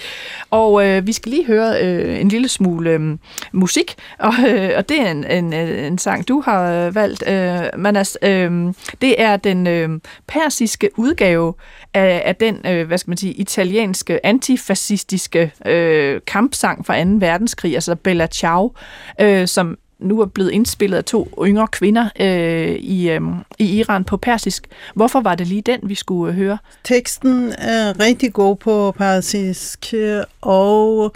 Og 0.51 0.60
øh, 0.69 1.07
vi 1.07 1.13
skal 1.13 1.31
lige 1.31 1.45
høre 1.45 1.83
øh, 1.83 2.21
en 2.21 2.27
lille 2.27 2.47
smule 2.47 2.89
øh, 2.89 3.17
musik, 3.53 3.95
og, 4.19 4.33
øh, 4.47 4.71
og 4.77 4.89
det 4.89 5.01
er 5.01 5.11
en, 5.11 5.23
en, 5.23 5.53
øh, 5.53 5.87
en 5.87 5.97
sang, 5.97 6.27
du 6.27 6.41
har 6.41 6.71
øh, 6.71 6.95
valgt, 6.95 7.23
øh, 7.27 7.61
Manas. 7.77 8.17
Øh, 8.21 8.73
det 9.01 9.21
er 9.21 9.37
den 9.37 9.67
øh, 9.67 9.89
persiske 10.27 10.89
udgave 10.97 11.53
af, 11.93 12.21
af 12.25 12.35
den, 12.35 12.57
øh, 12.67 12.87
hvad 12.87 12.97
skal 12.97 13.11
man 13.11 13.17
sige, 13.17 13.33
italienske 13.33 14.25
antifascistiske 14.25 15.53
øh, 15.65 16.21
kampsang 16.27 16.85
fra 16.85 17.03
2. 17.03 17.09
verdenskrig, 17.19 17.75
altså 17.75 17.95
Bella 17.95 18.27
Ciao, 18.27 18.73
øh, 19.21 19.47
som 19.47 19.77
nu 20.01 20.21
er 20.21 20.25
blevet 20.25 20.51
indspillet 20.51 20.97
af 20.97 21.03
to 21.03 21.33
yngre 21.45 21.67
kvinder 21.67 22.09
øh, 22.19 22.75
i, 22.75 23.09
øh, 23.09 23.21
i 23.59 23.79
Iran 23.79 24.03
på 24.03 24.17
persisk. 24.17 24.67
Hvorfor 24.95 25.21
var 25.21 25.35
det 25.35 25.47
lige 25.47 25.61
den, 25.61 25.79
vi 25.83 25.95
skulle 25.95 26.31
øh, 26.33 26.37
høre? 26.37 26.57
Teksten 26.83 27.53
er 27.57 27.99
rigtig 27.99 28.33
god 28.33 28.55
på 28.55 28.93
persisk, 28.97 29.93
øh, 29.93 30.23
og, 30.41 31.15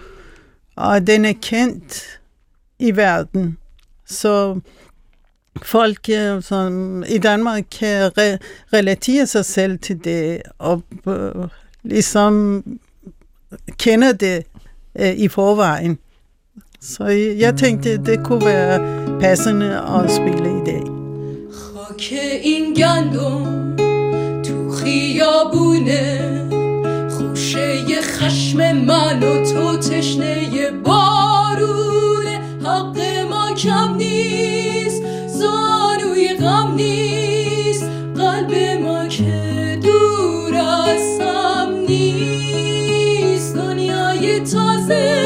og 0.75 1.07
den 1.07 1.25
er 1.25 1.33
kendt 1.41 2.19
i 2.79 2.95
verden. 2.95 3.57
Så 4.05 4.59
folk 5.61 6.09
øh, 6.09 6.43
som 6.43 7.03
i 7.09 7.17
Danmark 7.17 7.63
kan 7.79 8.11
re- 8.19 8.37
relatere 8.73 9.27
sig 9.27 9.45
selv 9.45 9.79
til 9.79 10.03
det, 10.03 10.41
og 10.57 10.83
øh, 11.07 11.47
ligesom 11.83 12.63
kender 13.77 14.11
det 14.11 14.43
øh, 14.99 15.13
i 15.13 15.27
forvejen. 15.27 15.99
Så 16.87 17.05
jeg 17.39 17.55
tænkte, 17.55 17.97
det 17.97 18.23
kunne 18.23 18.45
være 18.45 18.79
passende 19.21 19.81
at 19.81 20.11
spille 20.11 20.49
i 20.59 20.63
dag. 20.65 20.83
خاک 21.51 22.13
این 22.43 22.73
گندم 22.73 23.75
تو 24.43 24.71
خیابونه 24.71 26.05
خوشه 27.09 28.01
خشم 28.01 28.57
من 28.71 29.23
و 29.23 29.45
تو 29.51 29.77
تشنه 29.77 30.71
بارونه 30.85 32.35
حق 32.63 32.97
ما 33.29 33.55
کم 33.55 33.95
نیست 33.95 35.03
زانوی 35.27 36.27
غم 36.39 36.75
نیست 36.75 37.83
قلب 38.15 38.51
ما 38.83 39.07
که 39.07 39.79
دور 39.83 40.55
از 40.55 41.21
نیست 41.89 43.55
دنیای 43.55 44.39
تازه 44.39 45.24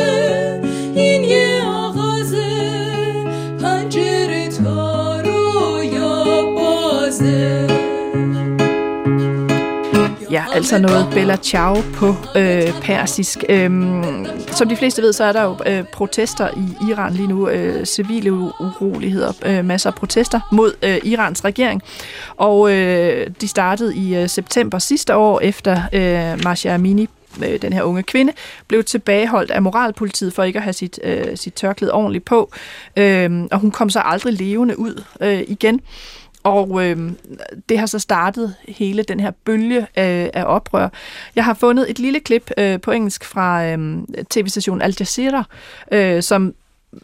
Ja, 10.31 10.45
altså 10.53 10.77
noget 10.77 11.07
Bella 11.13 11.35
Ciao 11.35 11.75
på 11.93 12.15
øh, 12.35 12.81
persisk. 12.81 13.43
Øhm, 13.49 14.25
som 14.47 14.69
de 14.69 14.75
fleste 14.75 15.01
ved, 15.01 15.13
så 15.13 15.23
er 15.23 15.31
der 15.31 15.43
jo 15.43 15.57
øh, 15.65 15.83
protester 15.93 16.49
i 16.57 16.89
Iran 16.89 17.13
lige 17.13 17.27
nu. 17.27 17.49
Øh, 17.49 17.85
civile 17.85 18.31
uroligheder, 18.33 19.31
øh, 19.45 19.65
masser 19.65 19.89
af 19.89 19.95
protester 19.95 20.39
mod 20.51 20.73
øh, 20.83 20.97
Irans 21.03 21.45
regering. 21.45 21.81
Og 22.37 22.71
øh, 22.73 23.27
de 23.41 23.47
startede 23.47 23.95
i 23.95 24.15
øh, 24.15 24.29
september 24.29 24.79
sidste 24.79 25.15
år, 25.15 25.39
efter 25.39 25.81
øh, 25.93 26.43
Masha 26.43 26.73
Amini 26.73 27.09
øh, 27.43 27.61
den 27.61 27.73
her 27.73 27.83
unge 27.83 28.03
kvinde, 28.03 28.33
blev 28.67 28.83
tilbageholdt 28.83 29.51
af 29.51 29.61
moralpolitiet 29.61 30.33
for 30.33 30.43
ikke 30.43 30.57
at 30.57 30.63
have 30.63 30.73
sit, 30.73 30.99
øh, 31.03 31.37
sit 31.37 31.53
tørklæde 31.53 31.93
ordentligt 31.93 32.25
på. 32.25 32.51
Øh, 32.97 33.47
og 33.51 33.59
hun 33.59 33.71
kom 33.71 33.89
så 33.89 33.99
aldrig 33.99 34.33
levende 34.33 34.79
ud 34.79 35.03
øh, 35.21 35.43
igen. 35.47 35.81
Og 36.43 36.85
øh, 36.85 37.11
det 37.69 37.79
har 37.79 37.85
så 37.85 37.99
startet 37.99 38.55
hele 38.67 39.03
den 39.03 39.19
her 39.19 39.31
bølge 39.45 39.79
øh, 39.79 40.29
af 40.33 40.43
oprør. 40.45 40.89
Jeg 41.35 41.45
har 41.45 41.53
fundet 41.53 41.89
et 41.89 41.99
lille 41.99 42.19
klip 42.19 42.51
øh, 42.57 42.81
på 42.81 42.91
engelsk 42.91 43.25
fra 43.25 43.65
øh, 43.65 44.03
tv-stationen 44.29 44.81
Al 44.81 44.95
Jazeera, 44.99 45.43
øh, 45.91 46.23
som 46.23 46.53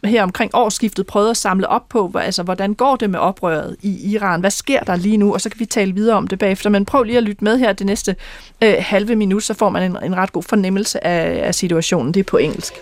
her 0.04 0.22
omkring 0.22 0.50
årsskiftet 0.54 1.06
prøvede 1.06 1.30
at 1.30 1.36
samle 1.36 1.68
op 1.68 1.88
på, 1.88 2.12
altså 2.14 2.42
hvordan 2.42 2.74
går 2.74 2.96
det 2.96 3.10
med 3.10 3.18
oprøret 3.18 3.76
i 3.82 4.10
Iran? 4.10 4.40
Hvad 4.40 4.50
sker 4.50 4.80
der 4.80 4.96
lige 4.96 5.16
nu? 5.16 5.34
Og 5.34 5.40
så 5.40 5.50
kan 5.50 5.60
vi 5.60 5.66
tale 5.66 5.94
videre 5.94 6.16
om 6.16 6.26
det 6.26 6.38
bagefter. 6.38 6.70
Men 6.70 6.84
prøv 6.84 7.02
lige 7.02 7.18
at 7.18 7.24
lytte 7.24 7.44
med 7.44 7.58
her 7.58 7.72
det 7.72 7.86
næste 7.86 8.16
øh, 8.62 8.74
halve 8.78 9.16
minut, 9.16 9.42
så 9.42 9.54
får 9.54 9.70
man 9.70 9.82
en, 9.82 9.96
en 10.04 10.16
ret 10.16 10.32
god 10.32 10.42
fornemmelse 10.42 11.06
af, 11.06 11.46
af 11.46 11.54
situationen. 11.54 12.14
Det 12.14 12.20
er 12.20 12.24
på 12.24 12.36
engelsk. 12.36 12.74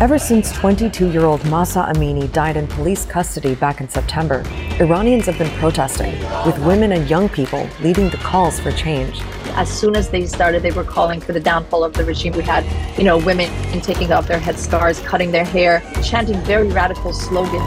Ever 0.00 0.16
since 0.16 0.52
22 0.52 1.10
year 1.10 1.24
old 1.24 1.40
Masa 1.40 1.92
Amini 1.92 2.32
died 2.32 2.56
in 2.56 2.68
police 2.68 3.04
custody 3.04 3.56
back 3.56 3.80
in 3.80 3.88
September, 3.88 4.44
Iranians 4.78 5.26
have 5.26 5.36
been 5.38 5.50
protesting, 5.58 6.12
with 6.46 6.56
women 6.60 6.92
and 6.92 7.10
young 7.10 7.28
people 7.28 7.68
leading 7.80 8.08
the 8.08 8.16
calls 8.18 8.60
for 8.60 8.70
change. 8.70 9.20
As 9.56 9.68
soon 9.68 9.96
as 9.96 10.08
they 10.08 10.24
started, 10.24 10.62
they 10.62 10.70
were 10.70 10.84
calling 10.84 11.20
for 11.20 11.32
the 11.32 11.40
downfall 11.40 11.82
of 11.82 11.94
the 11.94 12.04
regime. 12.04 12.32
We 12.34 12.44
had, 12.44 12.64
you 12.96 13.02
know, 13.02 13.18
women 13.18 13.50
taking 13.82 14.12
off 14.12 14.28
their 14.28 14.38
headscarves, 14.38 15.04
cutting 15.04 15.32
their 15.32 15.44
hair, 15.44 15.82
chanting 16.04 16.36
very 16.42 16.68
radical 16.68 17.12
slogans. 17.12 17.64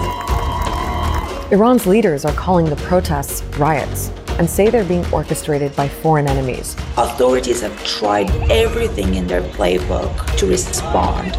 Iran's 1.51 1.85
leaders 1.85 2.23
are 2.23 2.31
calling 2.31 2.63
the 2.63 2.77
protests 2.77 3.43
riots 3.57 4.09
and 4.41 4.49
say 4.49 4.71
they're 4.71 4.91
being 4.95 5.05
orchestrated 5.13 5.71
by 5.75 5.87
foreign 5.87 6.27
enemies. 6.27 6.75
Authorities 6.97 7.61
have 7.61 7.75
tried 7.97 8.27
everything 8.49 9.09
in 9.19 9.27
their 9.27 9.43
playbook 9.55 10.11
to 10.39 10.47
respond, 10.47 11.29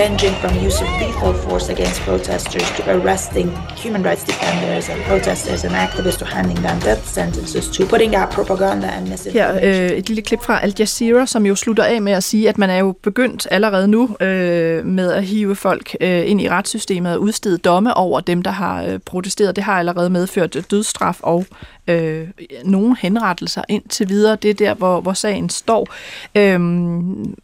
ranging 0.00 0.34
from 0.40 0.52
use 0.68 0.78
of 0.80 0.88
lethal 1.00 1.34
force 1.44 1.68
against 1.74 1.98
protesters 2.02 2.68
to 2.76 2.82
arresting 2.96 3.48
human 3.84 4.02
rights 4.08 4.24
defenders 4.24 4.88
and 4.88 5.02
protesters 5.10 5.64
and 5.64 5.74
activists 5.74 6.18
to 6.18 6.24
handing 6.24 6.60
them 6.66 6.78
death 6.78 7.04
sentences 7.08 7.68
to 7.76 7.84
putting 7.84 8.14
out 8.14 8.30
propaganda 8.30 8.86
and 8.86 9.08
misinformation. 9.08 9.62
Her 9.62 9.90
øh, 9.90 9.98
et 9.98 10.08
lille 10.08 10.22
klip 10.22 10.42
fra 10.42 10.62
Al 10.62 10.74
Jazeera, 10.78 11.26
som 11.26 11.46
jo 11.46 11.54
slutter 11.54 11.84
af 11.84 12.02
med 12.02 12.12
at 12.12 12.24
sige, 12.24 12.48
at 12.48 12.58
man 12.58 12.70
er 12.70 12.78
jo 12.78 12.94
begyndt 13.02 13.48
allerede 13.50 13.88
nu 13.88 14.16
øh, 14.20 14.86
med 14.86 15.12
at 15.12 15.24
hive 15.24 15.56
folk 15.56 15.96
øh, 16.00 16.30
ind 16.30 16.40
i 16.40 16.48
retssystemet 16.48 17.14
og 17.14 17.20
udstede 17.20 17.58
domme 17.58 17.94
over 17.94 18.20
dem, 18.20 18.42
der 18.42 18.50
har 18.50 18.84
øh, 18.84 18.98
protesteret. 18.98 19.56
Det 19.56 19.64
har 19.64 19.78
allerede 19.78 20.10
medført 20.10 20.56
dødsstraf 20.70 21.18
og 21.22 21.46
øh, 21.88 22.28
nogle 22.64 22.96
henrettelser 23.00 23.62
indtil 23.68 24.08
videre. 24.08 24.36
Det 24.36 24.50
er 24.50 24.54
der, 24.54 24.74
hvor, 24.74 25.00
hvor 25.00 25.12
sagen 25.12 25.48
står. 25.48 25.88
Øhm, 26.34 27.34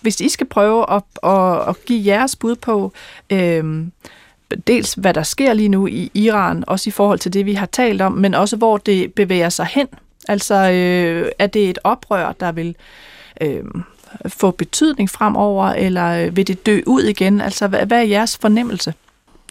hvis 0.00 0.20
I 0.20 0.28
skal 0.28 0.46
prøve 0.46 0.90
at, 0.90 1.02
at, 1.22 1.68
at 1.68 1.84
give 1.84 2.06
jeres 2.06 2.36
bud 2.36 2.56
på, 2.56 2.92
Øh, 3.30 3.86
dels 4.66 4.94
hvad 4.94 5.14
der 5.14 5.22
sker 5.22 5.52
lige 5.52 5.68
nu 5.68 5.86
i 5.86 6.10
Iran, 6.14 6.64
også 6.66 6.90
i 6.90 6.92
forhold 6.92 7.18
til 7.18 7.32
det, 7.32 7.46
vi 7.46 7.54
har 7.54 7.66
talt 7.66 8.02
om, 8.02 8.12
men 8.12 8.34
også 8.34 8.56
hvor 8.56 8.76
det 8.76 9.14
bevæger 9.14 9.48
sig 9.48 9.66
hen. 9.66 9.86
Altså, 10.28 10.54
øh, 10.54 11.30
er 11.38 11.46
det 11.46 11.70
et 11.70 11.78
oprør, 11.84 12.32
der 12.32 12.52
vil 12.52 12.76
øh, 13.40 13.64
få 14.28 14.50
betydning 14.50 15.10
fremover, 15.10 15.66
eller 15.66 16.26
øh, 16.26 16.36
vil 16.36 16.46
det 16.46 16.66
dø 16.66 16.80
ud 16.86 17.02
igen? 17.02 17.40
Altså, 17.40 17.66
hvad, 17.66 17.86
hvad 17.86 17.98
er 17.98 18.02
jeres 18.02 18.38
fornemmelse? 18.38 18.94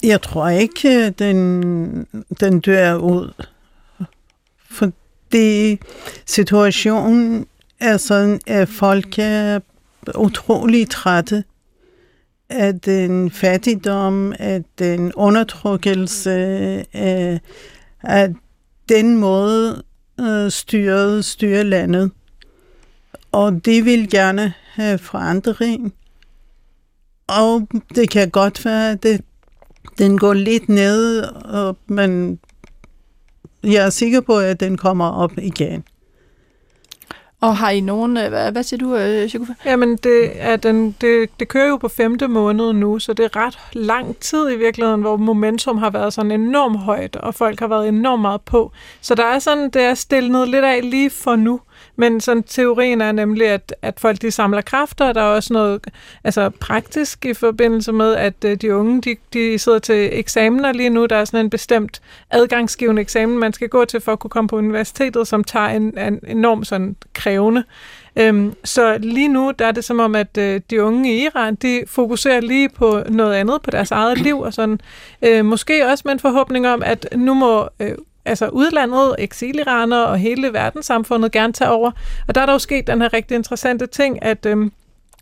Jeg 0.03 0.21
tror 0.21 0.49
ikke, 0.49 1.05
øh, 1.05 1.11
den, 1.19 2.07
den 2.39 2.59
dør 2.59 2.95
ud 2.95 3.33
det, 5.36 5.79
situationen 6.25 7.45
er 7.79 7.97
sådan, 7.97 8.39
at 8.47 8.69
folk 8.69 9.19
er 9.19 9.59
utrolig 10.15 10.89
trætte 10.89 11.43
af 12.49 12.79
den 12.79 13.31
fattigdom, 13.31 14.33
af 14.39 14.63
den 14.79 15.13
undertrykkelse, 15.13 16.31
af, 16.93 17.39
af 18.03 18.33
den 18.89 19.17
måde 19.17 19.83
øh, 20.19 20.51
styret 20.51 21.25
styrer 21.25 21.63
landet. 21.63 22.11
Og 23.31 23.65
det 23.65 23.86
vil 23.86 24.09
gerne 24.09 24.53
have 24.73 24.97
forandring. 24.97 25.93
Og 27.27 27.67
det 27.95 28.09
kan 28.09 28.29
godt 28.29 28.65
være, 28.65 28.91
at 28.91 29.03
det, 29.03 29.21
den 29.97 30.17
går 30.17 30.33
lidt 30.33 30.69
ned, 30.69 31.21
og 31.23 31.77
man, 31.88 32.39
jeg 33.66 33.86
er 33.86 33.89
sikker 33.89 34.22
på, 34.22 34.38
at 34.38 34.59
den 34.59 34.78
kommer 34.78 35.11
op 35.11 35.32
igen. 35.38 35.84
Og 37.41 37.57
har 37.57 37.70
I 37.70 37.80
nogen... 37.80 38.18
øh, 38.18 38.30
Hvad, 38.30 38.51
hvad 38.51 38.63
siger 38.63 38.78
du, 38.78 38.95
øh, 38.95 39.30
Shakufa? 39.30 39.53
Jamen, 39.66 39.97
det, 39.97 40.32
er 40.36 40.55
den, 40.55 40.95
det, 41.01 41.30
det 41.39 41.47
kører 41.47 41.68
jo 41.68 41.78
på 41.78 41.88
femte 41.88 42.28
måned 42.28 42.74
nu, 42.74 42.99
så 42.99 43.13
det 43.13 43.26
er 43.26 43.36
ret 43.36 43.59
lang 43.74 44.18
tid 44.20 44.51
i 44.51 44.55
virkeligheden, 44.55 45.01
hvor 45.01 45.18
momentum 45.18 45.78
har 45.78 45.89
været 45.89 46.13
sådan 46.13 46.32
enormt 46.32 46.80
højt, 46.80 47.16
og 47.16 47.36
folk 47.36 47.59
har 47.59 47.68
været 47.68 47.88
enormt 47.88 48.22
meget 48.22 48.41
på. 48.41 48.72
Så 49.01 49.16
der 49.16 49.26
er 49.26 49.39
sådan, 49.39 49.70
det 49.70 49.82
er 49.82 49.93
stillet 49.93 50.49
lidt 50.49 50.66
af 50.66 50.80
lige 50.91 51.09
for 51.09 51.36
nu. 51.36 51.59
Men 51.95 52.21
sådan, 52.21 52.43
teorien 52.43 53.01
er 53.01 53.11
nemlig, 53.11 53.47
at, 53.47 53.75
at 53.81 53.99
folk 53.99 54.21
de 54.21 54.31
samler 54.31 54.61
kræfter, 54.61 55.13
der 55.13 55.21
er 55.21 55.25
også 55.25 55.53
noget 55.53 55.87
altså, 56.23 56.49
praktisk 56.49 57.25
i 57.25 57.33
forbindelse 57.33 57.91
med, 57.91 58.13
at 58.15 58.33
øh, 58.45 58.55
de 58.55 58.75
unge 58.75 59.01
de, 59.01 59.15
de 59.33 59.59
sidder 59.59 59.79
til 59.79 60.09
eksamener 60.19 60.71
lige 60.71 60.89
nu. 60.89 61.05
Der 61.05 61.15
er 61.15 61.25
sådan 61.25 61.45
en 61.45 61.49
bestemt 61.49 62.01
adgangsgivende 62.29 63.01
eksamen, 63.01 63.39
man 63.39 63.53
skal 63.53 63.69
gå 63.69 63.85
til 63.85 64.01
for 64.01 64.11
at 64.11 64.19
kunne 64.19 64.31
komme 64.31 64.47
på 64.47 64.57
universitetet, 64.57 65.27
som 65.27 65.43
tager 65.43 65.67
en, 65.67 65.97
en 65.97 66.19
enorm 66.27 66.63
sådan, 66.63 66.95
krævende. 67.13 67.63
Øhm, 68.15 68.53
så 68.63 68.97
lige 68.97 69.27
nu 69.27 69.51
der 69.59 69.65
er 69.65 69.71
det 69.71 69.83
som 69.83 69.99
om, 69.99 70.15
at 70.15 70.37
øh, 70.37 70.61
de 70.69 70.83
unge 70.83 71.13
i 71.13 71.23
Iran, 71.25 71.55
de 71.55 71.83
fokuserer 71.87 72.41
lige 72.41 72.69
på 72.69 73.01
noget 73.09 73.33
andet, 73.33 73.61
på 73.61 73.71
deres 73.71 73.91
eget 73.91 74.17
liv, 74.17 74.39
og 74.39 74.53
sådan. 74.53 74.79
Øh, 75.21 75.45
måske 75.45 75.87
også 75.87 76.01
med 76.05 76.13
en 76.13 76.19
forhåbning 76.19 76.67
om, 76.67 76.83
at 76.85 77.07
nu 77.15 77.33
må 77.33 77.69
øh, 77.79 77.91
altså 78.26 78.47
udlandet, 78.47 79.15
eksiliraner 79.19 80.01
og 80.01 80.17
hele 80.17 80.53
verdenssamfundet 80.53 81.32
gerne 81.32 81.53
tage 81.53 81.71
over. 81.71 81.91
Og 82.28 82.36
der 82.36 82.41
er 82.41 82.45
der 82.45 82.53
jo 82.53 82.59
sket 82.59 82.88
den 82.88 83.01
her 83.01 83.13
rigtig 83.13 83.36
interessante 83.36 83.88
ting, 83.88 84.23
at 84.23 84.45
øhm, 84.45 84.71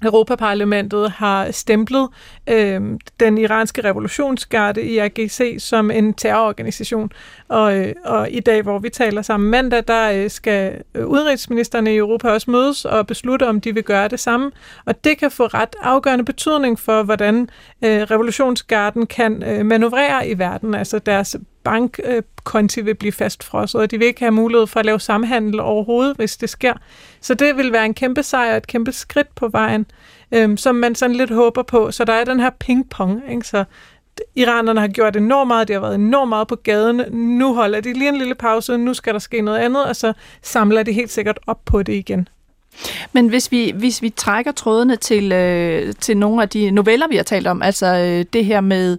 Europaparlamentet 0.05 1.11
har 1.11 1.51
stemplet 1.51 2.09
øh, 2.49 2.81
den 3.19 3.37
iranske 3.37 3.83
revolutionsgarde 3.83 4.83
IRGC 4.83 5.55
som 5.59 5.91
en 5.91 6.13
terrororganisation. 6.13 7.11
Og, 7.47 7.77
øh, 7.77 7.95
og 8.05 8.31
i 8.31 8.39
dag, 8.39 8.61
hvor 8.61 8.79
vi 8.79 8.89
taler 8.89 9.21
sammen 9.21 9.49
mandag, 9.49 9.83
der 9.87 10.11
øh, 10.11 10.29
skal 10.29 10.81
øh, 10.95 11.07
udenrigsministerne 11.07 11.93
i 11.93 11.97
Europa 11.97 12.29
også 12.29 12.51
mødes 12.51 12.85
og 12.85 13.07
beslutte, 13.07 13.47
om 13.47 13.61
de 13.61 13.73
vil 13.73 13.83
gøre 13.83 14.07
det 14.07 14.19
samme. 14.19 14.51
Og 14.85 15.03
det 15.03 15.17
kan 15.17 15.31
få 15.31 15.45
ret 15.45 15.75
afgørende 15.81 16.25
betydning 16.25 16.79
for, 16.79 17.03
hvordan 17.03 17.49
øh, 17.83 18.01
revolutionsgarden 18.01 19.05
kan 19.05 19.43
øh, 19.43 19.65
manøvrere 19.65 20.27
i 20.27 20.39
verden. 20.39 20.73
Altså 20.73 20.99
deres 20.99 21.35
bankkonti 21.63 22.81
vil 22.81 22.95
blive 22.95 23.11
fastfrosset, 23.11 23.81
og 23.81 23.91
de 23.91 23.97
vil 23.97 24.07
ikke 24.07 24.19
have 24.19 24.31
mulighed 24.31 24.67
for 24.67 24.79
at 24.79 24.85
lave 24.85 24.99
samhandel 24.99 25.59
overhovedet, 25.59 26.15
hvis 26.15 26.37
det 26.37 26.49
sker. 26.49 26.73
Så 27.21 27.33
det 27.33 27.57
vil 27.57 27.71
være 27.71 27.85
en 27.85 27.93
kæmpe 27.93 28.23
sejr, 28.23 28.57
et 28.57 28.67
kæmpe 28.67 28.91
skridt 28.91 29.35
på 29.35 29.47
vejen, 29.47 29.85
øhm, 30.31 30.57
som 30.57 30.75
man 30.75 30.95
sådan 30.95 31.15
lidt 31.15 31.31
håber 31.31 31.63
på. 31.63 31.91
Så 31.91 32.05
der 32.05 32.13
er 32.13 32.23
den 32.23 32.39
her 32.39 32.49
ping-pong, 32.63 33.31
ikke? 33.31 33.47
Så 33.47 33.63
iranerne 34.35 34.79
har 34.79 34.87
gjort 34.87 35.15
enormt 35.15 35.47
meget, 35.47 35.67
de 35.67 35.73
har 35.73 35.79
været 35.79 35.95
enormt 35.95 36.29
meget 36.29 36.47
på 36.47 36.55
gaden. 36.55 37.01
Nu 37.11 37.53
holder 37.53 37.81
de 37.81 37.93
lige 37.93 38.09
en 38.09 38.17
lille 38.17 38.35
pause, 38.35 38.77
nu 38.77 38.93
skal 38.93 39.13
der 39.13 39.19
ske 39.19 39.41
noget 39.41 39.59
andet, 39.59 39.85
og 39.85 39.95
så 39.95 40.13
samler 40.41 40.83
de 40.83 40.91
helt 40.93 41.11
sikkert 41.11 41.39
op 41.47 41.65
på 41.65 41.83
det 41.83 41.93
igen. 41.93 42.27
Men 43.13 43.27
hvis 43.27 43.51
vi, 43.51 43.73
hvis 43.75 44.01
vi 44.01 44.09
trækker 44.09 44.51
trådene 44.51 44.95
til, 44.95 45.31
øh, 45.31 45.93
til 45.99 46.17
nogle 46.17 46.41
af 46.41 46.49
de 46.49 46.71
noveller, 46.71 47.07
vi 47.07 47.15
har 47.15 47.23
talt 47.23 47.47
om, 47.47 47.61
altså 47.61 47.85
øh, 47.85 48.25
det 48.33 48.45
her 48.45 48.61
med 48.61 48.97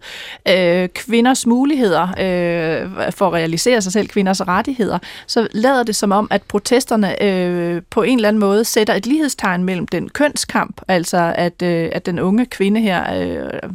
øh, 0.48 0.88
kvinders 0.88 1.46
muligheder 1.46 2.02
øh, 2.02 3.12
for 3.12 3.26
at 3.26 3.32
realisere 3.32 3.82
sig 3.82 3.92
selv, 3.92 4.08
kvinders 4.08 4.40
rettigheder, 4.48 4.98
så 5.26 5.48
lader 5.52 5.82
det 5.82 5.96
som 5.96 6.12
om, 6.12 6.28
at 6.30 6.42
protesterne 6.42 7.22
øh, 7.22 7.82
på 7.90 8.02
en 8.02 8.18
eller 8.18 8.28
anden 8.28 8.40
måde 8.40 8.64
sætter 8.64 8.94
et 8.94 9.06
lighedstegn 9.06 9.64
mellem 9.64 9.86
den 9.86 10.08
kønskamp, 10.08 10.80
altså 10.88 11.32
at, 11.36 11.62
øh, 11.62 11.88
at 11.92 12.06
den 12.06 12.18
unge 12.18 12.46
kvinde 12.46 12.80
her 12.80 13.20
øh, 13.20 13.70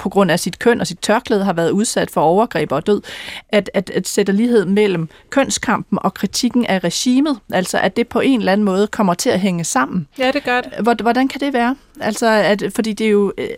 på 0.00 0.08
grund 0.08 0.30
af 0.30 0.40
sit 0.40 0.58
køn 0.58 0.80
og 0.80 0.86
sit 0.86 0.98
tørklæde 0.98 1.44
har 1.44 1.52
været 1.52 1.70
udsat 1.70 2.10
for 2.10 2.20
overgreb 2.20 2.72
og 2.72 2.86
død, 2.86 3.02
at, 3.48 3.70
at, 3.74 3.90
at 3.90 4.08
sætte 4.08 4.32
lighed 4.32 4.64
mellem 4.64 5.08
kønskampen 5.30 5.98
og 6.02 6.14
kritikken 6.14 6.66
af 6.66 6.84
regimet, 6.84 7.38
altså 7.52 7.78
at 7.78 7.96
det 7.96 8.08
på 8.08 8.20
en 8.20 8.38
eller 8.38 8.52
anden 8.52 8.64
måde 8.64 8.86
kommer 8.86 9.14
til 9.14 9.30
at 9.30 9.40
hænge 9.40 9.64
sammen. 9.64 10.08
Ja, 10.18 10.30
det 10.30 10.44
gør 10.44 10.60
det. 10.60 10.96
Hvordan 11.00 11.28
kan 11.28 11.40
det 11.40 11.52
være? 11.52 11.76
Altså, 12.00 12.26
at, 12.26 12.62
fordi 12.74 12.92
det 12.92 13.06
er 13.06 13.10
jo, 13.10 13.32
øh, 13.38 13.48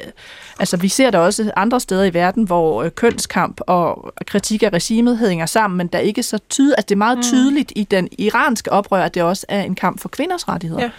altså 0.58 0.76
vi 0.76 0.88
ser 0.88 1.10
der 1.10 1.18
også 1.18 1.50
andre 1.56 1.80
steder 1.80 2.04
i 2.04 2.14
verden, 2.14 2.44
hvor 2.44 2.82
øh, 2.82 2.90
kønskamp 2.90 3.60
og 3.66 4.12
kritik 4.26 4.62
af 4.62 4.70
regimet 4.72 5.18
hænger 5.18 5.46
sammen, 5.46 5.78
men 5.78 5.86
der 5.86 5.98
er 5.98 6.02
ikke 6.02 6.22
så 6.22 6.38
tydeligt, 6.50 6.74
altså 6.78 6.86
det 6.88 6.94
er 6.94 6.98
meget 6.98 7.18
mm. 7.18 7.22
tydeligt 7.22 7.72
i 7.76 7.84
den 7.84 8.08
iranske 8.18 8.72
oprør, 8.72 9.02
at 9.02 9.14
det 9.14 9.22
også 9.22 9.46
er 9.48 9.62
en 9.62 9.74
kamp 9.74 10.00
for 10.00 10.08
kvinders 10.08 10.48
rettigheder. 10.48 10.82
Ja. 10.82 10.90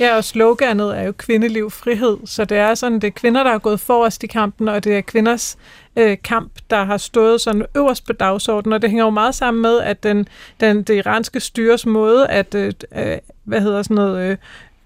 Ja, 0.00 0.16
og 0.16 0.24
sloganet 0.24 0.98
er 0.98 1.02
jo 1.02 1.12
kvindeliv, 1.12 1.70
frihed, 1.70 2.18
så 2.24 2.44
det 2.44 2.58
er 2.58 2.74
sådan, 2.74 3.00
det 3.00 3.06
er 3.06 3.10
kvinder, 3.10 3.42
der 3.42 3.50
har 3.50 3.58
gået 3.58 3.80
forrest 3.80 4.22
i 4.22 4.26
kampen, 4.26 4.68
og 4.68 4.84
det 4.84 4.96
er 4.96 5.00
kvinders 5.00 5.56
øh, 5.96 6.16
kamp, 6.24 6.52
der 6.70 6.84
har 6.84 6.96
stået 6.96 7.40
sådan 7.40 7.66
øverst 7.76 8.06
på 8.06 8.12
dagsordenen, 8.12 8.72
og 8.72 8.82
det 8.82 8.90
hænger 8.90 9.04
jo 9.04 9.10
meget 9.10 9.34
sammen 9.34 9.62
med, 9.62 9.80
at 9.80 10.02
den, 10.02 10.28
den 10.60 10.82
det 10.82 10.94
iranske 10.96 11.40
styres 11.40 11.86
måde 11.86 12.26
at, 12.28 12.54
øh, 12.54 12.72
øh 12.96 13.18
hvad 13.44 13.60
hedder 13.60 13.82
sådan 13.82 13.94
noget, 13.94 14.30
øh, 14.30 14.36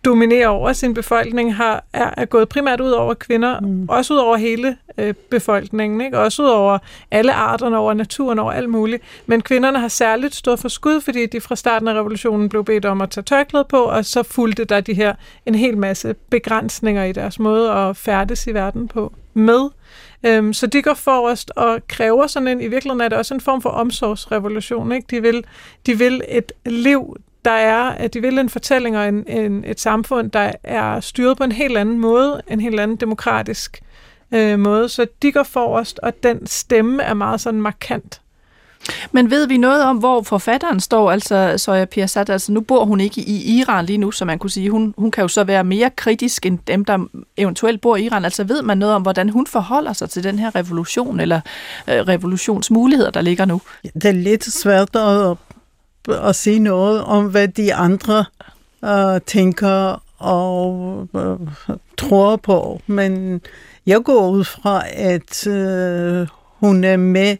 øh, 0.01 0.11
dominere 0.11 0.47
over 0.47 0.73
sin 0.73 0.95
befolkning, 0.95 1.55
har, 1.55 1.85
er, 1.93 2.11
er 2.17 2.25
gået 2.25 2.49
primært 2.49 2.81
ud 2.81 2.91
over 2.91 3.15
kvinder, 3.15 3.61
mm. 3.61 3.89
også 3.89 4.15
ud 4.15 4.19
over 4.19 4.37
hele 4.37 4.77
øh, 4.99 5.15
befolkningen, 5.31 6.01
ikke? 6.01 6.19
også 6.19 6.43
ud 6.43 6.49
over 6.49 6.79
alle 7.11 7.33
arterne, 7.33 7.79
over 7.79 7.95
naturen, 7.95 8.39
over 8.39 8.53
alt 8.53 8.71
muligt. 8.71 9.03
Men 9.27 9.43
kvinderne 9.43 9.79
har 9.79 9.89
særligt 9.89 10.35
stået 10.35 10.59
for 10.59 10.69
skud, 10.69 11.01
fordi 11.01 11.27
de 11.27 11.41
fra 11.41 11.57
starten 11.57 11.89
af 11.89 11.95
revolutionen 11.95 12.49
blev 12.49 12.65
bedt 12.65 12.85
om 12.85 13.01
at 13.01 13.11
tage 13.11 13.25
tørklæde 13.25 13.67
på, 13.69 13.83
og 13.83 14.05
så 14.05 14.23
fulgte 14.23 14.65
der 14.65 14.81
de 14.81 14.95
her 14.95 15.15
en 15.47 15.55
hel 15.55 15.79
masse 15.79 16.15
begrænsninger 16.31 17.05
i 17.05 17.13
deres 17.13 17.39
måde 17.39 17.73
at 17.73 17.97
færdes 17.97 18.47
i 18.47 18.55
verden 18.55 18.89
på 18.89 19.13
med. 19.35 19.69
Øhm, 20.27 20.53
så 20.53 20.67
de 20.67 20.83
går 20.83 20.95
forrest 20.95 21.53
og 21.57 21.81
kræver 21.89 22.27
sådan 22.27 22.49
en, 22.49 22.61
i 22.61 22.69
virkeligheden 22.69 23.01
er 23.01 23.09
det 23.09 23.19
også 23.19 23.35
en 23.35 23.41
form 23.41 23.63
for 23.63 23.71
omsorgsrevolution. 23.71 24.93
Ikke? 24.93 25.07
De, 25.11 25.23
vil, 25.23 25.45
de 25.87 25.99
vil 25.99 26.23
et 26.29 26.53
liv, 26.67 27.17
der 27.45 27.51
er, 27.51 27.83
at 27.83 28.15
de 28.15 28.21
vil 28.21 28.39
en 28.39 28.49
fortælling 28.49 28.99
og 28.99 29.09
en, 29.09 29.25
en, 29.27 29.65
et 29.67 29.81
samfund, 29.81 30.31
der 30.31 30.53
er 30.65 31.01
styret 31.01 31.37
på 31.37 31.45
en 31.45 31.53
helt 31.53 31.79
anden 31.79 31.99
måde, 31.99 32.43
en 32.51 32.61
helt 32.61 32.81
anden 32.81 32.97
demokratisk 32.97 33.81
øh, 34.33 34.59
måde. 34.59 34.89
Så 34.89 35.07
de 35.23 35.33
går 35.33 35.43
forrest, 35.43 35.99
og 35.99 36.23
den 36.23 36.47
stemme 36.47 37.03
er 37.03 37.15
meget 37.15 37.41
sådan 37.41 37.61
markant. 37.61 38.21
Men 39.13 39.31
ved 39.31 39.47
vi 39.47 39.57
noget 39.57 39.85
om, 39.85 39.97
hvor 39.97 40.23
forfatteren 40.23 40.81
står, 40.81 41.11
altså 41.11 41.55
Soja 41.57 41.85
Pirsat? 41.85 42.31
Altså 42.31 42.53
nu 42.53 42.61
bor 42.61 42.85
hun 42.85 43.01
ikke 43.01 43.21
i 43.21 43.59
Iran 43.59 43.87
lige 43.87 43.99
nu, 43.99 44.11
så 44.11 44.25
man 44.25 44.39
kunne 44.39 44.51
sige, 44.51 44.71
hun, 44.71 44.95
hun 44.99 45.11
kan 45.11 45.23
jo 45.23 45.29
så 45.29 45.45
være 45.45 45.65
mere 45.65 45.91
kritisk 45.97 46.47
end 46.47 46.59
dem, 46.67 46.85
der 46.85 47.07
eventuelt 47.37 47.81
bor 47.81 47.97
i 47.97 48.05
Iran. 48.05 48.25
Altså 48.25 48.45
ved 48.45 48.63
man 48.63 48.79
noget 48.79 48.95
om, 48.95 49.03
hvordan 49.03 49.29
hun 49.29 49.47
forholder 49.47 49.93
sig 49.93 50.11
til 50.11 50.25
den 50.25 50.39
her 50.39 50.55
revolution, 50.55 51.21
eller 51.21 51.41
øh, 51.89 51.95
revolutionsmuligheder, 51.95 53.11
der 53.11 53.21
ligger 53.21 53.45
nu? 53.45 53.61
Det 53.95 54.05
er 54.05 54.13
lidt 54.13 54.45
svært 54.45 54.97
at, 54.97 55.37
at 56.13 56.37
sige 56.37 56.59
noget 56.59 57.05
om, 57.05 57.27
hvad 57.27 57.49
de 57.49 57.75
andre 57.75 58.25
øh, 58.85 59.21
tænker 59.27 60.03
og 60.19 61.09
øh, 61.17 61.49
tror 61.99 62.37
på, 62.37 62.81
men 62.87 63.41
jeg 63.87 64.01
går 64.05 64.31
ud 64.31 64.45
fra, 64.45 64.83
at 64.93 65.47
øh, 65.47 66.27
hun 66.59 66.85
er 66.85 66.97
med 66.97 67.37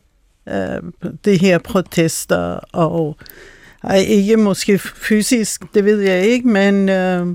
øh, 0.49 1.11
det 1.25 1.41
her 1.41 1.59
protester, 1.59 2.61
og 2.73 3.17
ej, 3.83 3.97
ikke 3.97 4.37
måske 4.37 4.79
fysisk, 4.79 5.63
det 5.75 5.85
ved 5.85 6.01
jeg 6.01 6.25
ikke, 6.25 6.49
men 6.49 6.89
øh, 6.89 7.27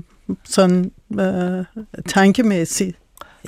sådan 0.44 0.90
øh, 1.20 1.64
tankemæssigt. 2.06 2.96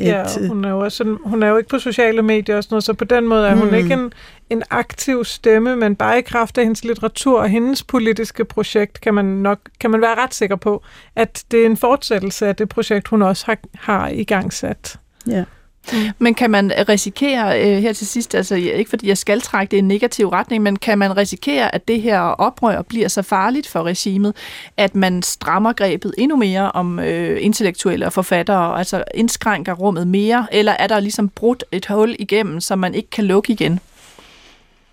Ja, 0.01 0.49
hun 0.49 0.65
er, 0.65 0.71
jo 0.71 0.79
også 0.79 0.97
sådan, 0.97 1.19
hun 1.25 1.43
er 1.43 1.49
jo 1.49 1.57
ikke 1.57 1.69
på 1.69 1.79
sociale 1.79 2.23
medier 2.23 2.57
og 2.57 2.65
sådan 2.65 2.75
noget, 2.75 2.85
så 2.85 2.93
på 2.93 3.05
den 3.05 3.29
måde 3.29 3.49
er 3.49 3.55
hun 3.55 3.69
mm. 3.69 3.75
ikke 3.75 3.95
en, 3.95 4.13
en 4.51 4.63
aktiv 4.71 5.25
stemme, 5.25 5.77
men 5.77 5.97
bare 5.97 6.19
i 6.19 6.23
kraft 6.23 6.59
af 6.59 6.65
hendes 6.65 6.85
litteratur 6.85 7.41
og 7.41 7.49
hendes 7.49 7.83
politiske 7.83 8.45
projekt, 8.45 9.01
kan 9.01 9.15
man 9.15 9.25
nok 9.25 9.59
kan 9.81 9.91
man 9.91 10.01
være 10.01 10.15
ret 10.15 10.35
sikker 10.35 10.57
på, 10.57 10.83
at 11.17 11.45
det 11.51 11.63
er 11.63 11.67
en 11.67 11.77
fortsættelse 11.77 12.47
af 12.47 12.57
det 12.57 12.69
projekt, 12.69 13.09
hun 13.09 13.23
også 13.23 13.47
har, 13.47 13.59
har 13.75 14.09
i 14.09 14.25
gang 14.25 14.53
sat. 14.53 14.99
Ja. 15.27 15.45
Mm. 15.93 15.99
Men 16.19 16.35
kan 16.35 16.51
man 16.51 16.73
risikere 16.89 17.63
øh, 17.63 17.83
her 17.83 17.93
til 17.93 18.07
sidst, 18.07 18.35
altså 18.35 18.55
ikke 18.55 18.91
fordi 18.91 19.09
jeg 19.09 19.19
skal 19.19 19.41
trække 19.41 19.71
det 19.71 19.77
i 19.77 19.79
en 19.79 19.89
negativ 19.89 20.29
retning, 20.29 20.63
men 20.63 20.77
kan 20.77 20.99
man 20.99 21.17
risikere, 21.17 21.75
at 21.75 21.89
det 21.89 22.03
her 22.03 22.21
oprør 22.21 22.83
bliver 22.83 23.09
så 23.09 23.23
farligt 23.23 23.69
for 23.69 23.83
regimet, 23.83 24.37
at 24.77 24.95
man 24.95 25.23
strammer 25.23 25.73
grebet 25.73 26.15
endnu 26.19 26.37
mere 26.37 26.73
om 26.73 26.99
øh, 26.99 27.39
intellektuelle 27.41 28.07
og 28.07 28.13
forfattere, 28.13 28.79
altså 28.79 29.05
indskrænker 29.15 29.73
rummet 29.73 30.07
mere, 30.07 30.47
eller 30.53 30.73
er 30.73 30.87
der 30.87 31.01
ligesom 31.01 31.29
brudt 31.29 31.65
et 31.73 31.87
hul 31.87 32.17
igennem, 32.19 32.61
som 32.61 32.79
man 32.79 32.95
ikke 32.95 33.11
kan 33.11 33.25
lukke 33.25 33.53
igen? 33.53 33.81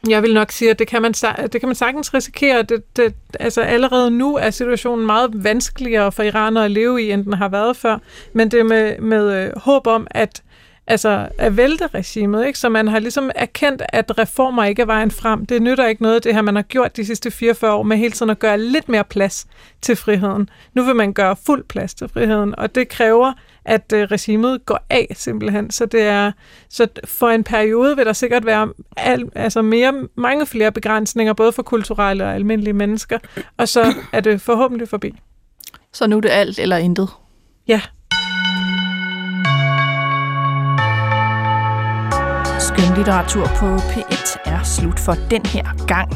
Jeg 0.09 0.21
vil 0.23 0.33
nok 0.33 0.51
sige, 0.51 0.71
at 0.71 0.79
det 0.79 0.87
kan 0.87 1.01
man, 1.01 1.13
det 1.13 1.59
kan 1.59 1.69
man 1.69 1.75
sagtens 1.75 2.13
risikere. 2.13 2.61
Det, 2.61 2.97
det, 2.97 3.13
altså 3.39 3.61
allerede 3.61 4.11
nu 4.11 4.35
er 4.35 4.49
situationen 4.49 5.05
meget 5.05 5.43
vanskeligere 5.43 6.11
for 6.11 6.23
iranere 6.23 6.65
at 6.65 6.71
leve 6.71 7.03
i, 7.03 7.11
end 7.11 7.23
den 7.23 7.33
har 7.33 7.49
været 7.49 7.77
før. 7.77 7.97
Men 8.33 8.51
det 8.51 8.65
med, 8.65 8.99
med 8.99 9.33
øh, 9.33 9.51
håb 9.57 9.87
om, 9.87 10.07
at 10.11 10.41
altså 10.87 11.27
at 11.37 11.57
vælte 11.57 11.87
regimet, 11.87 12.45
ikke? 12.47 12.59
så 12.59 12.69
man 12.69 12.87
har 12.87 12.99
ligesom 12.99 13.31
erkendt, 13.35 13.81
at 13.89 14.17
reformer 14.17 14.63
ikke 14.63 14.81
er 14.81 14.85
vejen 14.85 15.11
frem. 15.11 15.45
Det 15.45 15.61
nytter 15.61 15.87
ikke 15.87 16.01
noget, 16.01 16.23
det 16.23 16.33
her 16.33 16.41
man 16.41 16.55
har 16.55 16.61
gjort 16.61 16.97
de 16.97 17.05
sidste 17.05 17.31
44 17.31 17.73
år, 17.73 17.83
med 17.83 17.97
hele 17.97 18.11
tiden 18.11 18.29
at 18.29 18.39
gøre 18.39 18.57
lidt 18.57 18.89
mere 18.89 19.03
plads 19.03 19.47
til 19.81 19.95
friheden. 19.95 20.49
Nu 20.73 20.83
vil 20.83 20.95
man 20.95 21.13
gøre 21.13 21.35
fuld 21.45 21.63
plads 21.63 21.93
til 21.93 22.09
friheden, 22.09 22.59
og 22.59 22.75
det 22.75 22.89
kræver, 22.89 23.33
at 23.65 23.93
øh, 23.93 24.01
regimet 24.03 24.65
går 24.65 24.85
af 24.89 25.07
simpelthen. 25.13 25.71
Så 25.71 25.85
det 25.85 26.01
er 26.01 26.31
så 26.69 26.87
for 27.05 27.29
en 27.29 27.43
periode 27.43 27.95
vil 27.95 28.05
der 28.05 28.13
sikkert 28.13 28.45
være 28.45 28.73
al, 28.97 29.29
altså 29.35 29.61
mere, 29.61 29.93
mange 30.15 30.45
flere 30.45 30.71
begrænsninger, 30.71 31.33
både 31.33 31.51
for 31.51 31.63
kulturelle 31.63 32.23
og 32.23 32.35
almindelige 32.35 32.73
mennesker, 32.73 33.19
og 33.57 33.67
så 33.67 33.93
er 34.13 34.19
det 34.19 34.41
forhåbentlig 34.41 34.89
forbi. 34.89 35.13
Så 35.93 36.07
nu 36.07 36.17
er 36.17 36.21
det 36.21 36.29
alt 36.29 36.59
eller 36.59 36.77
intet? 36.77 37.09
Ja. 37.67 37.81
Skønlitteratur 42.85 43.45
på 43.45 43.75
P1 43.75 44.39
er 44.45 44.63
slut 44.63 44.99
for 44.99 45.15
den 45.29 45.45
her 45.45 45.85
gang. 45.87 46.11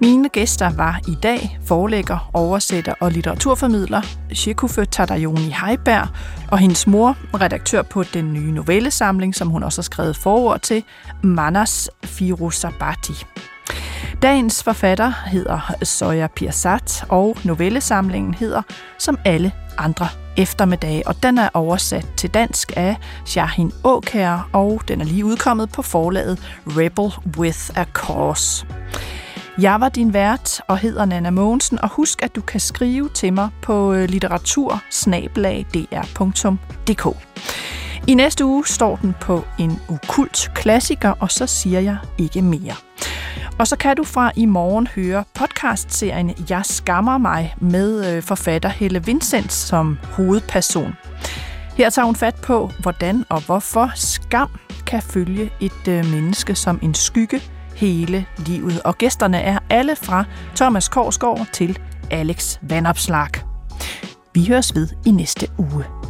Mine 0.00 0.28
gæster 0.28 0.70
var 0.70 1.00
i 1.08 1.14
dag 1.22 1.58
forlægger, 1.66 2.30
oversætter 2.34 2.94
og 3.00 3.10
litteraturformidler 3.10 4.02
Shekufe 4.32 4.84
Tadayoni 4.84 5.54
Heiberg 5.66 6.08
og 6.50 6.58
hendes 6.58 6.86
mor, 6.86 7.16
redaktør 7.34 7.82
på 7.82 8.02
den 8.02 8.32
nye 8.32 8.52
novellesamling, 8.52 9.34
som 9.34 9.48
hun 9.48 9.62
også 9.62 9.80
har 9.80 9.82
skrevet 9.82 10.16
forord 10.16 10.60
til, 10.60 10.84
Manas 11.22 11.90
Firuzabati. 12.04 13.24
Dagens 14.22 14.62
forfatter 14.62 15.12
hedder 15.26 15.74
Soja 15.82 16.26
Pirsat, 16.26 17.04
og 17.08 17.36
novellesamlingen 17.44 18.34
hedder 18.34 18.62
Som 18.98 19.18
alle 19.24 19.52
andre 19.78 20.08
eftermiddag, 20.36 21.02
og 21.06 21.22
den 21.22 21.38
er 21.38 21.48
oversat 21.54 22.06
til 22.16 22.30
dansk 22.30 22.72
af 22.76 22.96
Shahin 23.26 23.72
Åkær, 23.84 24.48
og 24.52 24.82
den 24.88 25.00
er 25.00 25.04
lige 25.04 25.24
udkommet 25.24 25.72
på 25.72 25.82
forlaget 25.82 26.38
Rebel 26.66 27.12
with 27.38 27.70
a 27.76 27.84
Cause. 27.84 28.66
Jeg 29.58 29.80
var 29.80 29.88
din 29.88 30.14
vært 30.14 30.60
og 30.68 30.78
hedder 30.78 31.04
Nana 31.04 31.30
Mogensen, 31.30 31.80
og 31.80 31.88
husk, 31.88 32.22
at 32.22 32.36
du 32.36 32.40
kan 32.40 32.60
skrive 32.60 33.08
til 33.08 33.32
mig 33.32 33.48
på 33.62 33.92
øh, 33.92 34.08
litteratursnablag.dk. 34.08 37.06
I 38.08 38.14
næste 38.14 38.44
uge 38.44 38.66
står 38.66 38.96
den 38.96 39.14
på 39.20 39.44
en 39.58 39.78
ukult 39.88 40.50
klassiker, 40.54 41.10
og 41.10 41.30
så 41.30 41.46
siger 41.46 41.80
jeg 41.80 41.96
ikke 42.18 42.42
mere. 42.42 42.74
Og 43.58 43.66
så 43.66 43.76
kan 43.76 43.96
du 43.96 44.04
fra 44.04 44.32
i 44.36 44.46
morgen 44.46 44.86
høre 44.86 45.24
podcastserien 45.34 46.34
Jeg 46.50 46.66
skammer 46.66 47.18
mig 47.18 47.54
med 47.60 48.16
øh, 48.16 48.22
forfatter 48.22 48.68
Helle 48.68 49.04
Vincent 49.04 49.52
som 49.52 49.98
hovedperson. 50.02 50.94
Her 51.76 51.90
tager 51.90 52.06
hun 52.06 52.16
fat 52.16 52.34
på, 52.34 52.70
hvordan 52.80 53.24
og 53.28 53.40
hvorfor 53.40 53.90
skam 53.94 54.50
kan 54.86 55.02
følge 55.02 55.50
et 55.60 55.88
øh, 55.88 56.10
menneske 56.10 56.54
som 56.54 56.78
en 56.82 56.94
skygge 56.94 57.42
hele 57.76 58.26
livet. 58.38 58.82
Og 58.82 58.98
gæsterne 58.98 59.40
er 59.40 59.58
alle 59.70 59.96
fra 59.96 60.24
Thomas 60.56 60.88
Korsgaard 60.88 61.46
til 61.52 61.78
Alex 62.10 62.58
Vandopslag. 62.62 63.30
Vi 64.34 64.46
høres 64.46 64.74
ved 64.74 64.88
i 65.06 65.10
næste 65.10 65.46
uge. 65.58 66.09